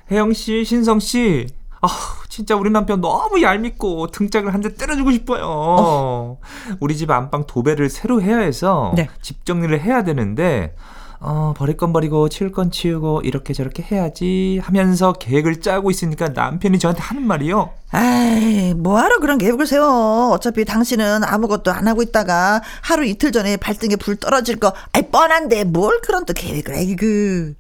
혜영 0.10 0.34
씨, 0.34 0.66
신성 0.66 1.00
씨. 1.00 1.48
아, 1.84 1.88
진짜 2.30 2.56
우리 2.56 2.70
남편 2.70 3.02
너무 3.02 3.42
얄밉고 3.42 4.08
등짝을 4.08 4.54
한 4.54 4.62
대 4.62 4.74
때려주고 4.74 5.12
싶어요. 5.12 6.38
우리 6.80 6.96
집 6.96 7.12
안방 7.12 7.46
도배를 7.46 7.90
새로 7.90 8.22
해야 8.22 8.38
해서 8.40 8.94
네. 8.96 9.10
집 9.22 9.46
정리를 9.46 9.80
해야 9.82 10.04
되는데 10.04 10.76
어, 11.20 11.54
버릴 11.56 11.78
건 11.78 11.94
버리고 11.94 12.28
치울 12.30 12.52
건 12.52 12.70
치우고 12.72 13.22
이렇게 13.24 13.54
저렇게 13.54 13.84
해야지 13.84 14.60
하면서 14.64 15.14
계획을 15.14 15.62
짜고 15.62 15.90
있으니까 15.92 16.30
남편이 16.30 16.80
저한테 16.80 17.02
하는 17.02 17.26
말이요. 17.28 17.70
아이, 17.92 18.74
뭐하러 18.74 19.20
그런 19.20 19.38
계획을 19.38 19.68
세워. 19.68 20.32
어차피 20.32 20.66
당신은 20.66 21.24
아무것도 21.24 21.72
안 21.72 21.88
하고 21.88 22.02
있다가 22.02 22.62
하루 22.82 23.06
이틀 23.06 23.32
전에 23.32 23.56
발등에 23.58 23.96
불 23.98 24.16
떨어질 24.18 24.58
거, 24.60 24.74
아이, 24.94 25.10
뻔한데 25.12 25.64
뭘 25.66 26.00
그런 26.02 26.26
또 26.26 26.34
계획을 26.34 26.76
해, 26.76 26.96
그. 26.96 27.54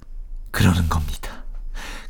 그러는 0.51 0.87
겁니다. 0.89 1.31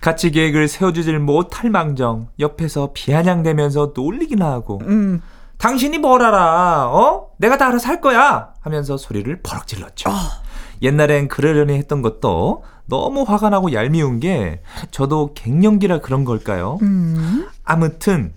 같이 0.03 0.31
계획을 0.31 0.67
세워주질 0.67 1.17
못할 1.19 1.69
망정 1.69 2.27
옆에서 2.37 2.89
비아냥대면서 2.93 3.93
놀리기나 3.95 4.51
하고 4.51 4.81
음. 4.85 5.21
당신이 5.57 5.97
뭘 5.97 6.21
알아 6.21 6.89
어? 6.89 7.29
내가 7.37 7.57
다 7.57 7.67
알아서 7.67 7.87
할 7.87 8.01
거야 8.01 8.49
하면서 8.59 8.97
소리를 8.97 9.33
버럭 9.41 9.65
질렀죠 9.65 10.09
옛날엔 10.81 11.29
그러려니 11.29 11.75
했던 11.75 12.01
것도 12.01 12.65
너무 12.85 13.23
화가 13.23 13.49
나고 13.49 13.71
얄미운 13.71 14.19
게 14.19 14.61
저도 14.91 15.33
갱년기라 15.35 16.01
그런 16.01 16.25
걸까요 16.25 16.79
음. 16.81 17.47
아무튼 17.63 18.33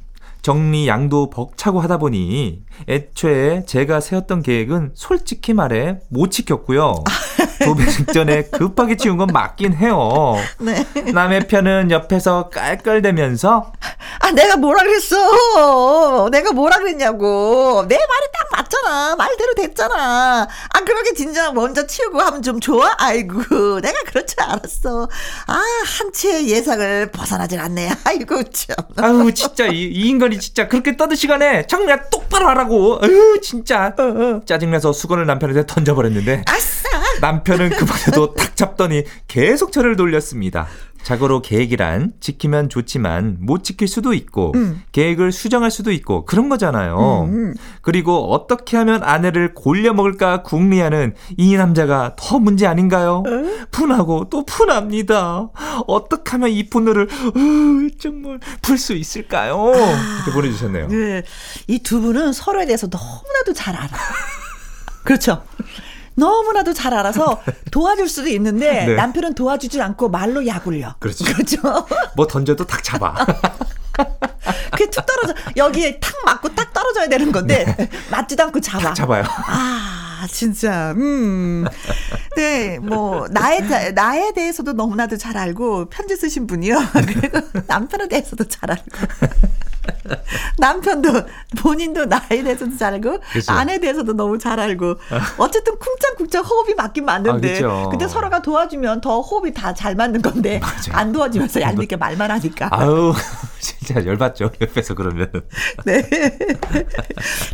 정리 0.47 0.87
양도 0.87 1.29
벅차고 1.29 1.81
하다 1.81 1.99
보니 1.99 2.63
애초에 2.89 3.65
제가 3.67 3.99
세웠던 3.99 4.45
계획은 4.45 4.93
솔직히 4.95 5.53
말해 5.53 5.99
못 6.09 6.31
지켰고요. 6.31 7.03
도배 7.65 7.85
직전에 7.87 8.45
급하게 8.45 8.97
치운 8.97 9.17
건 9.17 9.27
맞긴 9.33 9.75
해요. 9.75 10.37
네. 10.61 10.87
남의 11.13 11.49
편은 11.49 11.91
옆에서 11.91 12.49
깔깔대면서 12.51 13.73
아, 14.21 14.31
내가 14.31 14.57
뭐라 14.57 14.83
그랬어? 14.83 16.29
내가 16.31 16.53
뭐라 16.53 16.79
그랬냐고. 16.79 17.85
내 17.89 17.97
말이 17.97 18.27
딱 18.33 18.49
맞잖아. 18.53 19.17
말대로 19.17 19.55
됐잖아. 19.55 20.49
아, 20.69 20.81
그렇게 20.81 21.13
진짜 21.15 21.53
먼저 21.53 21.87
치우고 21.87 22.21
하면 22.21 22.43
좀 22.43 22.61
좋아? 22.61 22.95
아이고, 22.99 23.81
내가 23.81 23.99
그럴 24.07 24.27
줄 24.27 24.41
알았어. 24.41 25.09
아, 25.47 25.63
한치의 25.99 26.49
예상을 26.49 27.11
벗어나질 27.13 27.61
않네. 27.61 27.91
아이고, 28.05 28.43
참. 28.45 28.77
아유 28.97 29.33
진짜 29.35 29.67
이, 29.67 29.83
이 29.83 30.09
인간이 30.09 30.36
진짜 30.39 30.69
그렇게 30.69 30.97
떠들 30.97 31.17
시간에 31.17 31.67
정말 31.67 32.09
똑바로 32.11 32.49
하라고. 32.49 32.99
아유 33.03 33.41
진짜 33.43 33.95
짜증나서 34.47 34.93
수건을 34.93 35.27
남편한테 35.27 35.67
던져버렸는데 35.67 36.43
아싸! 36.47 36.89
남편은 37.21 37.71
그만해도 37.71 38.35
탁 38.35 38.57
잡더니 38.57 39.05
계속 39.29 39.73
저를 39.73 39.97
돌렸습니다. 39.97 40.67
자고로 41.07 41.41
계획이란 41.41 42.15
지키면 42.19 42.69
좋지만 42.69 43.37
못 43.39 43.63
지킬 43.63 43.87
수도 43.87 44.13
있고 44.13 44.53
계획을 44.91 45.31
수정할 45.31 45.71
수도 45.71 45.93
있고 45.93 46.25
그런 46.25 46.49
거잖아요. 46.49 47.29
그리고 47.81 48.33
어떻게 48.33 48.77
하면 48.77 49.05
아내를 49.05 49.55
골려 49.55 49.95
먹을까 49.95 50.43
궁리하는 50.43 51.15
이 51.37 51.55
남자가 51.57 52.17
더 52.19 52.41
문제 52.41 52.67
아닌가요? 52.67 53.23
분하고 53.71 54.29
또 54.31 54.45
분합니다. 54.45 55.51
어떻게 55.87 56.29
하면 56.33 56.51
이 56.51 56.69
분노를 56.69 57.05
어, 57.05 57.99
정말 58.01 58.41
풀 58.61 58.77
수 58.77 58.93
있을까요? 58.95 59.71
이렇게 59.75 60.33
보내주셨네요. 60.35 60.89
네. 60.89 61.23
이 61.69 61.79
두 61.87 62.01
분은 62.01 62.33
서로에 62.33 62.67
대해서 62.67 62.89
너무나도 62.91 63.53
잘 63.55 63.77
알아. 63.77 63.89
그렇죠. 65.05 65.45
너무나도 66.17 66.73
잘 66.73 66.93
알아서 66.95 67.41
도와줄 67.71 68.09
수도 68.09 68.29
있는데 68.29 68.87
네. 68.87 68.95
남편은 68.95 69.35
도와주질 69.35 69.81
않고 69.83 70.09
말로 70.09 70.47
약올려. 70.47 70.95
그렇죠. 70.99 71.25
그렇죠. 71.25 71.59
뭐 72.17 72.27
던져도 72.27 72.67
탁 72.67 72.83
잡아. 72.83 73.15
그게 74.73 74.91
툭 74.91 75.05
떨어져. 75.07 75.35
여기에 75.57 76.01
탁 76.01 76.13
맞고 76.25 76.55
딱 76.55 76.73
떨어져야 76.73 77.09
되는 77.09 77.33
건데 77.33 77.89
맞지도 78.11 78.43
않고 78.45 78.61
잡아. 78.61 78.93
잡아요. 78.95 79.25
아, 79.47 80.27
진짜. 80.31 80.93
음. 80.97 81.65
네, 82.37 82.79
뭐 82.79 83.27
나에 83.31 83.67
대- 83.67 83.93
나에 83.93 84.33
대해서도 84.33 84.73
너무나도 84.73 85.17
잘 85.17 85.37
알고 85.39 85.89
편지 85.91 86.17
쓰신 86.17 86.47
분이요. 86.47 86.79
그리고 86.93 87.41
남편에 87.67 88.09
대해서도 88.09 88.45
잘 88.45 88.71
알고. 88.71 88.85
남편도 90.59 91.09
본인도 91.59 92.07
나에 92.07 92.43
대해서도 92.43 92.77
잘 92.77 92.95
알고 92.95 93.19
그쵸. 93.33 93.53
아내에 93.53 93.79
대해서도 93.79 94.13
너무 94.15 94.39
잘 94.39 94.59
알고 94.59 94.97
어쨌든 95.39 95.75
쿵짝쿵짝 95.79 96.49
호흡이 96.49 96.75
맞긴 96.75 97.05
맞는데 97.05 97.51
아, 97.51 97.53
그쵸. 97.55 97.89
근데 97.91 98.09
서로가 98.09 98.43
도와주면 98.43 99.01
더 99.01 99.21
호흡이 99.21 99.53
다 99.53 99.67
잘 99.77 99.95
맞는 99.95 100.23
건데 100.23 100.59
맞아요. 100.61 100.75
안 100.93 101.13
도와주면서 101.13 101.61
얄밉게 101.61 101.97
말만 101.97 102.31
하니까 102.31 102.69
아우 102.73 103.13
진짜 103.61 104.05
열받죠 104.07 104.51
옆에서 104.61 104.95
그러면 104.95 105.31
네 105.85 106.09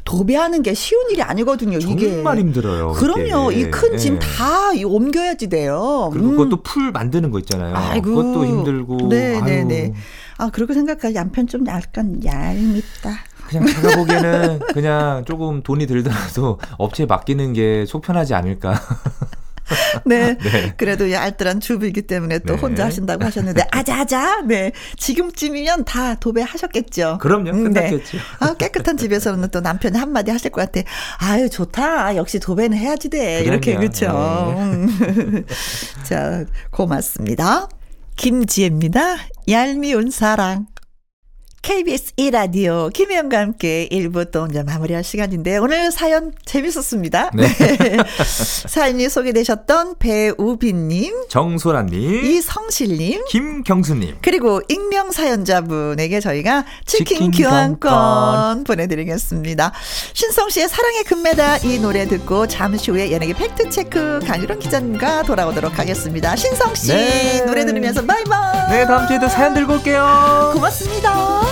도배하는 0.04 0.62
게 0.62 0.74
쉬운 0.74 1.10
일이 1.10 1.22
아니거든요 1.22 1.78
이게 1.78 2.10
정말 2.10 2.38
힘들어요. 2.38 2.92
그럼요. 2.92 3.52
이 3.52 3.70
큰짐 3.70 4.14
예. 4.14 4.18
다 4.18 4.70
옮겨야지 4.84 5.48
돼요. 5.48 6.10
그리고 6.12 6.28
음. 6.28 6.36
그것도 6.36 6.62
풀 6.62 6.92
만드는 6.92 7.30
거 7.30 7.38
있잖아요. 7.40 7.74
아이고. 7.76 8.10
그것도 8.10 8.44
힘들고. 8.46 9.08
네, 9.08 9.40
네, 9.40 9.58
아유, 9.58 9.64
네. 9.64 9.92
아, 10.42 10.50
그러고 10.50 10.74
생각하니 10.74 11.14
남편 11.14 11.46
좀 11.46 11.64
약간 11.68 12.20
얄밉다. 12.24 13.10
그냥 13.48 13.66
제가 13.66 13.96
보기에는 13.96 14.58
그냥 14.74 15.24
조금 15.24 15.62
돈이 15.62 15.86
들더라도 15.86 16.58
업체에 16.78 17.06
맡기는 17.06 17.52
게 17.52 17.86
속편하지 17.86 18.34
않을까. 18.34 18.74
네. 20.04 20.36
네. 20.42 20.74
그래도 20.76 21.06
이 21.06 21.14
알뜰한 21.14 21.60
주부이기 21.60 22.02
때문에 22.02 22.40
또 22.40 22.54
네. 22.54 22.60
혼자 22.60 22.86
하신다고 22.86 23.24
하셨는데, 23.24 23.68
아자아자. 23.70 24.42
네. 24.46 24.72
지금쯤이면 24.98 25.84
다 25.84 26.16
도배하셨겠죠. 26.16 27.18
그럼요. 27.20 27.50
음, 27.50 27.72
네. 27.72 27.90
끝났겠죠. 27.90 28.18
아, 28.40 28.54
깨끗한 28.54 28.96
집에서는 28.96 29.48
또 29.50 29.60
남편이 29.60 29.96
한마디 29.96 30.32
하실 30.32 30.50
것 30.50 30.60
같아. 30.62 30.86
아유, 31.18 31.48
좋다. 31.48 32.16
역시 32.16 32.40
도배는 32.40 32.76
해야지 32.76 33.08
돼. 33.08 33.42
이렇게, 33.44 33.76
그럼요. 33.76 33.88
그쵸. 33.88 34.54
네. 34.56 34.62
음. 34.62 35.44
자, 36.02 36.44
고맙습니다. 36.70 37.68
김지혜입니다. 38.16 39.16
얄미운 39.48 40.10
사랑. 40.10 40.71
KBS 41.62 42.14
1라디오 42.16 42.92
김혜영과 42.92 43.38
함께 43.38 43.88
1부 43.88 44.32
또 44.32 44.48
이제 44.50 44.64
마무리할 44.64 45.04
시간인데 45.04 45.58
오늘 45.58 45.92
사연 45.92 46.32
재밌었습니다. 46.44 47.30
네. 47.34 47.46
사연이 48.66 49.08
소개되셨던 49.08 49.94
배우빈님, 50.00 51.28
정소라님, 51.28 52.24
이성실님, 52.24 53.26
김경수님. 53.28 54.16
그리고 54.22 54.60
익명 54.68 55.12
사연자분에게 55.12 56.18
저희가 56.18 56.64
치킨, 56.84 57.30
치킨 57.30 57.30
교환권 57.30 57.78
교환권 57.78 58.64
보내드리겠습니다. 58.64 59.72
신성 60.14 60.50
씨의 60.50 60.68
사랑의 60.68 61.04
금메달 61.04 61.64
이 61.64 61.78
노래 61.78 62.08
듣고 62.08 62.48
잠시 62.48 62.90
후에 62.90 63.12
연예계 63.12 63.34
팩트체크 63.34 64.20
강유론 64.26 64.58
기자님과 64.58 65.22
돌아오도록 65.22 65.78
하겠습니다. 65.78 66.34
신성 66.34 66.74
씨 66.74 66.88
네. 66.88 67.44
노래 67.46 67.64
들으면서 67.64 68.04
바이바이. 68.04 68.70
네, 68.70 68.84
다음 68.84 69.06
주에도 69.06 69.28
사연 69.28 69.54
들고 69.54 69.74
올게요. 69.74 70.50
고맙습니다. 70.54 71.51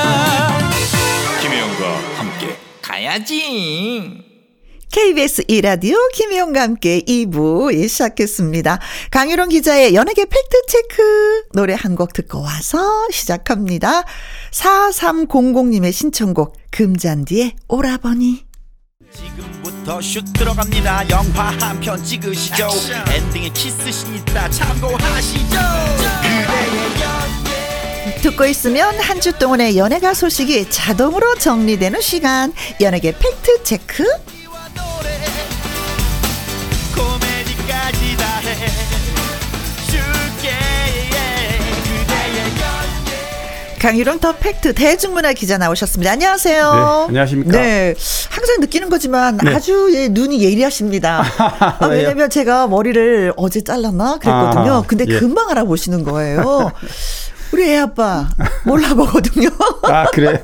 가야지. 3.11 4.23
KBS 4.91 5.43
2라디오 5.43 5.95
김혜영과 6.13 6.61
함께 6.61 7.01
2부 7.01 7.87
시작했습니다. 7.87 8.79
강유론 9.09 9.49
기자의 9.49 9.93
연예계 9.95 10.25
팩트체크. 10.25 11.43
노래 11.53 11.75
한 11.77 11.95
곡 11.95 12.13
듣고 12.13 12.41
와서 12.41 13.07
시작합니다. 13.11 14.03
4300님의 14.51 15.91
신청곡 15.93 16.55
금잔디의 16.71 17.55
오라버니. 17.69 18.45
지금부터 19.13 20.01
슛 20.01 20.23
들어갑니다. 20.33 21.09
영화 21.09 21.49
한 21.59 21.79
편 21.81 22.01
찍으시죠. 22.03 22.69
엔딩에 23.13 23.49
키스신 23.49 24.15
있다 24.15 24.49
참고하시죠 24.49 25.57
듣고 28.21 28.45
있으면 28.45 28.99
한 28.99 29.21
주 29.21 29.31
동안의 29.37 29.77
연예가 29.77 30.15
소식이 30.15 30.69
자동으로 30.71 31.35
정리되는 31.35 32.01
시간 32.01 32.51
연예계 32.79 33.11
팩트 33.19 33.61
체크 33.63 34.03
줄게 39.87 40.49
그대의 41.83 42.51
강일홍 43.79 44.19
더 44.19 44.33
팩트 44.35 44.73
대중문화 44.73 45.33
기자 45.33 45.57
나오셨습니다. 45.59 46.11
안녕하세요. 46.11 46.73
네, 46.73 47.05
안녕하십니까. 47.09 47.51
네, 47.51 47.95
항상 48.29 48.59
느끼는 48.59 48.89
거지만 48.89 49.37
네. 49.43 49.53
아주 49.55 49.89
예, 49.93 50.07
눈이 50.07 50.43
예리하십니다. 50.43 51.23
아, 51.79 51.85
왜요? 51.87 52.01
왜냐면 52.03 52.29
제가 52.29 52.67
머리를 52.67 53.33
어제 53.37 53.61
잘랐나 53.63 54.17
그랬거든요. 54.19 54.73
아, 54.73 54.83
근데 54.87 55.05
예. 55.07 55.19
금방 55.19 55.49
알아보시는 55.49 56.03
거예요. 56.03 56.71
우리 57.51 57.63
애 57.69 57.77
아빠 57.77 58.29
몰라보거든요. 58.65 59.49
아 59.83 60.05
그래요? 60.11 60.37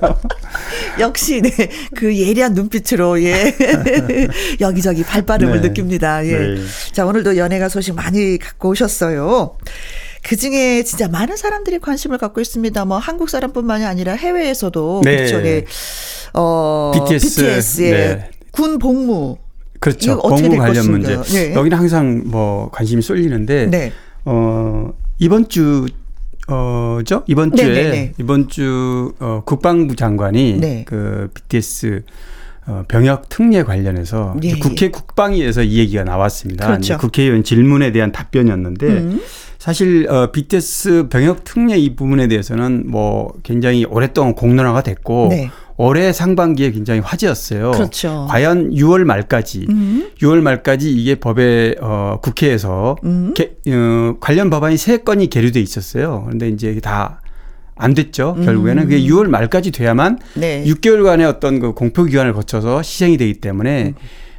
역시 1.00 1.42
네, 1.42 1.52
그 1.96 2.18
예리한 2.18 2.54
눈빛으로 2.54 3.22
예 3.24 3.56
여기저기 4.60 5.04
발빠름을 5.04 5.62
네. 5.62 5.70
느낍니다. 5.70 6.26
예. 6.26 6.38
네. 6.38 6.56
자 6.92 7.06
오늘도 7.06 7.38
연예가 7.38 7.70
소식 7.70 7.96
많이 7.96 8.38
갖고 8.38 8.70
오셨어요. 8.70 9.58
그 10.24 10.36
중에 10.36 10.84
진짜 10.84 11.08
많은 11.08 11.38
사람들이 11.38 11.80
관심을 11.80 12.18
갖고 12.18 12.42
있습니다. 12.42 12.84
뭐 12.86 12.98
한국 12.98 13.30
사람뿐만이 13.30 13.86
아니라 13.86 14.14
해외에서도 14.14 15.02
네. 15.06 15.16
그렇죠. 15.16 15.42
네. 15.42 15.64
어 16.34 16.92
BTS, 16.94 17.36
BTS의 17.42 17.92
네. 17.92 18.30
군 18.52 18.80
복무. 18.80 19.38
그렇죠. 19.80 20.20
될 20.36 20.58
관련 20.58 20.74
것인가? 20.76 20.92
문제. 20.92 21.22
네. 21.34 21.54
여기는 21.54 21.78
항상 21.78 22.24
뭐 22.26 22.70
관심이 22.72 23.02
쏠리는데 23.02 23.68
네. 23.68 23.94
어 24.26 24.92
이번 25.20 25.48
주 25.48 25.86
어죠 26.48 27.24
이번 27.28 27.52
네, 27.52 27.64
주에 27.64 27.74
네, 27.74 27.90
네. 27.90 28.14
이번 28.20 28.48
주 28.48 29.14
어, 29.20 29.42
국방부 29.46 29.96
장관이 29.96 30.58
네. 30.60 30.86
그 30.88 31.30
BTS 31.34 32.04
어, 32.68 32.84
병역 32.88 33.30
특례 33.30 33.64
관련해서 33.64 34.36
예, 34.44 34.48
이제 34.50 34.60
국회 34.60 34.90
국방위에서 34.90 35.64
이 35.64 35.78
얘기가 35.80 36.04
나왔습니다. 36.04 36.68
그렇죠. 36.68 36.98
국회의원 36.98 37.44
질문에 37.44 37.92
대한 37.92 38.12
답변이었는데 38.12 38.88
음. 38.88 39.22
사실 39.58 40.08
어, 40.10 40.32
BTS 40.32 41.08
병역 41.10 41.44
특례 41.46 41.78
이 41.78 41.96
부분에 41.96 42.28
대해서는 42.28 42.84
뭐 42.88 43.34
굉장히 43.44 43.86
오랫동안 43.86 44.36
공론화가 44.36 44.84
됐고 44.84 45.28
네. 45.32 45.50
올해 45.78 46.12
상반기에 46.12 46.72
굉장히 46.72 47.00
화제였어요. 47.02 47.72
그렇죠. 47.72 48.26
과연 48.30 48.72
6월 48.74 49.04
말까지 49.04 49.68
음. 49.70 50.10
6월 50.20 50.42
말까지 50.42 50.92
이게 50.92 51.16
법에 51.16 51.76
어, 51.80 52.20
국회에서 52.22 52.96
음. 53.04 53.34
개- 53.36 53.52
어, 53.70 54.16
관련 54.20 54.50
법안이 54.50 54.76
세 54.78 54.98
건이 54.98 55.28
계류돼 55.28 55.60
있었어요. 55.62 56.24
그런데 56.26 56.50
이제 56.50 56.80
다 56.82 57.20
안 57.80 57.94
됐죠. 57.94 58.36
결국에는 58.44 58.86
그게 58.86 59.00
6월 59.02 59.28
말까지 59.28 59.70
돼야만 59.70 60.14
음. 60.38 60.42
네. 60.42 60.64
6개월간의 60.66 61.30
어떤 61.30 61.60
그 61.60 61.74
공표 61.74 62.06
기간을 62.06 62.34
거쳐서 62.34 62.82
시행이 62.82 63.18
되기 63.18 63.36
때문에 63.36 63.94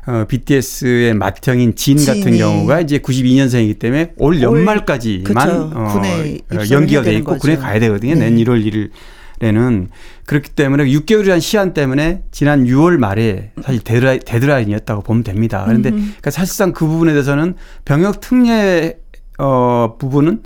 어, 0.08 0.24
BTS의 0.26 1.14
맏형인 1.14 1.76
진 1.76 2.04
같은. 2.04 2.36
경우가 2.36 2.80
이제 2.80 2.98
92년생이기 2.98 3.78
때문에 3.78 4.14
올 4.16 4.42
연말까지만. 4.42 5.50
어, 5.50 6.00
어, 6.52 6.56
연기가 6.72 7.02
돼 7.02 7.14
있고 7.14 7.32
거죠. 7.34 7.40
군에 7.42 7.56
가야 7.56 7.78
되거든요. 7.78 8.14
네. 8.14 8.28
내년 8.28 8.38
1월 8.44 8.66
1일 8.66 8.90
에는 9.40 9.88
그렇기 10.26 10.50
때문에 10.50 10.84
6개월이라는 10.86 11.40
시한 11.40 11.72
때문에 11.74 12.22
지난 12.32 12.64
6월 12.64 12.96
말에 12.98 13.52
사실 13.62 13.80
데드라인, 13.82 14.20
데드라인이었다고 14.24 15.02
보면 15.02 15.22
됩니다. 15.24 15.62
그런데 15.66 15.90
그러니까 15.90 16.30
사실상 16.30 16.72
그 16.72 16.86
부분에 16.86 17.12
대해서는 17.12 17.54
병역 17.84 18.20
특례 18.20 18.98
어, 19.38 19.96
부분은 19.98 20.42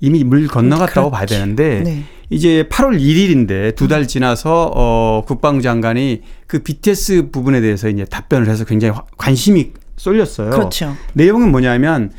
이미 0.00 0.24
물 0.24 0.46
건너갔다고 0.46 1.10
그렇죠. 1.10 1.10
봐야 1.10 1.26
되는데 1.26 1.80
네. 1.82 2.04
이제 2.30 2.64
8월 2.70 2.98
1일인데 3.00 3.74
두 3.74 3.88
달 3.88 4.06
지나서 4.06 4.70
어 4.74 5.24
국방부 5.26 5.60
장관이 5.62 6.22
그 6.46 6.60
BTS 6.62 7.30
부분에 7.32 7.60
대해서 7.60 7.88
이제 7.88 8.04
답변을 8.04 8.48
해서 8.48 8.64
굉장히 8.64 8.94
화- 8.94 9.02
관심이 9.18 9.72
쏠렸어요. 9.96 10.50
그렇죠. 10.50 10.94
내용은 11.14 11.50
뭐냐면 11.50 12.12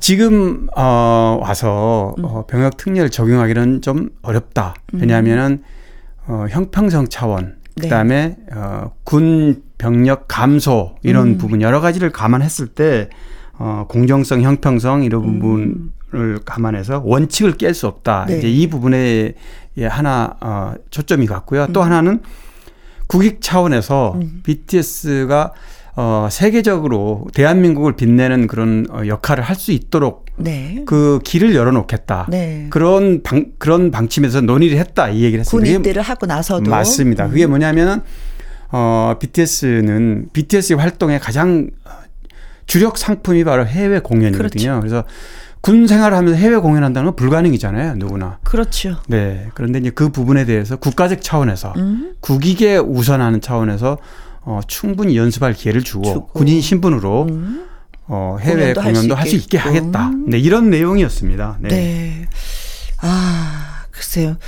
지금 0.00 0.68
어 0.76 1.38
와서 1.40 2.14
음. 2.18 2.24
어 2.24 2.46
병역 2.46 2.76
특례를 2.76 3.10
적용하기는 3.10 3.82
좀 3.82 4.10
어렵다. 4.22 4.74
왜냐하면은 4.92 5.62
어 6.26 6.46
형평성 6.50 7.08
차원 7.08 7.56
네. 7.76 7.82
그다음에 7.82 8.36
어군 8.52 9.62
병력 9.78 10.26
감소 10.28 10.96
이런 11.02 11.28
음. 11.28 11.38
부분 11.38 11.62
여러 11.62 11.80
가지를 11.80 12.10
감안했을 12.10 12.68
때 12.68 13.08
어 13.58 13.86
공정성 13.88 14.42
형평성 14.42 15.02
이런 15.02 15.24
음. 15.24 15.38
부분을 15.40 16.38
감안해서 16.44 17.02
원칙을 17.04 17.54
깰 17.54 17.74
수 17.74 17.88
없다. 17.88 18.26
네. 18.28 18.38
이제 18.38 18.48
이 18.48 18.68
부분에 18.68 19.34
예, 19.78 19.86
하나 19.86 20.36
어 20.40 20.74
초점이 20.90 21.26
갔고요. 21.26 21.68
또 21.72 21.80
음. 21.80 21.86
하나는 21.86 22.20
국익 23.08 23.40
차원에서 23.40 24.20
BTS가 24.44 25.52
어 26.00 26.28
세계적으로 26.30 27.26
대한민국을 27.34 27.96
빛내는 27.96 28.46
그런 28.46 28.86
어, 28.90 29.04
역할을 29.04 29.42
할 29.42 29.56
수 29.56 29.72
있도록 29.72 30.26
네. 30.36 30.84
그 30.86 31.18
길을 31.24 31.56
열어놓겠다. 31.56 32.28
네. 32.30 32.68
그런 32.70 33.24
방 33.24 33.46
그런 33.58 33.90
방침에서 33.90 34.40
논의를 34.42 34.78
했다 34.78 35.08
이 35.08 35.24
얘기를 35.24 35.42
군 35.44 35.62
했습니다. 35.64 35.66
그게 35.66 35.74
입대를 35.74 36.02
하고 36.02 36.26
나서도 36.26 36.70
맞습니다. 36.70 37.26
음. 37.26 37.30
그게 37.30 37.46
뭐냐면은 37.48 38.02
어 38.70 39.16
BTS는 39.18 40.28
BTS의 40.32 40.78
활동의 40.78 41.18
가장 41.18 41.70
주력 42.66 42.96
상품이 42.98 43.42
바로 43.42 43.66
해외 43.66 43.98
공연이거든요. 43.98 44.78
그렇죠. 44.78 44.80
그래서 44.80 45.04
군 45.60 45.88
생활을 45.88 46.16
하면서 46.16 46.36
해외 46.38 46.56
공연한다는 46.58 47.06
건 47.06 47.16
불가능이잖아요, 47.16 47.94
누구나. 47.96 48.38
그렇죠. 48.44 48.98
네. 49.08 49.48
그런데 49.54 49.80
이제 49.80 49.90
그 49.90 50.10
부분에 50.10 50.44
대해서 50.44 50.76
국가적 50.76 51.20
차원에서 51.22 51.72
음. 51.76 52.12
국익에 52.20 52.76
우선하는 52.76 53.40
차원에서 53.40 53.98
어, 54.48 54.60
충분히 54.66 55.14
연습할 55.14 55.52
기회를 55.52 55.84
주고, 55.84 56.04
주고. 56.04 56.26
군인 56.28 56.62
신분으로 56.62 57.26
음. 57.28 57.66
어, 58.06 58.38
해외 58.40 58.72
공연도 58.72 59.14
할수 59.14 59.34
할수 59.34 59.36
있게. 59.36 59.58
하겠다. 59.58 60.10
네, 60.26 60.38
이런 60.38 60.70
내용이었습니다. 60.70 61.58
네. 61.60 61.68
네. 61.68 62.28
아, 63.02 63.84
글쎄요. 63.90 64.38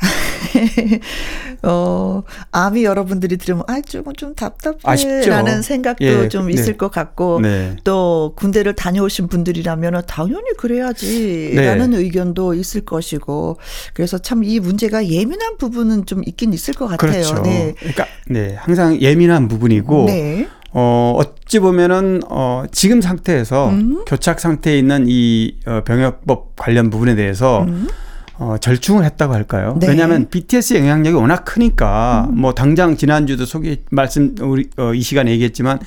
어, 1.62 2.22
아미 2.52 2.84
여러분들이 2.84 3.36
들으면, 3.36 3.64
아, 3.68 3.80
조금 3.80 4.14
좀 4.14 4.34
답답해. 4.34 4.78
아쉽죠. 4.82 5.28
라는 5.30 5.60
생각도 5.60 6.04
예, 6.04 6.28
좀 6.28 6.46
네. 6.46 6.54
있을 6.54 6.76
것 6.76 6.90
같고, 6.90 7.40
네. 7.40 7.76
또 7.84 8.32
군대를 8.36 8.74
다녀오신 8.74 9.28
분들이라면 9.28 10.04
당연히 10.06 10.52
그래야지. 10.56 11.52
네. 11.54 11.66
라는 11.66 11.94
의견도 11.94 12.54
있을 12.54 12.82
것이고, 12.82 13.58
그래서 13.92 14.18
참 14.18 14.38
이 14.48 14.60
문제가 14.60 15.06
예민한 15.08 15.56
부분은 15.58 16.06
좀 16.06 16.22
있긴 16.24 16.52
있을 16.52 16.72
것 16.74 16.86
같아요. 16.86 17.10
그렇죠. 17.10 17.42
네. 17.42 17.74
그러니까 17.76 18.06
네 18.28 18.54
항상 18.56 19.00
예민한 19.00 19.48
부분이고 19.48 20.04
네. 20.06 20.48
어 20.72 21.14
어찌 21.18 21.58
보면은 21.58 22.20
어 22.28 22.64
지금 22.70 23.00
상태에서 23.00 23.70
음. 23.70 24.04
교착 24.06 24.38
상태에 24.38 24.78
있는 24.78 25.06
이 25.08 25.56
어, 25.66 25.82
병역법 25.84 26.54
관련 26.56 26.88
부분에 26.88 27.16
대해서 27.16 27.66
어, 28.38 28.56
절충을 28.58 29.04
했다고 29.04 29.34
할까요? 29.34 29.72
음. 29.74 29.78
네. 29.80 29.86
음. 29.86 29.90
왜냐하면 29.90 30.28
BTS 30.28 30.74
영향력이 30.74 31.16
워낙 31.16 31.44
크니까 31.44 32.28
뭐 32.32 32.54
당장 32.54 32.96
지난주도 32.96 33.44
소개 33.44 33.78
말씀 33.90 34.34
우리 34.40 34.70
어, 34.76 34.94
이 34.94 35.02
시간에 35.02 35.30
얘기했지만 35.32 35.80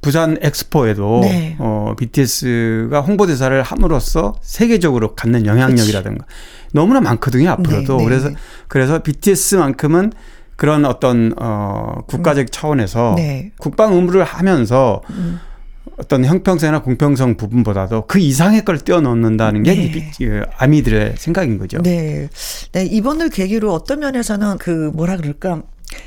부산 0.00 0.36
엑스포에도 0.42 1.20
네. 1.22 1.56
어, 1.58 1.94
BTS가 1.96 3.00
홍보대사를 3.00 3.62
함으로써 3.62 4.34
세계적으로 4.42 5.14
갖는 5.14 5.46
영향력이라든가 5.46 6.26
너무나 6.72 7.00
많거든요 7.00 7.50
앞으로도 7.50 7.96
네, 7.96 8.02
네. 8.02 8.04
그래서 8.04 8.30
그래서 8.68 9.02
BTS만큼은 9.02 10.12
그런 10.56 10.84
어떤 10.84 11.32
어 11.36 12.02
국가적 12.06 12.52
차원에서 12.52 13.14
네. 13.16 13.50
국방 13.58 13.94
의무를 13.94 14.24
하면서 14.24 15.00
음. 15.10 15.40
어떤 15.96 16.24
형평성이나 16.24 16.82
공평성 16.82 17.36
부분보다도 17.36 18.06
그 18.06 18.18
이상의 18.18 18.64
걸 18.64 18.78
뛰어넘는다는 18.78 19.62
게 19.62 19.74
네. 19.74 20.10
그 20.18 20.42
아미들의 20.58 21.14
생각인 21.16 21.58
거죠. 21.58 21.80
네. 21.82 22.28
네, 22.72 22.84
이번을 22.84 23.30
계기로 23.30 23.72
어떤 23.72 24.00
면에서는 24.00 24.58
그 24.58 24.90
뭐라 24.94 25.16
그럴까. 25.16 25.62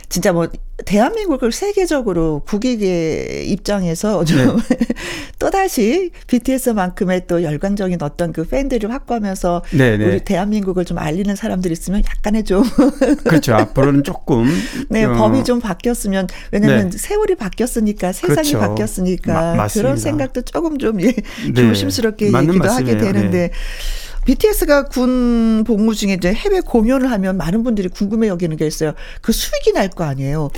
진짜 0.09 0.31
뭐 0.31 0.47
대한민국을 0.85 1.51
세계적으로 1.51 2.41
국익의 2.45 3.49
입장에서 3.49 4.23
좀 4.23 4.37
또다시 5.39 6.11
BTS만큼의 6.27 7.25
또 7.27 7.43
열광적인 7.43 8.01
어떤 8.01 8.31
그 8.31 8.45
팬들을 8.45 8.91
확보하면서 8.91 9.63
네, 9.71 9.97
네. 9.97 10.05
우리 10.05 10.19
대한민국을 10.19 10.85
좀 10.85 10.97
알리는 10.97 11.35
사람들이 11.35 11.73
있으면 11.73 12.03
약간의 12.05 12.43
좀 12.43 12.63
그렇죠. 13.25 13.55
앞으로는 13.55 14.03
조금 14.03 14.47
네, 14.89 15.03
어, 15.03 15.13
법이 15.13 15.43
좀 15.43 15.59
바뀌었으면 15.59 16.27
왜냐면 16.51 16.89
네. 16.89 16.97
세월이 16.97 17.35
바뀌었으니까 17.35 18.11
세상이 18.13 18.51
그렇죠. 18.51 18.59
바뀌었으니까 18.59 19.55
마-. 19.55 19.67
그런 19.67 19.97
생각도 19.97 20.41
조금 20.43 20.77
좀 20.77 21.01
예, 21.01 21.13
네. 21.13 21.53
조심스럽게 21.53 22.27
얘기도 22.27 22.37
하게 22.39 22.57
말씀이에요. 22.59 22.97
되는데 22.99 23.37
네. 23.37 23.51
BTS가 24.27 24.83
군 24.83 25.63
복무 25.65 25.95
중에 25.95 26.13
이제 26.13 26.33
해외 26.33 26.59
공연을 26.59 27.09
하면 27.11 27.37
많은 27.37 27.63
분들이 27.63 27.87
궁금해 27.87 28.27
여기는 28.27 28.57
게 28.57 28.67
있어요. 28.67 28.91
그 29.21 29.31
수익이 29.31 29.71
날 29.71 29.87
거 29.87 30.03
아니에요. 30.03 30.49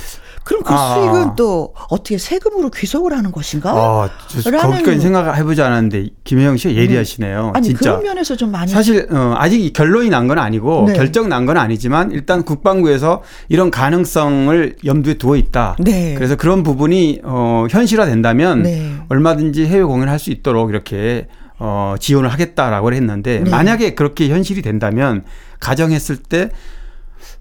그럼 0.42 0.64
그 0.64 0.74
아. 0.74 0.94
수익은 0.94 1.36
또 1.36 1.72
어떻게 1.88 2.18
세금으로 2.18 2.70
귀속을 2.70 3.16
하는 3.16 3.30
것인가? 3.30 3.70
아, 3.70 4.10
거기까지 4.42 4.98
생각해보지 4.98 5.62
않았는데 5.62 6.08
김혜영 6.24 6.56
씨가 6.56 6.74
예리하시네요. 6.74 7.52
아니 7.54 7.68
진짜. 7.68 7.92
그런 7.92 8.02
면에서 8.02 8.34
좀 8.34 8.50
많이 8.50 8.72
사실 8.72 9.06
어, 9.12 9.34
아직 9.38 9.72
결론이 9.72 10.08
난 10.10 10.26
건 10.26 10.38
아니고 10.38 10.86
네. 10.88 10.94
결정 10.94 11.28
난 11.28 11.46
건 11.46 11.56
아니지만 11.56 12.10
일단 12.10 12.42
국방부에서 12.42 13.22
이런 13.48 13.70
가능성을 13.70 14.76
염두에 14.84 15.14
두어 15.14 15.36
있다. 15.36 15.76
네. 15.78 16.14
그래서 16.16 16.34
그런 16.34 16.64
부분이 16.64 17.20
어, 17.22 17.66
현실화된다면 17.70 18.62
네. 18.64 18.94
얼마든지 19.08 19.66
해외 19.66 19.84
공연할 19.84 20.18
수 20.18 20.30
있도록 20.32 20.70
이렇게 20.70 21.28
어, 21.60 21.94
지원을 22.00 22.32
하겠다라고 22.32 22.92
했는데 22.94 23.40
네. 23.40 23.50
만약에 23.50 23.94
그렇게 23.94 24.28
현실이 24.28 24.62
된다면 24.62 25.24
가정했을 25.60 26.16
때 26.16 26.50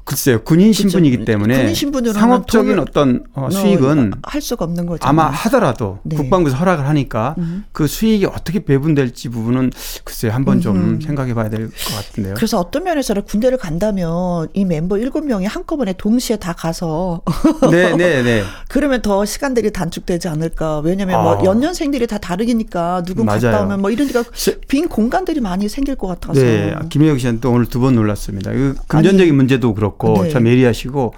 글쎄요 0.06 0.42
군인 0.44 0.74
신분이기 0.74 1.18
그렇죠. 1.18 1.32
때문에 1.32 1.74
군인 1.74 2.14
상업적인 2.14 2.80
어떤 2.80 3.24
어, 3.34 3.50
수익은 3.52 4.14
할 4.24 4.42
수가 4.42 4.66
없는 4.66 4.86
거죠. 4.88 5.08
아마 5.08 5.26
하더라도 5.28 6.00
네. 6.04 6.16
국방부에서 6.16 6.58
허락을 6.58 6.88
하니까 6.88 7.36
음. 7.38 7.66
그 7.72 7.86
수익이 7.86 8.26
어떻게 8.26 8.64
배분될지 8.66 9.30
부분은 9.30 9.72
글쎄요 10.04 10.32
한번 10.32 10.62
좀 10.62 10.76
음흠. 10.78 11.06
생각해 11.06 11.34
봐야 11.36 11.50
될 11.50 11.70
것 11.70 11.96
같은데요. 11.96 12.34
그래서 12.36 12.58
어떤 12.60 12.84
면에서는 12.86 13.22
군대를 13.24 13.58
간다면 13.60 14.48
이 14.54 14.66
멤버 14.66 14.98
일곱 14.98 15.26
명이 15.26 15.46
한꺼번에 15.46 15.94
동시에 15.94 16.38
다 16.38 16.54
가서 16.54 17.22
네, 17.70 17.96
네, 17.96 18.24
네. 18.24 18.44
그러면 18.70 19.02
더 19.02 19.26
시간들이 19.26 19.72
단축되지 19.72 20.28
않을까. 20.28 20.80
왜냐면 20.80 21.22
뭐 21.22 21.40
아. 21.40 21.44
연년생들이 21.44 22.08
다 22.08 22.18
다르니까 22.18 23.04
누군 23.06 23.26
갔다 23.28 23.52
맞아요. 23.52 23.66
오면 23.66 23.82
뭐 23.82 23.92
이러니까 23.92 24.24
세- 24.34 24.60
빈 24.68 24.88
공간들이 24.88 25.40
많이 25.40 25.70
생길 25.70 25.96
것 25.96 26.08
같아서. 26.08 26.40
네, 26.42 26.74
김혜영 26.90 27.18
씨는 27.20 27.40
또 27.42 27.52
오늘 27.52 27.66
두 27.68 27.80
번 27.80 27.96
놀랐습니다. 27.96 28.52
그 28.52 28.76
금전적인 28.88 29.34
문제도 29.36 29.74
그렇고 29.74 29.89
네. 30.24 30.30
참 30.30 30.48
예리하시고 30.48 31.14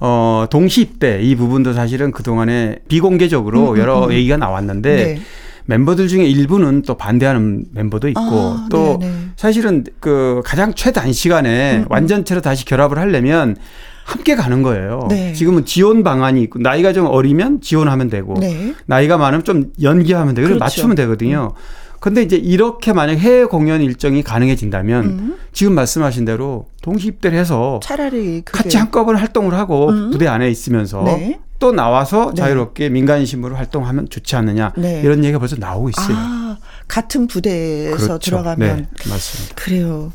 어 0.00 0.46
동시 0.50 0.82
입대 0.82 1.20
이 1.22 1.34
부분도 1.34 1.72
사실은 1.72 2.12
그 2.12 2.22
동안에 2.22 2.78
비공개적으로 2.88 3.70
음, 3.70 3.74
음, 3.74 3.78
여러 3.78 4.06
음. 4.06 4.12
얘기가 4.12 4.36
나왔는데 4.36 4.96
네. 4.96 5.20
멤버들 5.66 6.08
중에 6.08 6.24
일부는 6.24 6.82
또 6.82 6.96
반대하는 6.96 7.66
멤버도 7.72 8.08
있고 8.08 8.20
아, 8.20 8.68
또 8.70 8.98
네네. 9.00 9.14
사실은 9.36 9.84
그 10.00 10.40
가장 10.44 10.72
최단 10.74 11.12
시간에 11.12 11.76
음, 11.76 11.80
음. 11.82 11.86
완전체로 11.90 12.40
다시 12.40 12.64
결합을 12.64 12.98
하려면 12.98 13.56
함께 14.04 14.34
가는 14.34 14.62
거예요. 14.62 15.06
네. 15.10 15.34
지금은 15.34 15.66
지원 15.66 16.02
방안이 16.02 16.42
있고 16.44 16.58
나이가 16.60 16.94
좀 16.94 17.04
어리면 17.04 17.60
지원하면 17.60 18.08
되고 18.08 18.34
네. 18.40 18.74
나이가 18.86 19.18
많으면 19.18 19.44
좀 19.44 19.70
연기하면 19.82 20.34
되고 20.34 20.48
그렇죠. 20.48 20.58
맞추면 20.58 20.96
되거든요. 20.96 21.52
근데 22.00 22.22
이제 22.22 22.36
이렇게 22.36 22.92
만약 22.92 23.14
해외 23.18 23.44
공연 23.44 23.82
일정이 23.82 24.22
가능해진다면 24.22 25.04
음. 25.04 25.38
지금 25.52 25.74
말씀하신 25.74 26.24
대로 26.24 26.66
동시 26.82 27.08
입대를 27.08 27.38
해서 27.38 27.80
차라리 27.82 28.42
그게 28.42 28.62
같이 28.62 28.76
한꺼번에 28.76 29.18
활동을 29.18 29.54
하고 29.54 29.88
음. 29.88 30.10
부대 30.10 30.26
안에 30.26 30.48
있으면서 30.50 31.02
네. 31.02 31.40
또 31.58 31.72
나와서 31.72 32.32
네. 32.34 32.42
자유롭게 32.42 32.88
민간 32.88 33.24
신분으로 33.24 33.56
활동하면 33.56 34.08
좋지 34.08 34.36
않느냐 34.36 34.72
네. 34.76 35.00
이런 35.02 35.24
얘기가 35.24 35.38
벌써 35.38 35.56
나오고 35.56 35.90
있어요. 35.90 36.16
아, 36.16 36.58
같은 36.86 37.26
부대에서 37.26 37.96
그렇죠. 37.96 38.18
들어가면 38.18 38.76
네, 38.76 39.10
맞습니다. 39.10 39.54
그래요. 39.56 40.12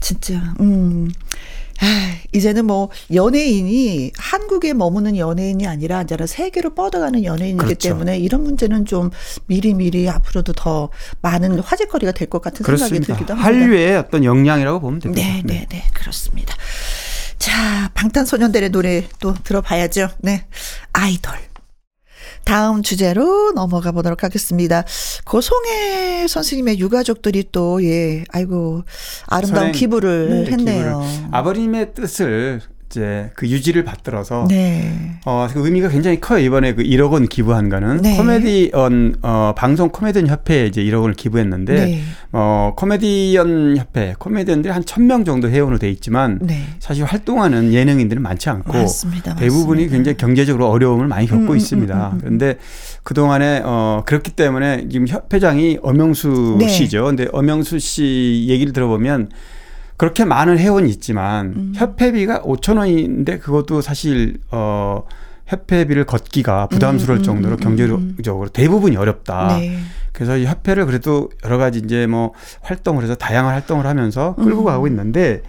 진짜. 0.00 0.54
음. 0.60 1.10
아, 1.80 2.16
이제는 2.32 2.64
뭐 2.66 2.90
연예인이 3.12 4.12
한국에 4.16 4.72
머무는 4.72 5.16
연예인이 5.16 5.66
아니라 5.66 6.02
이제 6.02 6.16
세계로 6.26 6.74
뻗어가는 6.74 7.24
연예인이기 7.24 7.64
그렇죠. 7.64 7.88
때문에 7.90 8.18
이런 8.18 8.42
문제는 8.44 8.84
좀 8.86 9.10
미리미리 9.46 10.08
앞으로도 10.08 10.52
더 10.54 10.90
많은 11.22 11.58
화제거리가 11.60 12.12
될 12.12 12.26
것 12.28 12.42
같은 12.42 12.64
생각이 12.64 12.76
그렇습니다. 12.78 13.06
들기도 13.14 13.34
합니다. 13.34 13.46
한류의 13.48 13.96
어떤 13.98 14.24
역량이라고 14.24 14.80
보면 14.80 15.00
됩니다. 15.00 15.22
네, 15.26 15.42
네, 15.44 15.66
네, 15.70 15.84
그렇습니다. 15.94 16.54
자, 17.38 17.90
방탄소년단의 17.94 18.70
노래 18.70 19.04
또 19.20 19.34
들어봐야죠. 19.34 20.08
네, 20.18 20.46
아이돌. 20.92 21.34
다음 22.46 22.82
주제로 22.84 23.50
넘어가 23.56 23.90
보도록 23.90 24.22
하겠습니다. 24.22 24.84
고송혜 25.24 26.28
선생님의 26.28 26.78
유가족들이 26.78 27.46
또, 27.50 27.82
예, 27.82 28.22
아이고, 28.30 28.84
아름다운 29.26 29.72
기부를 29.72 30.44
네, 30.44 30.52
했네요. 30.52 31.00
기부를. 31.00 31.28
아버님의 31.32 31.94
뜻을 31.94 32.62
이제 32.88 33.30
그 33.34 33.48
유지를 33.48 33.84
받들어서 33.84 34.46
네. 34.48 35.18
어, 35.24 35.48
그 35.52 35.64
의미가 35.64 35.88
굉장히 35.88 36.20
커요. 36.20 36.38
이번에 36.38 36.74
그 36.74 36.82
1억 36.82 37.12
원 37.12 37.26
기부한 37.26 37.68
거는 37.68 37.98
네. 37.98 38.16
코미디언 38.16 39.16
어, 39.22 39.54
방송 39.56 39.88
코미디언 39.88 40.28
협회에 40.28 40.66
이제 40.66 40.82
1억 40.84 41.00
원을 41.00 41.14
기부했는데 41.14 41.74
네. 41.74 42.02
어, 42.32 42.74
코미디언 42.76 43.76
협회 43.76 44.14
코미디언들이 44.18 44.72
한 44.72 44.82
1000명 44.82 45.26
정도 45.26 45.48
회원으로 45.48 45.78
돼 45.78 45.90
있지만 45.90 46.38
네. 46.40 46.62
사실 46.78 47.04
활동하는 47.04 47.72
예능인들은 47.72 48.22
많지 48.22 48.50
않고 48.50 48.72
맞습니다. 48.72 49.34
대부분이 49.34 49.82
맞습니다. 49.82 49.92
굉장히 49.92 50.16
경제적으로 50.16 50.68
어려움을 50.68 51.08
많이 51.08 51.26
겪고 51.26 51.42
음, 51.42 51.50
음, 51.50 51.56
있습니다. 51.56 51.94
음, 51.94 52.12
음, 52.12 52.14
음. 52.14 52.18
그런데 52.20 52.56
그동안에 53.02 53.62
어 53.64 54.02
그렇기 54.06 54.32
때문에 54.32 54.88
지금 54.88 55.08
협회장이 55.08 55.78
엄영수 55.82 56.56
네. 56.60 56.68
씨죠. 56.68 57.04
근데 57.04 57.26
엄영수 57.32 57.78
씨 57.80 58.46
얘기를 58.48 58.72
들어보면 58.72 59.30
그렇게 59.96 60.24
많은 60.24 60.58
회원이 60.58 60.88
있지만 60.90 61.46
음. 61.56 61.72
협회비가 61.74 62.42
5천 62.42 62.78
원인데 62.78 63.38
그것도 63.38 63.80
사실 63.80 64.38
어 64.50 65.04
협회비를 65.46 66.04
걷기가 66.04 66.66
부담스러울 66.66 67.18
음, 67.18 67.20
음, 67.20 67.24
정도로 67.24 67.54
음, 67.54 67.58
음, 67.58 67.60
경제적으로 67.60 68.48
대부분이 68.48 68.96
어렵다. 68.96 69.58
네. 69.58 69.78
그래서 70.12 70.36
이 70.36 70.44
협회를 70.44 70.86
그래도 70.86 71.30
여러 71.44 71.56
가지 71.58 71.78
이제 71.78 72.06
뭐 72.06 72.32
활동을 72.62 73.04
해서 73.04 73.14
다양한 73.14 73.52
활동을 73.52 73.86
하면서 73.86 74.34
끌고 74.34 74.60
음. 74.60 74.64
가고 74.64 74.86
있는데 74.86 75.42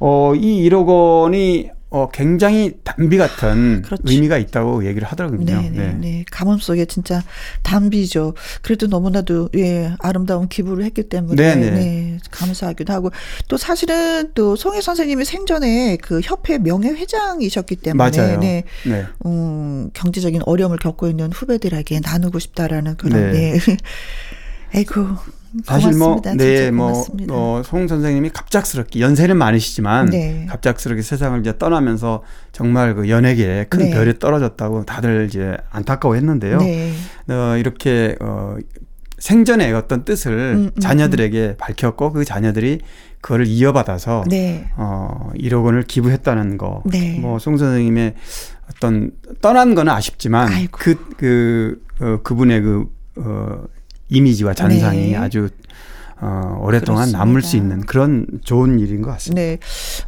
어, 0.00 0.34
이 0.34 0.68
1억 0.68 0.86
원이 0.86 1.70
어, 1.90 2.10
굉장히 2.12 2.74
단비 2.84 3.16
같은 3.16 3.80
그렇죠. 3.80 4.02
의미가 4.06 4.36
있다고 4.36 4.86
얘기를 4.86 5.08
하더라고요. 5.08 5.40
네, 5.42 5.70
네, 5.70 5.94
네. 5.94 6.24
가뭄 6.30 6.58
속에 6.58 6.84
진짜 6.84 7.22
담비죠. 7.62 8.34
그래도 8.60 8.86
너무나도 8.88 9.50
예 9.56 9.94
아름다운 9.98 10.48
기부를 10.48 10.84
했기 10.84 11.04
때문에 11.04 11.54
네, 11.54 11.54
네. 11.54 11.70
네, 11.70 12.18
감사하기도 12.30 12.92
하고 12.92 13.10
또 13.48 13.56
사실은 13.56 14.32
또 14.34 14.54
송혜 14.54 14.82
선생님이 14.82 15.24
생전에 15.24 15.96
그 15.96 16.20
협회 16.22 16.58
명예 16.58 16.88
회장이셨기 16.90 17.76
때문에 17.76 18.10
맞아요. 18.10 18.38
네, 18.38 18.64
네. 18.84 19.06
음, 19.24 19.88
경제적인 19.94 20.42
어려움을 20.44 20.76
겪고 20.76 21.08
있는 21.08 21.32
후배들에게 21.32 22.00
나누고 22.00 22.38
싶다라는 22.38 22.96
그런 22.96 23.32
네. 23.32 23.58
네. 23.58 23.76
아이고 24.74 25.16
사실 25.64 25.92
뭐, 25.96 26.16
고맙습니다. 26.16 26.44
네, 26.44 26.70
뭐. 26.70 27.04
어, 27.30 27.62
송 27.64 27.88
선생님이 27.88 28.30
갑작스럽게 28.30 29.00
연세는 29.00 29.36
많으시지만 29.36 30.06
네. 30.06 30.46
갑작스럽게 30.48 31.02
세상을 31.02 31.40
이제 31.40 31.56
떠나면서 31.56 32.22
정말 32.52 32.94
그 32.94 33.08
연예계에 33.08 33.64
큰 33.64 33.80
네. 33.80 33.90
별이 33.90 34.18
떨어졌다고 34.18 34.84
다들 34.84 35.26
이제 35.28 35.56
안타까워했는데요. 35.70 36.58
네. 36.58 36.92
어, 37.28 37.56
이렇게 37.56 38.16
어, 38.20 38.56
생전의 39.18 39.72
어떤 39.74 40.04
뜻을 40.04 40.32
음, 40.32 40.70
음, 40.74 40.80
자녀들에게 40.80 41.56
밝혔고 41.58 42.12
그 42.12 42.24
자녀들이 42.24 42.80
그거를 43.20 43.46
이어받아서 43.46 44.24
네. 44.28 44.70
어, 44.76 45.30
1억 45.34 45.64
원을 45.64 45.82
기부했다는 45.82 46.56
거. 46.56 46.82
네. 46.86 47.18
뭐, 47.18 47.38
송 47.38 47.56
선생님의 47.56 48.14
어떤 48.70 49.10
떠난 49.40 49.74
거는 49.74 49.92
아쉽지만 49.92 50.52
아이고. 50.52 50.78
그, 50.78 51.14
그, 51.16 51.82
어, 52.00 52.20
그분의 52.22 52.60
그, 52.62 52.86
어, 53.16 53.64
이미지와 54.08 54.54
잔상이 54.54 55.10
네. 55.10 55.16
아주 55.16 55.48
어, 56.20 56.58
오랫동안 56.62 57.02
그렇습니다. 57.02 57.18
남을 57.18 57.42
수 57.42 57.56
있는 57.56 57.80
그런 57.82 58.26
좋은 58.42 58.80
일인 58.80 59.02
것 59.02 59.10
같습니다. 59.12 59.40
네. 59.40 59.58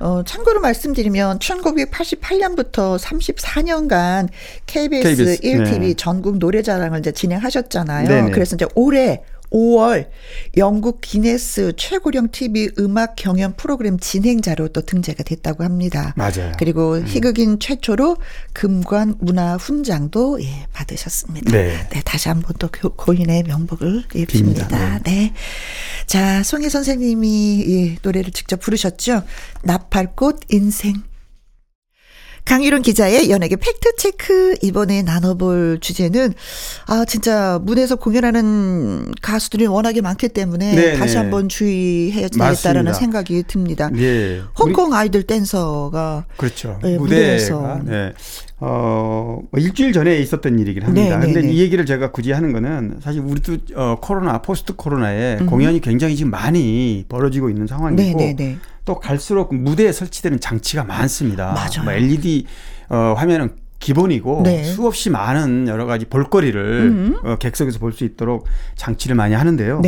어, 0.01 0.23
참고로 0.25 0.61
말씀드리면 0.61 1.39
1988년부터 1.39 2.99
34년간 2.99 4.29
KBS, 4.67 5.17
KBS, 5.17 5.41
1TV 5.43 5.81
네. 5.81 5.95
전국 5.95 6.39
노래자랑을 6.39 6.99
이제 6.99 7.13
진행하셨잖아요. 7.13 8.09
네네. 8.09 8.31
그래서 8.33 8.57
이제 8.57 8.67
올해 8.75 9.23
5월 9.51 10.09
영국 10.57 11.01
기네스 11.01 11.73
최고령 11.77 12.31
TV 12.31 12.71
음악 12.79 13.17
경연 13.17 13.55
프로그램 13.57 13.99
진행자로 13.99 14.69
또 14.69 14.81
등재가 14.83 15.23
됐다고 15.25 15.65
합니다. 15.65 16.15
맞아요. 16.17 16.49
음. 16.49 16.53
그리고 16.59 16.99
희극인 17.01 17.59
최초로 17.59 18.17
금관 18.53 19.17
문화 19.21 19.57
훈장도 19.57 20.43
예, 20.43 20.67
받으셨습니다. 20.73 21.51
네. 21.51 21.77
다시 22.05 22.29
한번 22.29 22.55
또 22.59 22.69
고- 22.69 22.91
고인의 22.95 23.43
명복을 23.45 24.05
예, 24.15 24.25
빕니다. 24.25 24.69
빕니다. 24.69 25.03
네. 25.05 25.33
자, 26.07 26.43
송해 26.43 26.69
선생님이 26.69 27.29
이 27.29 27.97
노래를 28.03 28.33
직접 28.33 28.61
부르셨죠. 28.61 29.23
나팔꽃 29.65 30.41
인생. 30.51 31.03
강일홍 32.45 32.83
기자의 32.83 33.31
연예계 33.31 33.57
팩트체크 33.57 34.57
이번에 34.63 35.03
나눠볼 35.03 35.79
주제는 35.81 36.35
아 36.87 37.05
진짜 37.05 37.59
무대에서 37.63 37.97
공연하는 37.97 39.13
가수들이 39.23 39.67
워낙에 39.67 40.01
많기 40.01 40.29
때문에 40.29 40.75
네, 40.75 40.97
다시 40.99 41.15
네. 41.15 41.19
한번 41.21 41.49
주의해야 41.49 42.29
되겠다라는. 42.29 42.95
생각이 42.95 43.45
듭니다. 43.47 43.89
예. 43.97 44.43
홍콩 44.59 44.95
아이돌 44.95 45.23
댄서가 45.23 46.27
그렇죠. 46.37 46.79
네, 46.83 46.97
무대에서. 46.99 47.81
네. 47.85 48.13
어, 48.63 49.41
뭐 49.51 49.61
일주일 49.61 49.93
전에 49.93 50.19
있었던 50.19 50.59
일이긴 50.59 50.83
합니다. 50.85 51.19
네, 51.19 51.27
네, 51.27 51.33
근데 51.33 51.47
네. 51.47 51.53
이 51.53 51.61
얘기를 51.61 51.87
제가 51.87 52.11
굳이 52.13 52.33
하는 52.33 52.53
거는 52.53 52.99
사실 53.01 53.23
우리도 53.23 53.57
어, 53.75 53.97
코로나, 54.01 54.43
포스트 54.43 54.77
코로나에 54.77 55.39
음. 55.41 55.47
공연이 55.47 55.81
굉장히 55.81 56.15
지금 56.17 56.31
많이 56.31 57.05
벌어지고 57.09 57.49
있는 57.49 57.67
상황이고 57.67 58.03
네네네. 58.19 58.59
또 58.85 58.97
갈수록 59.01 59.55
무대에 59.55 59.93
설치되는 59.93 60.41
장치가 60.41 60.85
많습니다. 60.85 61.53
맞아요. 61.53 61.85
뭐 61.85 61.93
LED 61.93 62.47
어, 62.91 63.15
화면은 63.17 63.51
기본이고 63.79 64.43
네. 64.45 64.63
수없이 64.63 65.09
많은 65.09 65.67
여러 65.67 65.87
가지 65.87 66.05
볼거리를 66.05 67.15
어, 67.25 67.37
객석에서 67.37 67.79
볼 67.79 67.93
수 67.93 68.05
있도록 68.05 68.45
장치를 68.77 69.17
많이 69.17 69.35
하는데요. 69.35 69.81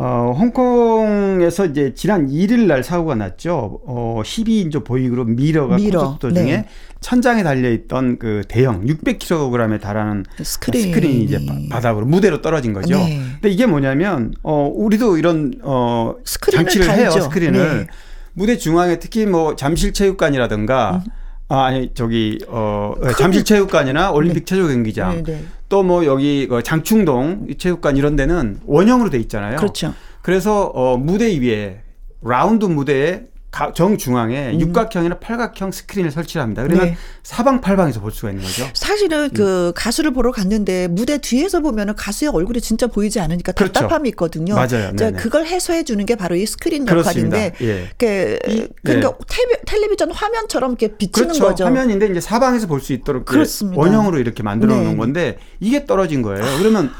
네. 0.00 0.06
어, 0.06 0.34
홍콩에서 0.38 1.66
이제 1.66 1.92
지난 1.94 2.28
1일 2.28 2.66
날 2.66 2.82
사고가 2.82 3.14
났죠. 3.16 3.80
어, 3.84 4.22
12인조 4.24 4.84
보이그룹 4.84 5.30
미러가 5.30 5.76
미러, 5.76 6.16
콘서트 6.18 6.32
중에 6.34 6.44
네. 6.44 6.66
천장에 7.00 7.42
달려있던 7.42 8.18
그 8.18 8.42
대형 8.48 8.82
600kg에 8.86 9.80
달하는 9.80 10.24
스크린이. 10.42 10.84
스크린이 10.84 11.24
이제 11.24 11.38
바- 11.46 11.54
바닥으로 11.70 12.06
무대로 12.06 12.40
떨어진 12.40 12.72
거죠. 12.72 12.96
네. 12.96 13.20
근데 13.34 13.50
이게 13.50 13.66
뭐냐면 13.66 14.32
어, 14.42 14.70
우리도 14.74 15.18
이런 15.18 15.52
어, 15.62 16.14
스크린을 16.24 16.64
장치를 16.64 16.90
해요. 16.96 17.10
달죠. 17.10 17.20
스크린을 17.24 17.78
네. 17.80 17.86
무대 18.32 18.56
중앙에 18.56 18.98
특히 18.98 19.26
뭐 19.26 19.54
잠실체육관이라든가 19.56 21.02
아, 21.50 21.64
아니 21.64 21.90
저기 21.94 22.38
어 22.48 22.94
큰- 23.00 23.12
잠실 23.14 23.44
체육관이나 23.44 24.12
올림픽 24.12 24.46
체조 24.46 24.68
경기장 24.68 25.24
네, 25.24 25.32
네. 25.32 25.44
또뭐 25.68 26.04
여기 26.06 26.46
그 26.48 26.62
장충동 26.62 27.48
체육관 27.58 27.96
이런 27.96 28.14
데는 28.16 28.60
원형으로 28.66 29.10
돼 29.10 29.18
있잖아요. 29.18 29.56
그렇죠. 29.56 29.92
그래서 30.22 30.66
어 30.66 30.96
무대 30.96 31.38
위에 31.40 31.82
라운드 32.22 32.66
무대에 32.66 33.22
가- 33.50 33.72
정중앙에 33.72 34.58
육각형이나 34.60 35.18
팔각형 35.18 35.72
스크린을 35.72 36.12
설치를 36.12 36.40
합니다. 36.42 36.62
그러면 36.62 36.84
음. 36.84 36.90
네. 36.90 36.96
사방팔방에서 37.24 38.00
볼 38.00 38.12
수가 38.12 38.30
있는 38.30 38.44
거죠. 38.44 38.64
사실은 38.74 39.24
음. 39.24 39.30
그 39.34 39.72
가수를 39.74 40.12
보러 40.12 40.30
갔는데 40.30 40.86
무대 40.86 41.18
뒤에서 41.18 41.60
보면은 41.60 41.96
가수의 41.96 42.30
얼굴이 42.32 42.60
진짜 42.60 42.86
보이지 42.86 43.18
않으니까 43.18 43.50
그렇죠. 43.52 43.72
답답함이 43.72 44.08
있거든요. 44.10 44.54
맞아요. 44.54 44.92
네네. 44.94 45.18
그걸 45.18 45.46
해소해 45.46 45.82
주는 45.82 46.06
게 46.06 46.14
바로 46.14 46.36
이 46.36 46.46
스크린. 46.46 46.86
역할인데, 46.86 47.54
예. 47.62 47.88
그 47.98 48.38
이- 48.48 48.68
그러니까 48.84 49.14
텔레, 49.28 49.62
텔레비전 49.66 50.12
화면처럼 50.12 50.70
이렇게 50.78 50.96
비치는 50.96 51.28
그렇죠. 51.28 51.44
거죠. 51.44 51.64
화면인데 51.64 52.06
이제 52.06 52.20
사방에서 52.20 52.66
볼 52.68 52.80
수 52.80 52.92
있도록 52.92 53.24
그렇습니다. 53.24 53.80
원형으로 53.80 54.18
이렇게 54.18 54.42
만들어 54.44 54.74
놓은 54.76 54.90
네. 54.92 54.96
건데 54.96 55.38
이게 55.58 55.84
떨어진 55.86 56.22
거예요. 56.22 56.44
그러면 56.58 56.90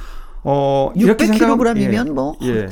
어 0.43 0.91
이렇게 0.97 1.27
600kg 1.27 1.77
이면 1.81 2.07
생각하면- 2.07 2.11
뭐. 2.13 2.37
예. 2.43 2.69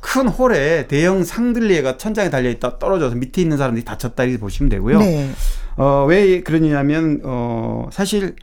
큰 0.00 0.28
홀에 0.28 0.86
대형 0.86 1.24
상들리에가 1.24 1.96
천장에 1.96 2.30
달려 2.30 2.50
있다 2.50 2.78
떨어져서 2.78 3.16
밑에 3.16 3.42
있는 3.42 3.56
사람들이 3.56 3.84
다쳤다 3.84 4.24
이렇게 4.24 4.38
보시면 4.38 4.70
되고요. 4.70 4.98
네. 4.98 5.30
어, 5.76 6.04
왜 6.08 6.42
그러냐면, 6.42 7.20
어, 7.22 7.88
사실 7.92 8.36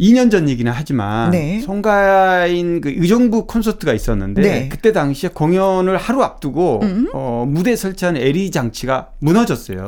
2년 0.00 0.30
전 0.30 0.48
얘기는 0.48 0.70
하지만, 0.74 1.30
네. 1.30 1.60
송가인 1.60 2.80
그 2.80 2.90
의정부 2.90 3.46
콘서트가 3.46 3.92
있었는데, 3.92 4.42
네. 4.42 4.68
그때 4.68 4.92
당시에 4.92 5.30
공연을 5.32 5.96
하루 5.96 6.22
앞두고, 6.22 6.80
음. 6.82 7.08
어, 7.12 7.44
무대에 7.46 7.76
설치한 7.76 8.16
LED 8.16 8.50
장치가 8.50 9.10
무너졌어요. 9.18 9.86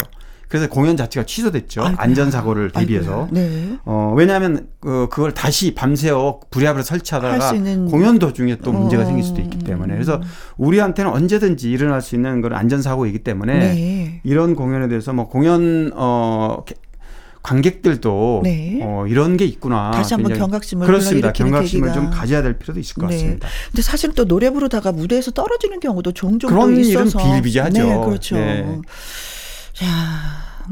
그래서 0.55 0.69
공연 0.69 0.97
자체가 0.97 1.27
취소됐죠. 1.27 1.83
아이고야. 1.83 1.97
안전사고를 2.01 2.71
대비해서. 2.71 3.27
네. 3.33 3.77
어, 3.85 4.15
왜냐하면 4.17 4.69
그, 4.79 5.09
그걸 5.11 5.35
다시 5.35 5.75
밤새워 5.75 6.39
부랴부랴 6.49 6.77
할 6.79 6.85
설치하다가 6.85 7.51
공연 7.91 8.21
도중에 8.21 8.59
또 8.63 8.71
문제가 8.71 9.03
어. 9.03 9.05
생길 9.07 9.25
수도 9.25 9.41
있기 9.41 9.59
때문에. 9.59 9.93
그래서 9.95 10.21
우리한테는 10.57 11.11
언제든지 11.11 11.69
일어날 11.73 12.01
수 12.03 12.15
있는 12.15 12.41
그런 12.41 12.57
안전사고이기 12.57 13.19
때문에 13.25 13.59
네. 13.59 14.21
이런 14.23 14.55
공연에 14.55 14.87
대해서 14.87 15.13
뭐 15.13 15.29
공연 15.29 15.91
어 15.97 16.63
게- 16.65 16.77
관객들도 17.43 18.43
네. 18.45 18.79
어 18.81 19.07
이런 19.09 19.37
게 19.37 19.45
있구나. 19.45 19.91
다시 19.91 20.15
한번 20.15 20.35
경각심을 20.35 20.87
그렇습니다. 20.87 21.33
경각심을 21.33 21.89
계기가. 21.89 21.93
좀 21.93 22.11
가져야 22.17 22.43
될 22.43 22.59
필요도 22.61 22.79
있을 22.79 22.95
것 22.95 23.09
네. 23.09 23.17
같습니다. 23.17 23.49
근데 23.73 23.83
사실 23.83 24.13
또 24.15 24.25
노래 24.25 24.51
부르다가 24.51 24.93
무대에서 24.93 25.33
떨어지는 25.33 25.81
경우도 25.81 26.13
종종 26.13 26.49
그런 26.49 26.75
또 26.77 26.81
일은 26.81 27.07
있어서 27.09 27.19
비일비재하죠. 27.19 27.83
네, 27.83 28.05
그렇죠. 28.05 28.37
네. 29.81 29.87
자, 29.87 29.87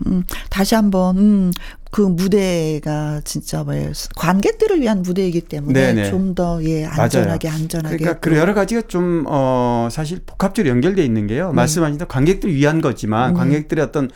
음, 0.07 0.24
다시 0.48 0.74
한번 0.74 1.18
음, 1.18 1.50
그 1.90 2.00
무대가 2.00 3.20
진짜 3.24 3.62
뭐 3.64 3.74
관객들을 4.16 4.80
위한 4.80 5.03
무대이기 5.03 5.42
때문에 5.42 5.92
네네. 5.92 6.11
좀더 6.11 6.64
예 6.64 6.86
안전하게 6.86 7.48
안전하게 7.50 7.96
그러니까 7.98 8.20
그 8.20 8.34
여러 8.36 8.55
가지가 8.55 8.82
좀 8.88 9.24
어 9.26 9.88
사실 9.90 10.20
복합적으로 10.24 10.70
연결돼 10.70 11.05
있는 11.05 11.26
게요. 11.26 11.48
네. 11.48 11.55
말씀하신 11.55 11.98
대로 11.98 12.09
관객들을 12.09 12.55
위한 12.55 12.80
거지만 12.80 13.34
관객들의 13.34 13.84
어떤 13.84 14.11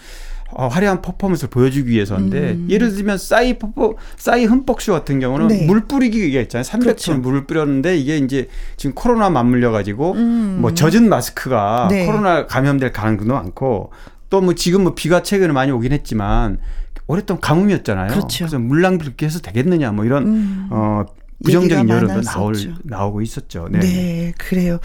어, 0.53 0.69
화려한 0.69 1.03
퍼포먼스를 1.03 1.51
보여주기 1.51 1.91
위해서인데 1.91 2.57
예를 2.69 2.95
들면 2.95 3.19
싸이 3.19 3.59
퍼포 3.59 3.99
싸이 4.17 4.45
흠뻑쇼 4.45 4.93
같은 4.93 5.19
경우는 5.21 5.47
음. 5.47 5.49
네. 5.49 5.67
물 5.67 5.87
뿌리기가 5.87 6.41
있잖아요. 6.43 6.65
300톤 6.65 6.81
그렇죠. 6.81 7.15
물을 7.19 7.47
뿌렸는데 7.47 7.99
이게 7.99 8.17
이제 8.17 8.49
지금 8.77 8.95
코로나 8.95 9.29
맞물려 9.29 9.71
가지고 9.73 10.15
뭐 10.15 10.73
젖은 10.73 11.09
마스크가 11.09 11.89
음. 11.89 11.89
네. 11.89 12.07
코로나 12.07 12.47
감염될 12.47 12.93
가능성도 12.93 13.35
많고 13.35 13.91
또 14.31 14.41
뭐 14.41 14.55
지금 14.55 14.83
뭐 14.83 14.95
비가 14.95 15.23
최근에 15.23 15.53
많이 15.53 15.71
오긴 15.73 15.93
했지만 15.93 16.59
오랫동안 17.07 17.41
가뭄이었잖아요. 17.41 18.09
그렇죠. 18.13 18.45
래서 18.45 18.59
물낭비 18.59 19.05
그렇게 19.05 19.27
해서 19.27 19.39
되겠느냐 19.41 19.93
뭐 19.93 20.05
이런 20.05 20.27
음. 20.27 20.69
어 20.71 21.05
부정적인 21.45 21.89
여론도 21.89 22.23
나올. 22.23 22.55
나오고 22.83 23.21
있었죠. 23.21 23.69
네. 23.71 23.79
네. 23.81 24.33
그래요. 24.39 24.79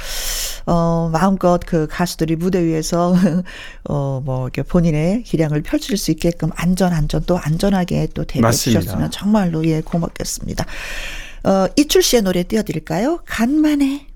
어, 0.66 1.10
마음껏 1.12 1.60
그 1.66 1.88
가수들이 1.89 2.36
무대 2.36 2.62
위에서, 2.64 3.16
어, 3.89 4.22
뭐, 4.24 4.44
이렇게 4.44 4.62
본인의 4.62 5.24
기량을 5.24 5.64
펼칠 5.64 5.96
수 5.98 6.12
있게끔 6.12 6.50
안전, 6.56 6.92
안전 6.92 7.24
또 7.26 7.39
안전하게 7.39 8.10
또 8.14 8.26
대비해. 8.26 8.52
주셨으면 8.52 9.10
정말로 9.12 9.66
예, 9.66 9.80
고맙겠습니다. 9.82 10.66
어, 11.46 11.68
이출 11.78 12.04
씨의 12.04 12.22
노래 12.24 12.44
띄워드릴까요? 12.44 13.22
간만에. 13.26 14.08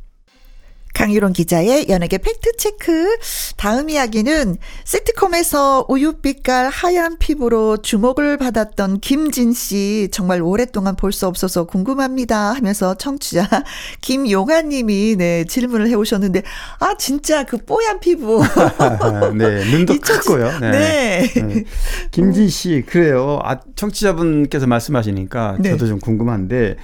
강유론 0.96 1.34
기자의 1.34 1.88
연예계 1.90 2.18
팩트체크. 2.20 3.18
다음 3.58 3.90
이야기는 3.90 4.58
시트콤에서 4.86 5.86
우유빛깔 5.90 6.70
하얀 6.70 7.18
피부로 7.20 7.78
주목을 7.78 8.38
받았던 8.38 9.02
김진 9.02 9.52
씨. 9.54 10.08
정말 10.12 10.42
오랫동안 10.42 10.96
볼 10.96 11.16
수 11.16 11.28
없어서 11.28 11.66
궁금합니다. 11.66 12.54
하면서 12.54 12.96
청취자 12.96 13.48
김용아 14.02 14.64
님이 14.64 15.16
네, 15.18 15.46
질문을 15.46 15.88
해 15.88 15.94
오셨는데, 15.94 16.44
아, 16.80 16.96
진짜 16.98 17.46
그 17.46 17.58
뽀얀 17.58 18.00
피부. 18.02 18.42
네, 19.38 19.64
눈도 19.72 19.98
크고요. 20.00 20.60
네. 20.60 20.72
네. 20.72 21.34
네. 21.36 21.64
김진 22.12 22.50
씨, 22.50 22.84
그래요. 22.86 23.40
아, 23.44 23.60
청취자분께서 23.76 24.68
말씀하시니까 24.68 25.58
네. 25.60 25.70
저도 25.72 25.88
좀 25.88 26.00
궁금한데, 26.00 26.76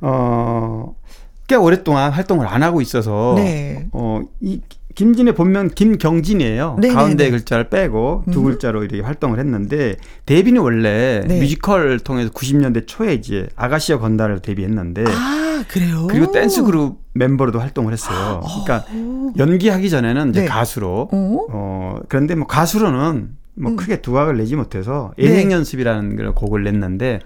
어, 0.00 0.94
꽤 1.52 1.56
오랫동안 1.56 2.10
활동을 2.12 2.46
안 2.46 2.62
하고 2.62 2.80
있어서 2.80 3.34
네. 3.36 3.86
어, 3.92 4.22
이 4.40 4.62
김진의 4.94 5.34
본명 5.34 5.68
김경진이에요. 5.68 6.78
네, 6.80 6.88
가운데 6.88 7.16
네, 7.16 7.24
네. 7.24 7.30
글자를 7.30 7.68
빼고 7.68 8.24
두 8.30 8.40
음. 8.40 8.44
글자로 8.44 8.82
이렇게 8.82 9.02
활동을 9.02 9.38
했는데 9.38 9.96
데뷔는 10.24 10.62
원래 10.62 11.20
네. 11.26 11.40
뮤지컬 11.40 11.98
통해서 11.98 12.30
90년대 12.30 12.86
초에 12.86 13.12
이제 13.12 13.50
아가씨와 13.54 13.98
건달들 13.98 14.40
데뷔했는데 14.40 15.04
아, 15.06 15.62
그래요? 15.68 16.06
그리고 16.08 16.32
댄스 16.32 16.62
그룹 16.62 17.02
멤버로도 17.12 17.60
활동을 17.60 17.92
했어요. 17.92 18.40
그러니까 18.64 18.86
연기하기 19.36 19.90
전에는 19.90 20.30
이제 20.30 20.40
네. 20.40 20.46
가수로 20.46 21.10
어? 21.12 21.46
어 21.50 21.98
그런데 22.08 22.34
뭐 22.34 22.46
가수로는 22.46 23.28
뭐 23.56 23.72
음. 23.72 23.76
크게 23.76 24.00
두각을 24.00 24.38
내지 24.38 24.56
못해서 24.56 25.12
네. 25.18 25.26
예행 25.26 25.52
연습이라는 25.52 26.16
그런 26.16 26.34
곡을 26.34 26.64
냈는데 26.64 27.20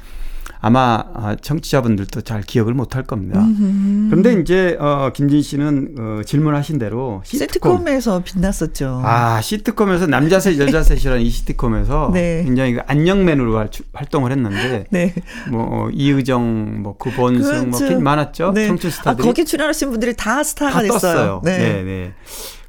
아마 0.66 1.04
아, 1.14 1.36
청취자분들도 1.40 2.22
잘 2.22 2.42
기억을 2.42 2.74
못할 2.74 3.04
겁니다. 3.04 3.38
음흠. 3.40 4.10
그런데 4.10 4.40
이제 4.40 4.76
어 4.80 5.10
김진 5.14 5.40
씨는 5.40 5.94
어 5.96 6.20
질문하신 6.26 6.78
대로 6.78 7.22
시트콤 7.24 7.46
시트콤에서 7.78 8.24
빛났었죠. 8.24 9.00
아 9.04 9.40
시트콤에서 9.40 10.08
남자 10.08 10.40
셋 10.40 10.58
여자 10.58 10.82
셋이라는 10.82 11.22
이 11.22 11.30
시트콤에서 11.30 12.10
네. 12.12 12.42
굉장히 12.44 12.74
그 12.74 12.80
안녕맨으로 12.88 13.56
할- 13.58 13.68
활동을 13.92 14.32
했는데 14.32 14.86
네. 14.90 15.14
뭐 15.52 15.66
어, 15.86 15.88
이의정 15.92 16.82
뭐 16.82 16.96
구본승 16.96 17.70
뭐 17.70 17.78
그렇죠. 17.78 17.94
긴- 17.94 18.02
많았죠 18.02 18.50
네. 18.52 18.66
청춘 18.66 18.88
아, 18.90 18.92
스타들이 18.92 19.24
거기 19.28 19.44
출연하신 19.44 19.90
분들이 19.90 20.14
다 20.16 20.42
스타가 20.42 20.72
다 20.72 20.82
됐어요. 20.82 21.42
네. 21.44 21.58
네. 21.58 21.82
네, 21.84 22.12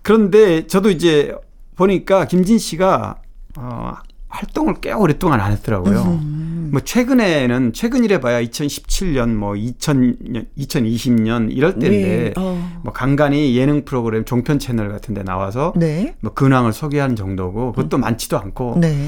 그런데 0.03 0.67
저도 0.67 0.91
이제 0.91 1.33
보니까 1.75 2.25
김진 2.25 2.59
씨가 2.59 3.15
어, 3.57 3.93
활동을 4.37 4.75
꽤 4.81 4.93
오랫동안 4.93 5.41
안 5.41 5.51
했더라고요. 5.51 6.01
음. 6.03 6.69
뭐 6.71 6.81
최근에는 6.81 7.73
최근이래 7.73 8.19
봐야 8.19 8.41
2017년 8.41 9.33
뭐 9.33 9.53
2000년 9.53 10.47
2020년 10.57 11.51
이럴 11.51 11.79
때인데 11.79 12.23
네. 12.23 12.33
어. 12.37 12.79
뭐 12.83 12.93
간간히 12.93 13.55
예능 13.55 13.83
프로그램 13.85 14.25
종편 14.25 14.59
채널 14.59 14.89
같은 14.89 15.13
데 15.13 15.23
나와서 15.23 15.73
네. 15.75 16.15
뭐 16.19 16.33
근황을 16.33 16.73
소개하는 16.73 17.15
정도고 17.15 17.71
그것도 17.71 17.97
많지도 17.97 18.37
않고 18.37 18.77
네. 18.79 19.07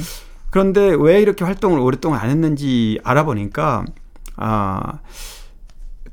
그런데 0.50 0.96
왜 0.98 1.22
이렇게 1.22 1.46
활동을 1.46 1.80
오랫동안 1.80 2.22
안 2.22 2.30
했는지 2.30 3.00
알아보니까 3.04 3.86
아 4.38 5.00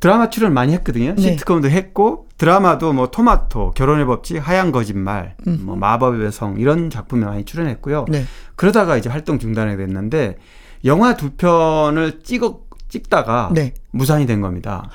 드라마 0.07 0.31
출연 0.31 0.55
많이 0.55 0.73
했거든요. 0.75 1.15
네. 1.17 1.21
시트콤도 1.23 1.69
했고 1.69 2.29
드라마도 2.39 2.93
뭐 2.93 3.11
토마토, 3.11 3.73
결혼의 3.73 4.07
법칙, 4.07 4.37
하얀 4.37 4.71
거짓말, 4.71 5.35
음. 5.49 5.63
뭐 5.65 5.75
마법의 5.75 6.31
성 6.31 6.61
이런 6.61 6.91
작품에 6.91 7.27
많이 7.27 7.45
출연했고요. 7.45 8.05
네. 8.09 8.25
그러다가 8.55 8.97
이제 8.97 9.09
활동 9.11 9.41
중단하게 9.41 9.77
됐는데 9.79 10.37
영화 10.85 11.17
두 11.17 11.31
편을 11.31 12.21
찍어 12.23 12.61
찍다가 12.89 13.51
네. 13.53 13.75
무산이 13.91 14.27
된 14.27 14.41
겁니다. 14.41 14.89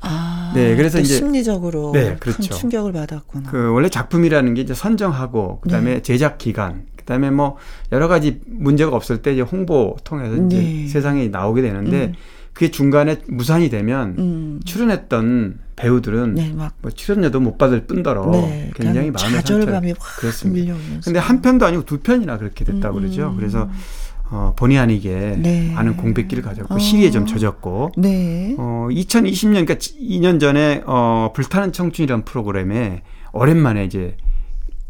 아, 0.00 0.50
네, 0.56 0.74
그래서 0.74 0.98
또 0.98 1.02
이제- 1.04 1.14
심리적으로 1.14 1.92
네, 1.92 2.16
큰 2.18 2.32
그렇죠. 2.32 2.52
충격을 2.54 2.92
받았구나. 2.92 3.50
그 3.50 3.70
원래 3.72 3.88
작품이라는 3.88 4.54
게 4.54 4.62
이제 4.62 4.74
선정하고 4.74 5.60
그다음에 5.60 5.94
네. 5.94 6.02
제작 6.02 6.36
기간 6.38 6.86
그다음에 6.96 7.30
뭐 7.30 7.58
여러 7.92 8.08
가지 8.08 8.40
문제가 8.46 8.96
없을 8.96 9.22
때 9.22 9.32
이제 9.34 9.42
홍보 9.42 9.96
통해서 10.02 10.34
이제 10.34 10.56
네. 10.56 10.88
세상에 10.88 11.28
나오게 11.28 11.62
되는데 11.62 12.06
음. 12.06 12.14
그게 12.58 12.72
중간에 12.72 13.18
무산이 13.28 13.70
되면 13.70 14.16
음. 14.18 14.60
출연했던 14.64 15.60
배우들은 15.76 16.34
네, 16.34 16.52
막뭐 16.52 16.90
출연료도 16.92 17.38
못 17.38 17.56
받을 17.56 17.86
뿐더러 17.86 18.28
네, 18.32 18.72
굉장히 18.74 19.12
마음의 19.12 19.44
좌절감이 19.44 19.94
그렇습니다. 20.18 20.60
밀려오면서. 20.60 21.00
근데 21.04 21.20
한 21.20 21.40
편도 21.40 21.64
아니고 21.64 21.84
두 21.84 22.00
편이나 22.00 22.36
그렇게 22.36 22.64
됐다고 22.64 22.96
음, 22.96 23.02
그러죠. 23.02 23.28
음. 23.28 23.36
그래서 23.36 23.70
어, 24.30 24.54
본의 24.56 24.76
아니게 24.76 25.36
네. 25.38 25.70
많은 25.72 25.96
공백기를 25.96 26.42
가졌고 26.42 26.74
어. 26.74 26.78
시리에 26.80 27.12
좀 27.12 27.26
젖었고 27.26 27.92
네. 27.96 28.56
어, 28.58 28.88
2020년, 28.90 29.64
그러니까 29.64 29.74
2년 29.74 30.40
전에 30.40 30.82
어, 30.84 31.30
불타는 31.36 31.70
청춘이라는 31.70 32.24
프로그램에 32.24 33.02
오랜만에 33.32 33.84
이제 33.84 34.16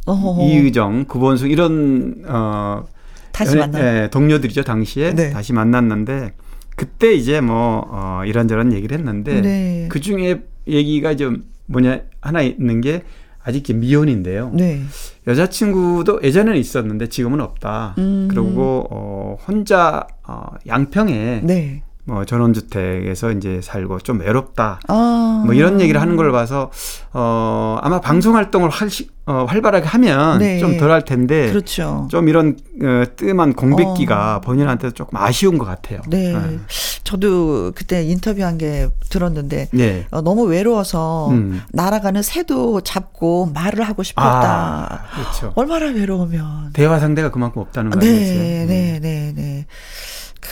어허허. 0.07 0.43
이의정, 0.43 1.05
구본승 1.05 1.51
이런 1.51 2.25
어, 2.27 2.85
다시 3.31 3.57
만나. 3.57 3.79
예, 4.05 4.09
동료들이죠 4.11 4.63
당시에 4.65 5.15
네. 5.15 5.29
다시 5.33 5.53
만났는데 5.53 6.33
그때 6.79 7.13
이제 7.13 7.41
뭐 7.41 7.85
어, 7.91 8.23
이런저런 8.25 8.73
얘기를 8.73 8.97
했는데 8.97 9.41
네. 9.41 9.89
그 9.91 10.01
중에 10.01 10.45
얘기가 10.69 11.17
좀 11.17 11.45
뭐냐 11.67 12.03
하나 12.21 12.41
있는 12.41 12.81
게 12.81 13.03
아직 13.43 13.75
미혼인데요. 13.75 14.53
네. 14.55 14.83
여자친구도 15.27 16.21
예전에는 16.23 16.59
있었는데 16.59 17.09
지금은 17.09 17.41
없다. 17.41 17.97
음. 17.99 18.29
그리고 18.31 18.87
어, 18.91 19.37
혼자 19.47 20.07
어, 20.23 20.53
양평에 20.69 21.41
네. 21.43 21.83
뭐 22.09 22.25
전원주택에서 22.25 23.33
이제 23.33 23.61
살고 23.63 23.99
좀 24.01 24.21
외롭다. 24.21 24.81
아. 24.89 25.43
뭐 25.45 25.55
이런 25.55 25.79
얘기를 25.81 26.01
하는 26.01 26.17
걸 26.17 26.33
봐서 26.33 26.71
어 27.13 27.79
아마 27.83 28.01
방송 28.01 28.35
활동을 28.35 28.71
활, 28.71 28.89
어, 29.27 29.45
활발하게 29.47 29.87
하면 29.87 30.39
네. 30.39 30.59
좀덜 30.59 30.91
할 30.91 31.05
텐데 31.05 31.51
그렇죠. 31.51 32.09
좀 32.11 32.31
이런 32.31 32.57
어, 32.83 33.05
뜸한 33.15 33.53
공백기가 33.53 34.37
어. 34.37 34.41
본인한테 34.41 34.93
조금 34.93 35.19
아쉬운 35.19 35.59
것 35.59 35.67
같아요. 35.67 36.01
네. 36.09 36.33
네. 36.33 36.59
저도 37.05 37.73
그때 37.75 38.03
인터뷰한 38.03 38.57
게 38.57 38.89
들었는데 39.11 39.69
네. 39.73 40.07
어, 40.11 40.23
너무 40.23 40.45
외로워서 40.45 41.29
음. 41.29 41.61
날아가는 41.73 42.23
새도 42.23 42.81
잡고 42.81 43.51
말을 43.53 43.87
하고 43.87 44.03
싶었다. 44.03 44.89
아, 44.91 45.15
그렇죠. 45.15 45.53
얼마나 45.57 45.87
외로우면. 45.87 46.73
대화 46.73 46.99
상대가 46.99 47.31
그만큼 47.31 47.61
없다는 47.61 47.91
거 47.91 48.01
네, 48.01 48.09
아니겠어요? 48.09 48.39
네, 48.39 48.99
네, 49.03 49.33
네. 49.37 49.67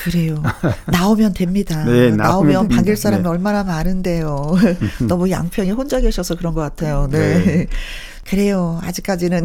그래요. 0.03 0.43
나오면 0.87 1.35
됩니다. 1.35 1.83
네, 1.87 2.11
나오면 2.11 2.53
나오면. 2.53 2.69
반길 2.69 2.97
사람이 2.97 3.23
네. 3.23 3.29
얼마나 3.29 3.65
많은데요. 3.65 4.55
너무 5.09 5.31
양평에 5.31 5.71
혼자 5.71 6.01
계셔서 6.01 6.37
그런 6.37 6.55
것 6.55 6.61
같아요. 6.61 7.09
네. 7.11 7.45
네. 7.45 7.67
그래요. 8.25 8.81
아직까지는 8.83 9.45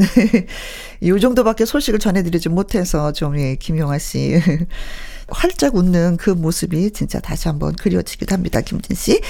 이 1.02 1.20
정도밖에 1.20 1.66
소식을 1.66 2.00
전해드리지 2.00 2.50
못해서 2.50 3.12
좀 3.12 3.40
예, 3.40 3.56
김용아 3.56 4.00
씨 4.00 4.42
활짝 5.28 5.76
웃는 5.76 6.18
그 6.18 6.32
모습이 6.32 6.92
진짜 6.92 7.20
다시 7.20 7.48
한번 7.48 7.74
그려지기도 7.76 8.34
합니다. 8.34 8.60
김진 8.62 8.96
씨. 8.96 9.22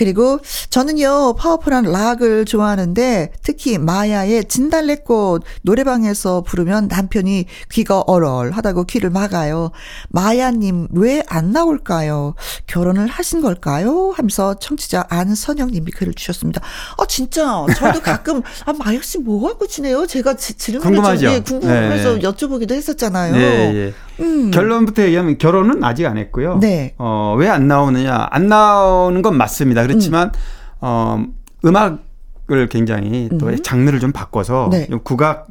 그리고 0.00 0.38
저는요 0.70 1.34
파워풀한 1.34 1.84
락을 1.84 2.46
좋아하는데 2.46 3.32
특히 3.42 3.76
마야의 3.76 4.46
진달래꽃 4.46 5.42
노래방에서 5.60 6.40
부르면 6.40 6.88
남편이 6.88 7.44
귀가 7.70 8.00
얼얼하다고 8.00 8.84
귀를 8.84 9.10
막아요. 9.10 9.72
마야님 10.08 10.88
왜 10.92 11.22
안 11.28 11.52
나올까요? 11.52 12.34
결혼을 12.66 13.08
하신 13.08 13.42
걸까요? 13.42 14.12
하면서 14.16 14.54
청취자 14.54 15.04
안선영님이 15.10 15.90
글을 15.92 16.14
주셨습니다. 16.14 16.62
아 16.96 17.04
진짜 17.06 17.66
저도 17.76 18.00
가끔 18.00 18.40
아 18.64 18.72
마야 18.72 18.98
씨 19.02 19.18
뭐 19.18 19.46
하고 19.50 19.66
지내요? 19.66 20.06
제가 20.06 20.34
지- 20.34 20.54
질문을 20.54 20.82
좀 20.82 20.94
궁금하죠? 20.94 21.26
예, 21.30 21.40
궁금해서 21.40 22.14
네. 22.14 22.20
여쭤보기도 22.20 22.72
했었잖아요. 22.72 23.32
네, 23.34 23.74
예. 23.74 23.94
음. 24.20 24.50
결론부터 24.50 25.02
얘기하면 25.02 25.38
결혼은 25.38 25.82
아직 25.84 26.06
안 26.06 26.16
했고요. 26.18 26.58
네. 26.60 26.94
어, 26.98 27.34
왜 27.38 27.48
안 27.48 27.66
나오느냐? 27.68 28.28
안 28.30 28.46
나오는 28.48 29.20
건 29.22 29.36
맞습니다. 29.36 29.82
그렇지만 29.86 30.32
어, 30.80 31.24
음악을 31.64 32.68
굉장히 32.70 33.28
또 33.38 33.46
음. 33.48 33.62
장르를 33.62 34.00
좀 34.00 34.12
바꿔서 34.12 34.68
네. 34.70 34.86
좀 34.88 35.00
국악, 35.02 35.48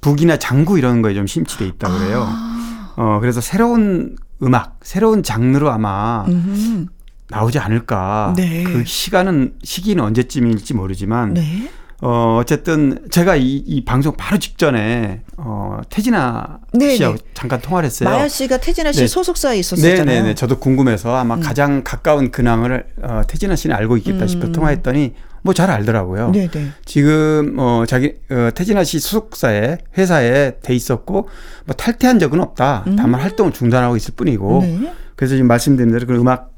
북이나 0.00 0.38
장구 0.38 0.78
이런 0.78 1.02
거에 1.02 1.14
좀 1.14 1.26
심취돼 1.26 1.66
있다 1.66 1.88
그래요. 1.90 2.24
아. 2.28 2.92
어, 2.96 3.18
그래서 3.20 3.40
새로운 3.40 4.16
음악, 4.42 4.78
새로운 4.82 5.22
장르로 5.22 5.70
아마 5.70 6.24
음. 6.28 6.86
나오지 7.28 7.58
않을까. 7.58 8.34
네. 8.36 8.64
그 8.64 8.84
시간은 8.84 9.54
시기는 9.62 10.02
언제쯤일지 10.02 10.74
모르지만 10.74 11.34
네. 11.34 11.70
어, 12.02 12.38
어쨌든 12.40 12.98
제가 13.10 13.36
이, 13.36 13.56
이 13.56 13.84
방송 13.84 14.14
바로 14.16 14.38
직전에 14.38 15.20
어, 15.36 15.80
태진아 15.90 16.58
네네. 16.72 16.96
씨하고 16.96 17.18
잠깐 17.34 17.60
통화를 17.60 17.86
했어요. 17.86 18.08
마야 18.08 18.26
씨가 18.26 18.58
태진아 18.58 18.92
씨 18.92 19.00
네. 19.00 19.06
소속사에 19.06 19.58
있었었잖아요. 19.58 20.04
네네네. 20.04 20.34
저도 20.34 20.58
궁금해서 20.58 21.14
아마 21.14 21.34
음. 21.34 21.40
가장 21.40 21.82
가까운 21.84 22.30
근황을 22.30 22.86
어, 23.02 23.22
태진아 23.26 23.56
씨는 23.56 23.76
알고 23.76 23.96
있겠다 23.98 24.26
싶어 24.26 24.46
음. 24.46 24.52
통화했더니 24.52 25.14
뭐 25.42 25.54
잘 25.54 25.70
알더라고요. 25.70 26.32
네네. 26.32 26.72
지금 26.84 27.56
어 27.58 27.84
자기 27.86 28.14
어, 28.30 28.50
태진아 28.54 28.84
씨 28.84 28.98
소속사에 29.00 29.78
회사에 29.96 30.58
돼 30.62 30.74
있었고 30.74 31.28
뭐 31.64 31.76
탈퇴한 31.76 32.18
적은 32.18 32.40
없다. 32.40 32.84
음. 32.86 32.96
다만 32.96 33.20
활동을 33.20 33.52
중단하고 33.52 33.96
있을 33.96 34.14
뿐이고 34.16 34.60
네. 34.62 34.92
그래서 35.16 35.34
지금 35.34 35.48
말씀드린 35.48 35.92
대로 35.92 36.06
그 36.06 36.14
음악 36.14 36.49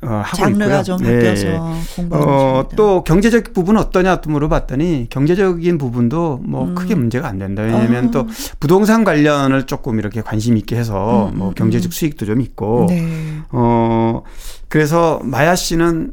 어, 0.00 0.22
하고 0.24 0.36
장르가 0.36 0.80
있고요. 0.80 0.82
좀 0.82 0.96
네. 0.98 1.14
바뀌어서 1.14 1.74
공부하고 1.96 2.30
어. 2.30 2.68
또 2.76 3.02
경제적 3.04 3.52
부분은 3.52 3.80
어떠냐 3.80 4.20
또 4.20 4.30
물어봤더니 4.30 5.08
경제적인 5.10 5.78
부분도 5.78 6.40
뭐 6.44 6.66
음. 6.66 6.74
크게 6.74 6.94
문제가 6.94 7.28
안 7.28 7.38
된다. 7.38 7.62
왜냐하면 7.62 8.08
아. 8.08 8.10
또 8.10 8.26
부동산 8.60 9.04
관련을 9.04 9.64
조금 9.66 9.98
이렇게 9.98 10.22
관심 10.22 10.56
있게 10.56 10.76
해서 10.76 11.30
음, 11.32 11.38
뭐 11.38 11.48
음, 11.48 11.54
경제적 11.54 11.90
음. 11.90 11.92
수익도 11.92 12.26
좀 12.26 12.40
있고 12.40 12.86
네. 12.88 13.04
어, 13.50 14.22
그래서 14.68 15.20
마야 15.24 15.54
씨는 15.54 16.12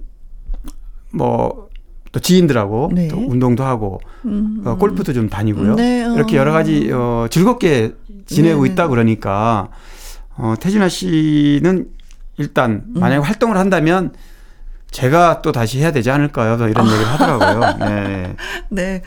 뭐 1.12 1.66
또 2.16 2.22
지인들하고 2.22 2.92
네. 2.94 3.10
또 3.10 3.18
운동도 3.18 3.66
하고 3.66 4.00
음. 4.24 4.62
어, 4.64 4.78
골프도 4.78 5.12
좀 5.12 5.28
다니고요. 5.28 5.76
네, 5.76 6.06
어. 6.06 6.14
이렇게 6.16 6.38
여러 6.38 6.54
가지 6.54 6.90
어, 6.94 7.28
즐겁게 7.30 7.94
지내고 8.26 8.62
네네. 8.64 8.72
있다 8.72 8.88
그러니까 8.88 9.68
어, 10.38 10.54
태진아 10.58 10.88
씨는 10.88 11.90
일단 12.38 12.84
만약에 12.88 13.22
음. 13.22 13.24
활동을 13.24 13.58
한다면 13.58 14.14
제가 14.92 15.42
또 15.42 15.52
다시 15.52 15.80
해야 15.80 15.92
되지 15.92 16.10
않을까요? 16.10 16.58
또 16.58 16.68
이런 16.68 16.86
얘기를 16.88 17.06
하더라고요. 17.06 17.78
네. 17.86 18.36
네. 18.70 19.02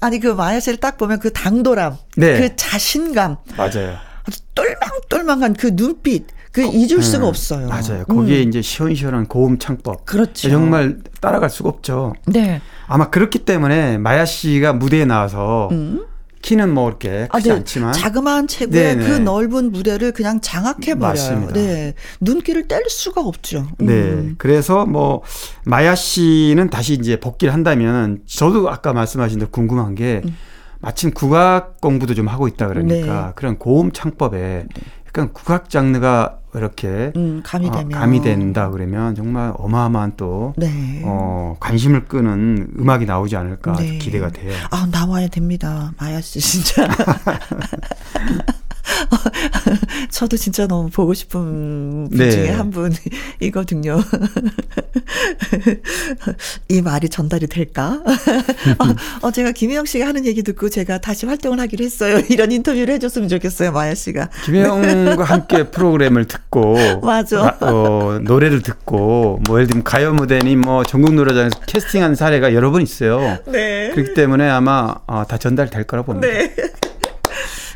아니 0.00 0.18
그 0.18 0.28
마야 0.28 0.60
씨를 0.60 0.78
딱 0.78 0.96
보면 0.96 1.18
그 1.18 1.32
당돌함, 1.32 1.96
네. 2.16 2.40
그 2.40 2.56
자신감, 2.56 3.36
맞아요. 3.56 3.96
아주 4.26 4.40
똘망똘망한 4.54 5.54
그 5.54 5.74
눈빛, 5.74 6.26
그 6.50 6.62
잊을 6.62 7.02
수가 7.02 7.26
음, 7.26 7.28
없어요. 7.28 7.68
맞아요. 7.68 8.04
거기에 8.04 8.42
음. 8.42 8.48
이제 8.48 8.62
시원시원한 8.62 9.26
고음 9.26 9.58
창법. 9.58 10.06
그렇죠. 10.06 10.48
정말 10.48 10.98
따라갈 11.20 11.50
수가 11.50 11.68
없죠. 11.68 12.14
네. 12.26 12.62
아마 12.86 13.10
그렇기 13.10 13.40
때문에 13.40 13.98
마야 13.98 14.24
씨가 14.24 14.72
무대에 14.72 15.04
나와서 15.04 15.68
음. 15.72 16.06
키는 16.44 16.74
뭐 16.74 16.90
이렇게 16.90 17.26
아, 17.30 17.38
크지 17.38 17.48
네. 17.48 17.54
않지만 17.54 17.94
자그마한 17.94 18.48
체구의 18.48 18.96
네네. 18.96 19.08
그 19.08 19.12
넓은 19.16 19.72
무대를 19.72 20.12
그냥 20.12 20.42
장악해 20.42 20.96
버려요. 20.96 21.48
네. 21.54 21.94
눈길을 22.20 22.68
뗄 22.68 22.84
수가 22.86 23.22
없죠. 23.22 23.66
네. 23.78 23.94
음. 23.94 24.34
그래서 24.36 24.84
뭐 24.84 25.22
마야 25.64 25.94
씨는 25.94 26.68
다시 26.68 26.92
이제 26.92 27.18
복귀를 27.18 27.54
한다면 27.54 28.20
저도 28.26 28.68
아까 28.68 28.92
말씀하신 28.92 29.38
대로 29.38 29.50
궁금한 29.50 29.94
게 29.94 30.20
음. 30.22 30.36
마침 30.80 31.12
국악 31.12 31.80
공부도 31.80 32.12
좀 32.12 32.28
하고 32.28 32.46
있다 32.46 32.68
그러니까 32.68 33.26
네. 33.26 33.32
그런 33.36 33.58
고음 33.58 33.90
창법에 33.90 34.66
약간 35.06 35.32
국악 35.32 35.70
장르가 35.70 36.40
이렇게 36.54 37.12
음, 37.16 37.42
가미되면 37.44 37.94
어, 37.94 38.00
가미된다 38.00 38.70
그러면 38.70 39.14
정말 39.14 39.52
어마어마한 39.56 40.12
또 40.16 40.54
네. 40.56 41.02
어, 41.04 41.56
관심을 41.60 42.06
끄는 42.06 42.68
음악이 42.78 43.06
나오지 43.06 43.36
않을까 43.36 43.72
네. 43.74 43.98
기대가 43.98 44.30
돼요. 44.30 44.52
아, 44.70 44.86
나와야 44.90 45.28
됩니다. 45.28 45.92
마야 45.98 46.20
씨 46.20 46.40
진짜. 46.40 46.88
저도 50.10 50.36
진짜 50.36 50.66
너무 50.66 50.88
보고 50.90 51.14
싶은 51.14 52.08
분 52.10 52.18
네. 52.18 52.30
중에 52.30 52.50
한 52.50 52.70
분이거든요. 52.70 53.98
이 56.68 56.82
말이 56.82 57.08
전달이 57.08 57.46
될까? 57.46 58.02
어, 58.04 59.26
어, 59.26 59.30
제가 59.30 59.52
김혜영 59.52 59.86
씨가 59.86 60.06
하는 60.06 60.26
얘기 60.26 60.42
듣고 60.42 60.68
제가 60.68 60.98
다시 60.98 61.26
활동을 61.26 61.60
하기로 61.60 61.84
했어요. 61.84 62.20
이런 62.30 62.52
인터뷰를 62.52 62.94
해줬으면 62.94 63.28
좋겠어요, 63.28 63.72
마야 63.72 63.94
씨가. 63.94 64.28
김혜영과 64.44 65.24
함께 65.24 65.64
프로그램을 65.64 66.26
듣고 66.26 66.76
맞아. 67.02 67.42
라- 67.42 67.56
어, 67.60 68.18
노래를 68.22 68.62
듣고 68.62 69.40
뭐 69.46 69.58
예를 69.58 69.68
들면 69.68 69.84
가요 69.84 70.12
무대니 70.12 70.56
뭐 70.56 70.84
전국 70.84 71.14
노래장에서 71.14 71.60
캐스팅한 71.66 72.14
사례가 72.14 72.54
여러 72.54 72.70
번 72.70 72.82
있어요. 72.82 73.38
네. 73.46 73.90
그렇기 73.94 74.14
때문에 74.14 74.48
아마 74.48 74.94
어, 75.06 75.24
다 75.26 75.38
전달될 75.38 75.84
거라 75.84 76.02
봅니다. 76.02 76.28
네. 76.28 76.54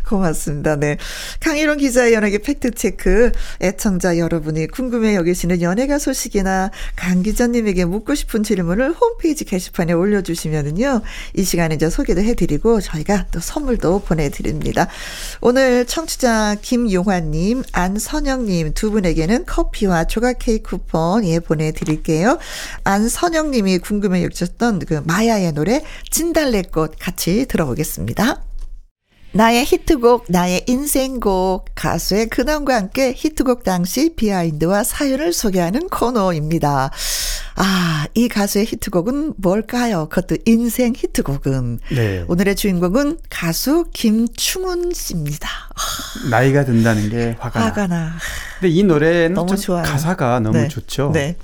고맙습니다. 0.08 0.76
네. 0.76 0.96
강일원 1.40 1.78
기자의 1.78 2.14
연예계 2.14 2.38
팩트체크. 2.38 3.32
애청자 3.60 4.16
여러분이 4.16 4.68
궁금해 4.68 5.14
여기시는 5.16 5.60
연예가 5.60 5.98
소식이나 5.98 6.70
강 6.96 7.22
기자님에게 7.22 7.84
묻고 7.84 8.14
싶은 8.14 8.42
질문을 8.42 8.92
홈페이지 8.92 9.44
게시판에 9.44 9.92
올려주시면은요. 9.92 11.02
이 11.34 11.44
시간에 11.44 11.74
이제 11.74 11.90
소개도 11.90 12.22
해드리고 12.22 12.80
저희가 12.80 13.26
또 13.30 13.40
선물도 13.40 14.00
보내드립니다. 14.00 14.88
오늘 15.40 15.84
청취자 15.84 16.56
김용환님, 16.62 17.62
안선영님 17.72 18.72
두 18.74 18.90
분에게는 18.90 19.44
커피와 19.44 20.04
조각 20.04 20.38
케이크 20.38 20.70
쿠폰 20.70 21.24
예 21.26 21.38
보내드릴게요. 21.40 22.38
안선영님이 22.84 23.78
궁금해 23.78 24.24
여기셨던 24.24 24.80
그 24.80 25.02
마야의 25.04 25.52
노래 25.52 25.82
진달래꽃 26.10 26.96
같이 26.98 27.46
들어보겠습니다. 27.46 28.47
나의 29.32 29.64
히트곡, 29.64 30.26
나의 30.28 30.64
인생곡, 30.66 31.66
가수의 31.74 32.28
근황과 32.28 32.74
함께 32.74 33.12
히트곡 33.14 33.62
당시 33.62 34.14
비하인드와 34.16 34.84
사연을 34.84 35.32
소개하는 35.32 35.88
코너입니다. 35.88 36.90
아, 37.56 38.06
이 38.14 38.28
가수의 38.28 38.66
히트곡은 38.66 39.34
뭘까요? 39.36 40.08
그것도 40.08 40.38
인생 40.46 40.94
히트곡은. 40.96 41.80
네. 41.92 42.24
오늘의 42.28 42.56
주인공은 42.56 43.18
가수 43.28 43.84
김충훈 43.92 44.92
씨입니다. 44.94 45.48
나이가 46.30 46.64
든다는 46.64 47.10
게 47.10 47.36
화가, 47.38 47.60
화가 47.60 47.86
나. 47.86 48.04
나. 48.04 48.12
근데 48.60 48.72
이 48.72 48.82
노래는 48.82 49.34
너무 49.34 49.48
좀 49.48 49.56
좋아요. 49.56 49.82
가사가 49.82 50.40
너무 50.40 50.56
네. 50.56 50.68
좋죠. 50.68 51.12
네. 51.12 51.36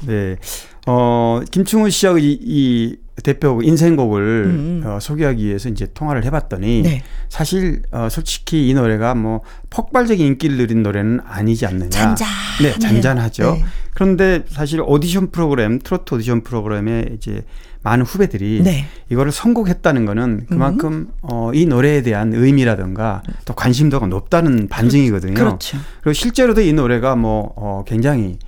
어, 0.87 1.41
김충훈 1.51 1.91
씨하고 1.91 2.19
이, 2.19 2.39
이 2.41 2.97
대표곡 3.23 3.65
인생곡을 3.65 4.45
음. 4.47 4.83
어, 4.85 4.99
소개하기 5.01 5.45
위해서 5.45 5.69
이제 5.69 5.87
통화를 5.95 6.25
해봤더니 6.25 6.83
네. 6.83 7.03
사실 7.29 7.83
어, 7.93 8.09
솔직히 8.11 8.69
이 8.69 8.75
노래가 8.75 9.15
뭐 9.15 9.43
폭발적인 9.71 10.27
인기를 10.27 10.57
누린 10.57 10.83
노래는 10.83 11.21
아니지 11.25 11.67
않느냐. 11.67 11.91
잔잔해요. 11.91 12.35
네, 12.63 12.79
잔잔하죠. 12.79 13.53
네. 13.55 13.65
그런데 13.95 14.43
사실 14.49 14.81
오디션 14.85 15.31
프로그램, 15.31 15.79
트로트 15.79 16.15
오디션 16.15 16.43
프로그램에 16.43 17.07
이제 17.15 17.45
많은 17.85 18.05
후배들이 18.05 18.63
네. 18.65 18.87
이거를 19.11 19.31
선곡했다는 19.31 20.07
거는 20.07 20.47
그만큼 20.49 21.09
어, 21.21 21.51
이 21.53 21.67
노래에 21.67 22.03
대한 22.03 22.33
의미라든가 22.33 23.23
또 23.45 23.55
관심도가 23.55 24.07
높다는 24.07 24.69
반증이거든요. 24.69 25.35
그렇죠. 25.35 25.77
그리고 26.01 26.15
실제로도 26.15 26.63
이 26.63 26.73
노래가 26.73 27.15
뭐 27.15 27.53
어, 27.57 27.85
굉장히 27.87 28.39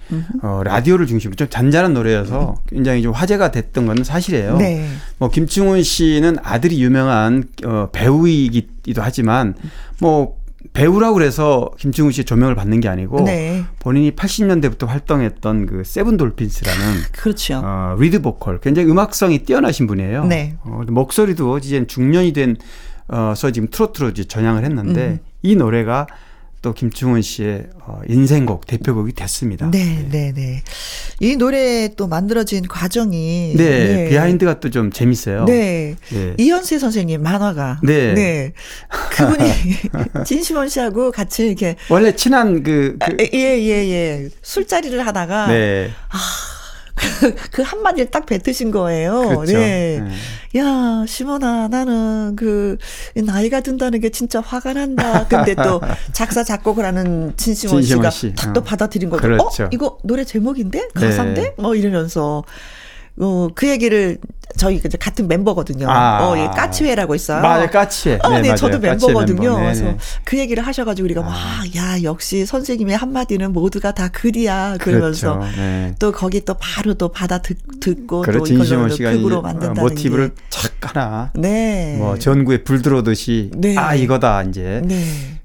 어, 0.42 0.62
라디오를 0.64 1.06
중심으로 1.06 1.36
좀 1.36 1.48
잔잔한 1.50 1.92
노래여서 1.92 2.56
굉장히 2.66 3.02
좀 3.02 3.12
화제가 3.12 3.50
됐던 3.50 3.86
건 3.86 4.02
사실이에요. 4.02 4.56
네. 4.56 4.88
뭐 5.18 5.28
김충훈 5.28 5.82
씨는 5.82 6.38
아들이 6.42 6.82
유명한 6.82 7.44
어, 7.66 7.90
배우이기도 7.92 9.02
하지만 9.02 9.54
뭐 10.00 10.38
배우라고 10.72 11.14
그래서 11.14 11.70
김충훈 11.78 12.12
씨의 12.12 12.24
조명을 12.24 12.54
받는 12.54 12.80
게 12.80 12.88
아니고 12.88 13.22
네. 13.24 13.64
본인이 13.78 14.10
80년대부터 14.12 14.86
활동했던 14.86 15.66
그 15.66 15.82
세븐 15.84 16.16
돌핀스라는 16.16 17.02
그렇죠. 17.12 17.60
어, 17.64 17.96
리드 17.98 18.22
보컬 18.22 18.60
굉장히 18.60 18.90
음악성이 18.90 19.40
뛰어나신 19.40 19.86
분이에요. 19.86 20.24
네. 20.24 20.56
어, 20.64 20.82
목소리도 20.86 21.58
이제 21.58 21.86
중년이 21.86 22.32
된 22.32 22.56
어서 23.08 23.52
지금 23.52 23.68
트로트로 23.70 24.08
이제 24.08 24.24
전향을 24.24 24.64
했는데 24.64 25.06
음. 25.06 25.18
이 25.42 25.54
노래가 25.54 26.06
또 26.66 26.72
김충훈 26.72 27.22
씨의 27.22 27.68
어, 27.86 28.00
인생곡 28.08 28.66
대표곡이 28.66 29.12
됐습니다. 29.12 29.70
네, 29.70 30.04
네, 30.10 30.32
네. 30.34 30.64
이 31.20 31.36
노래 31.36 31.88
또 31.96 32.08
만들어진 32.08 32.66
과정이 32.66 33.54
네, 33.56 34.08
비하인드가 34.08 34.58
또 34.58 34.66
좀 34.68 34.90
재밌어요. 34.90 35.44
네. 35.44 35.94
네. 36.08 36.34
이현세 36.38 36.80
선생님 36.80 37.22
만화가. 37.22 37.82
네. 37.84 38.52
그분이 39.12 39.44
진심원 40.26 40.68
씨하고 40.68 41.12
같이 41.12 41.46
이렇게 41.46 41.76
원래 41.88 42.16
친한 42.16 42.64
그, 42.64 42.96
아, 42.98 43.06
그 43.06 43.16
예, 43.32 43.38
예, 43.38 43.88
예. 43.88 44.28
술자리를 44.42 45.06
하다가 45.06 45.46
네. 45.46 45.90
그 47.52 47.62
한마디를 47.62 48.10
딱 48.10 48.26
뱉으신 48.26 48.70
거예요. 48.70 49.20
그렇죠. 49.28 49.52
네. 49.52 50.00
네. 50.00 50.60
야, 50.60 51.04
시몬아, 51.06 51.68
나는 51.68 52.34
그 52.36 52.78
나이가 53.14 53.60
든다는 53.60 54.00
게 54.00 54.08
진짜 54.10 54.40
화가 54.40 54.72
난다. 54.72 55.26
근데 55.28 55.54
또 55.54 55.80
작사 56.12 56.42
작곡을 56.42 56.84
하는 56.84 57.34
진심원 57.36 57.82
씨가 57.82 58.10
진심원 58.10 58.10
씨. 58.10 58.34
탁또 58.34 58.60
어. 58.60 58.62
받아들인 58.64 59.10
거죠. 59.10 59.22
그렇죠. 59.22 59.64
어, 59.64 59.68
이거 59.72 59.98
노래 60.02 60.24
제목인데 60.24 60.88
가사인데 60.94 61.42
네. 61.42 61.54
뭐 61.58 61.74
이러면서 61.74 62.44
어, 63.18 63.48
그 63.54 63.68
얘기를 63.68 64.18
저희 64.58 64.76
이제 64.76 64.88
같은 64.98 65.26
멤버거든요. 65.28 65.86
아. 65.88 66.18
어, 66.28 66.38
예, 66.38 66.46
까치회라고 66.46 67.14
있어요. 67.14 67.42
맞아요, 67.42 67.68
까치회. 67.68 68.18
아, 68.22 68.28
네, 68.40 68.48
맞아요. 68.48 68.56
저도 68.56 68.78
멤버거든요. 68.78 69.40
멤버. 69.42 69.56
그래서 69.56 69.84
네네. 69.84 69.96
그 70.24 70.38
얘기를 70.38 70.66
하셔가지고 70.66 71.04
우리가 71.04 71.20
와, 71.22 71.34
야, 71.76 72.02
역시 72.02 72.46
선생님의 72.46 72.96
한마디는 72.96 73.52
모두가 73.52 73.92
다 73.92 74.08
글이야. 74.08 74.76
그러면서 74.80 75.38
그렇죠. 75.38 75.56
네. 75.56 75.94
또 75.98 76.12
거기 76.12 76.42
또 76.44 76.54
바로 76.54 76.94
또 76.94 77.08
받아 77.08 77.38
듣, 77.38 77.56
듣고 77.80 78.22
그래 78.22 78.38
또 78.38 78.46
이걸로 78.46 78.88
극으로 78.88 79.34
이, 79.36 79.38
어, 79.38 79.42
만든다는 79.42 79.82
모티브를 79.82 80.28
게. 80.30 80.34
착 80.48 80.72
하나 80.96 81.32
네. 81.34 81.96
뭐 81.98 82.18
전구에 82.18 82.62
불 82.64 82.80
들어오듯이 82.82 83.50
네. 83.56 83.76
아 83.76 83.94
이거다 83.94 84.42
이제 84.44 84.80
네. 84.84 85.04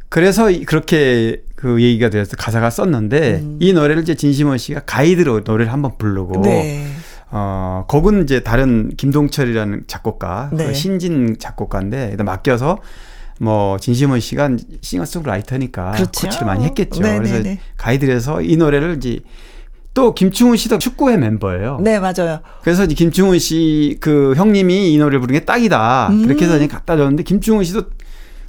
그래서 0.09 0.51
이- 0.51 0.63
그렇게 0.65 1.41
그 1.55 1.82
얘기가 1.82 2.09
되어서 2.09 2.36
가사가 2.38 2.69
썼는데 2.69 3.39
음. 3.41 3.57
이 3.59 3.74
노래를 3.74 4.03
이제 4.03 4.13
진심원 4.15 4.57
씨가 4.57 4.82
가이드로 4.86 5.41
노래를 5.45 5.72
한번 5.74 5.97
부르고 5.97 6.41
네. 6.41 6.88
어 7.32 7.86
곡은 7.88 8.23
이제 8.23 8.41
다른 8.41 8.89
김동철이라는 8.95 9.84
작곡가 9.88 10.49
그 10.49 10.55
네. 10.55 10.73
신진 10.73 11.38
작곡가인데 11.39 12.09
일단 12.11 12.25
맡겨서 12.25 12.77
뭐 13.39 13.77
진심원 13.79 14.19
씨가 14.19 14.49
싱어송라이터니까 14.82 15.91
그렇죠. 15.93 16.27
코치를 16.27 16.45
많이 16.45 16.65
했겠죠. 16.65 17.01
네, 17.01 17.17
그래서 17.17 17.36
네, 17.38 17.41
네. 17.41 17.59
가이드를 17.77 18.13
해서 18.13 18.41
이 18.41 18.55
노래를 18.57 18.97
이제 18.97 19.19
또 19.93 20.13
김충훈 20.13 20.57
씨도 20.57 20.77
축구회 20.77 21.17
멤버예요. 21.17 21.79
네, 21.82 21.99
맞아요. 21.99 22.39
그래서 22.61 22.84
이제 22.84 22.95
김충훈 22.95 23.39
씨 23.39 23.97
그 23.99 24.34
형님이 24.36 24.93
이 24.93 24.97
노래를 24.97 25.19
부른 25.19 25.34
게 25.34 25.45
딱이다. 25.45 26.09
음. 26.11 26.23
그렇게 26.23 26.45
해서 26.45 26.53
그냥 26.53 26.69
갖다 26.69 26.95
줬는데 26.95 27.23
김충훈 27.23 27.63
씨도 27.63 27.84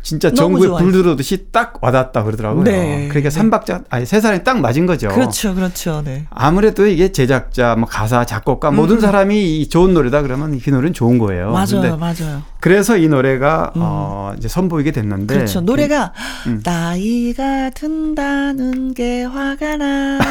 진짜 0.02 0.30
좋아요. 0.30 0.76
불 0.76 0.92
들어오듯이 0.92 1.46
딱 1.52 1.78
와닿았다 1.80 2.24
그러더라고요. 2.24 2.64
네. 2.64 3.08
그러니까 3.08 3.30
삼박자 3.30 3.82
아니 3.88 4.04
세 4.04 4.20
사람이 4.20 4.44
딱 4.44 4.60
맞은 4.60 4.86
거죠. 4.86 5.08
그렇죠, 5.08 5.54
그렇죠. 5.54 6.02
네. 6.04 6.26
아무래도 6.30 6.86
이게 6.86 7.12
제작자, 7.12 7.76
뭐 7.76 7.88
가사, 7.88 8.24
작곡가 8.24 8.70
모든 8.70 9.00
사람이 9.00 9.60
이 9.60 9.68
좋은 9.68 9.94
노래다 9.94 10.22
그러면 10.22 10.54
이 10.54 10.70
노래는 10.70 10.92
좋은 10.92 11.18
거예요. 11.18 11.48
음. 11.48 11.52
맞아요, 11.52 11.96
맞아요. 11.96 12.42
그래서 12.60 12.96
이 12.96 13.08
노래가 13.08 13.72
어 13.76 14.32
이제 14.36 14.48
선보이게 14.48 14.90
됐는데 14.90 15.34
그렇죠. 15.34 15.60
노래가 15.60 16.12
음. 16.46 16.60
나이가 16.64 17.70
든다는 17.70 18.94
게 18.94 19.24
화가 19.24 19.76
나. 19.76 20.18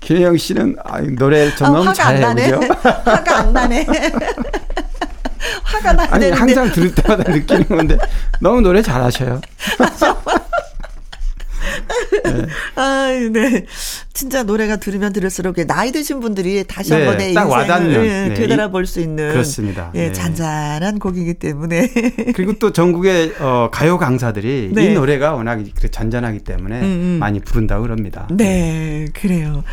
김혜영 0.00 0.36
씨는 0.38 0.76
아, 0.84 1.00
노래 1.00 1.54
좀 1.54 1.68
아, 1.68 1.70
너무 1.70 1.88
화가 1.88 2.06
안 2.06 2.20
잘해요. 2.20 2.58
나네. 2.58 2.68
화가 3.04 3.38
안 3.38 3.52
나네. 3.52 3.86
화가 5.62 5.92
나야 5.92 6.08
아니. 6.10 6.30
항상 6.30 6.70
들을 6.70 6.94
때마다 6.94 7.30
느끼는 7.30 7.68
건데 7.68 7.96
너무 8.40 8.60
노래 8.60 8.82
잘하셔요. 8.82 9.40
아, 12.76 13.08
네. 13.32 13.66
진짜 14.12 14.42
노래가 14.42 14.76
들으면 14.76 15.12
들을수록 15.12 15.56
나이 15.66 15.92
드신 15.92 16.20
분들이 16.20 16.64
다시 16.64 16.90
네, 16.90 16.96
한번 16.96 17.18
내딱 17.18 17.48
인생을 17.48 18.06
예, 18.06 18.28
네. 18.28 18.34
되돌아볼 18.34 18.86
수 18.86 19.00
있는 19.00 19.32
그렇습니다. 19.32 19.90
예, 19.94 20.08
네. 20.08 20.12
잔잔한 20.12 20.98
곡이기 20.98 21.34
때문에 21.34 21.88
그리고 22.34 22.52
또 22.54 22.72
전국의 22.72 23.34
어, 23.40 23.68
가요 23.72 23.98
강사들이 23.98 24.72
네. 24.74 24.86
이 24.86 24.94
노래가 24.94 25.34
워낙 25.34 25.60
잔잔하기 25.90 26.40
때문에 26.40 26.80
음, 26.80 26.84
음. 26.84 27.16
많이 27.18 27.40
부른다고 27.40 27.82
그럽니다. 27.82 28.28
네, 28.30 29.06
그래요. 29.14 29.64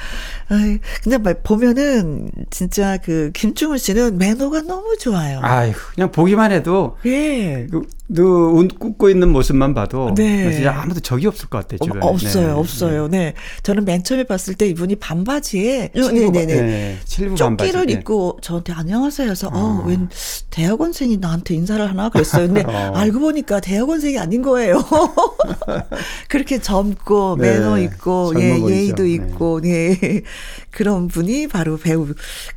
아이, 0.49 0.79
근데 1.03 1.17
막 1.17 1.43
보면은 1.43 2.31
진짜 2.49 2.97
그 2.97 3.31
김충훈 3.33 3.77
씨는 3.77 4.17
매너가 4.17 4.61
너무 4.61 4.95
좋아요. 4.97 5.39
아유 5.43 5.73
그냥 5.93 6.11
보기만 6.11 6.51
해도 6.51 6.97
예. 7.05 7.67
그, 7.69 7.81
너 8.07 8.23
웃고 8.23 9.09
있는 9.09 9.29
모습만 9.33 9.73
봐도 9.73 10.13
네. 10.15 10.53
진짜 10.53 10.73
아무도 10.79 11.01
적이 11.01 11.27
없을 11.27 11.49
것 11.49 11.59
같아요. 11.59 11.79
어. 11.91 12.07
없어요, 12.07 12.47
네. 12.47 12.53
없어요. 12.53 13.07
네. 13.07 13.33
저는 13.63 13.85
맨 13.85 14.03
처음에 14.03 14.23
봤을 14.23 14.55
때 14.55 14.67
이분이 14.67 14.95
반바지에, 14.95 15.91
칠부, 15.93 16.11
네네네. 16.11 16.45
네, 16.45 16.97
반바지. 17.07 17.35
조끼를 17.35 17.85
네. 17.85 17.93
입고 17.93 18.39
저한테 18.41 18.73
안녕하세요 18.73 19.29
해서, 19.29 19.47
어, 19.47 19.51
어. 19.53 19.83
웬 19.87 20.09
대학원생이 20.49 21.17
나한테 21.17 21.55
인사를 21.55 21.87
하나 21.87 22.09
그랬어요. 22.09 22.47
근데 22.47 22.63
어. 22.67 22.93
알고 22.95 23.19
보니까 23.19 23.59
대학원생이 23.59 24.17
아닌 24.17 24.41
거예요. 24.41 24.83
그렇게 26.27 26.59
젊고, 26.59 27.37
네, 27.39 27.51
매너 27.51 27.79
있고, 27.79 28.33
예. 28.39 28.59
예의도 28.67 29.03
네. 29.03 29.13
있고, 29.13 29.61
네. 29.61 30.21
그런 30.71 31.07
분이 31.07 31.47
바로 31.47 31.77
배우 31.77 32.07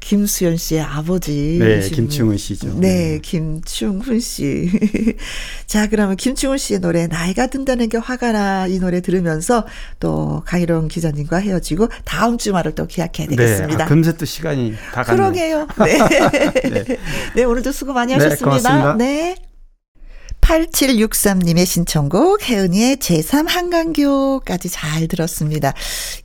김수현 0.01 0.57
씨의 0.59 0.83
아버지. 0.83 1.57
네, 1.59 1.81
김충훈 1.89 2.37
씨죠. 2.37 2.75
네, 2.79 3.19
김충훈 3.23 4.21
씨. 4.21 4.71
자, 5.67 5.89
그러면 5.89 6.17
김충훈 6.17 6.59
씨의 6.59 6.81
노래 6.81 7.07
나이가 7.07 7.47
든다는 7.47 7.89
게 7.89 7.97
화가 7.97 8.33
나 8.33 8.51
이 8.71 8.79
노래 8.79 9.01
들으 9.01 9.20
면서 9.21 9.65
또 9.99 10.43
강희롱 10.47 10.89
기자님과 10.89 11.39
헤어지고 11.39 11.89
다음 12.05 12.39
주말을 12.39 12.75
또 12.75 12.87
기약해야 12.87 13.29
네, 13.29 13.37
되겠습니다. 13.37 13.85
아, 13.85 13.87
금세 13.87 14.17
또 14.17 14.25
시간이 14.25 14.75
다 14.93 15.03
갔네요. 15.03 15.31
그러게요. 15.31 15.67
네. 15.85 16.99
네. 17.37 17.45
오늘도 17.45 17.73
수고 17.73 17.93
많이 17.93 18.13
네, 18.17 18.23
하셨습니다. 18.23 18.45
고맙습니다. 18.45 18.95
네. 18.97 19.50
8763님의 20.41 21.65
신청곡 21.65 22.43
혜은이의 22.43 22.97
제3 22.97 23.49
한강교까지 23.49 24.69
잘 24.69 25.07
들었습니다. 25.09 25.75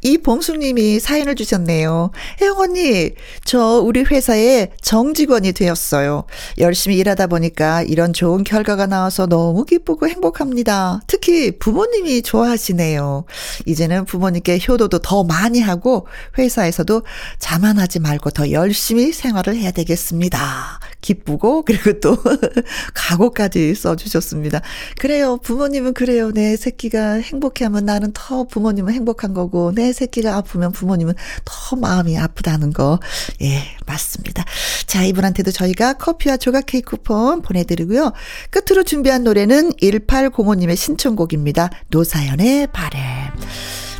이봉숙님이 0.01 0.99
사연을 0.99 1.35
주셨네요. 1.35 2.11
혜영 2.41 2.59
언니, 2.59 3.11
저 3.43 3.79
우리 3.79 4.01
회사에 4.01 4.71
정직원이 4.81 5.51
되었어요. 5.51 6.25
열심히 6.57 6.97
일하다 6.97 7.27
보니까 7.27 7.83
이런 7.83 8.13
좋은 8.13 8.43
결과가 8.43 8.87
나와서 8.87 9.27
너무 9.27 9.65
기쁘고 9.65 10.07
행복합니다. 10.07 11.01
특히 11.07 11.51
부모님이 11.57 12.21
좋아하시네요. 12.21 13.25
이제는 13.65 14.05
부모님께 14.05 14.59
효도도 14.67 14.99
더 14.99 15.23
많이 15.23 15.61
하고 15.61 16.07
회사에서도 16.37 17.03
자만하지 17.39 17.99
말고 17.99 18.31
더 18.31 18.51
열심히 18.51 19.11
생활을 19.11 19.55
해야 19.55 19.71
되겠습니다. 19.71 20.79
기쁘고 21.05 21.61
그리고 21.63 21.99
또 21.99 22.17
각오까지 22.95 23.75
써주셨습니다. 23.75 24.61
그래요. 24.97 25.37
부모님은 25.37 25.93
그래요. 25.93 26.31
내 26.31 26.57
새끼가 26.57 27.13
행복해하면 27.13 27.85
나는 27.85 28.11
더 28.13 28.45
부모님은 28.45 28.91
행복한 28.93 29.33
거고 29.35 29.71
내 29.73 29.93
새끼가 29.93 30.35
아프면 30.35 30.71
부모님은 30.71 31.13
더 31.45 31.75
마음이 31.75 32.17
아프다는 32.17 32.73
거. 32.73 32.99
예, 33.41 33.61
맞습니다. 33.85 34.43
자, 34.87 35.03
이분한테도 35.03 35.51
저희가 35.51 35.93
커피와 35.93 36.37
조각 36.37 36.65
케이크 36.65 36.89
쿠폰 36.89 37.41
보내드리고요. 37.41 38.13
끝으로 38.49 38.83
준비한 38.83 39.23
노래는 39.23 39.73
1805님의 39.73 40.75
신청곡입니다. 40.75 41.69
노사연의 41.89 42.67
바램. 42.73 43.01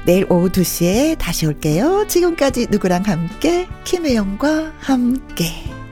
내일 0.05 0.25
오후 0.31 0.49
2시에 0.49 1.17
다시 1.17 1.45
올게요. 1.45 2.05
지금까지 2.07 2.67
누구랑 2.69 3.03
함께 3.03 3.67
김혜영과 3.83 4.73
함께. 4.79 5.84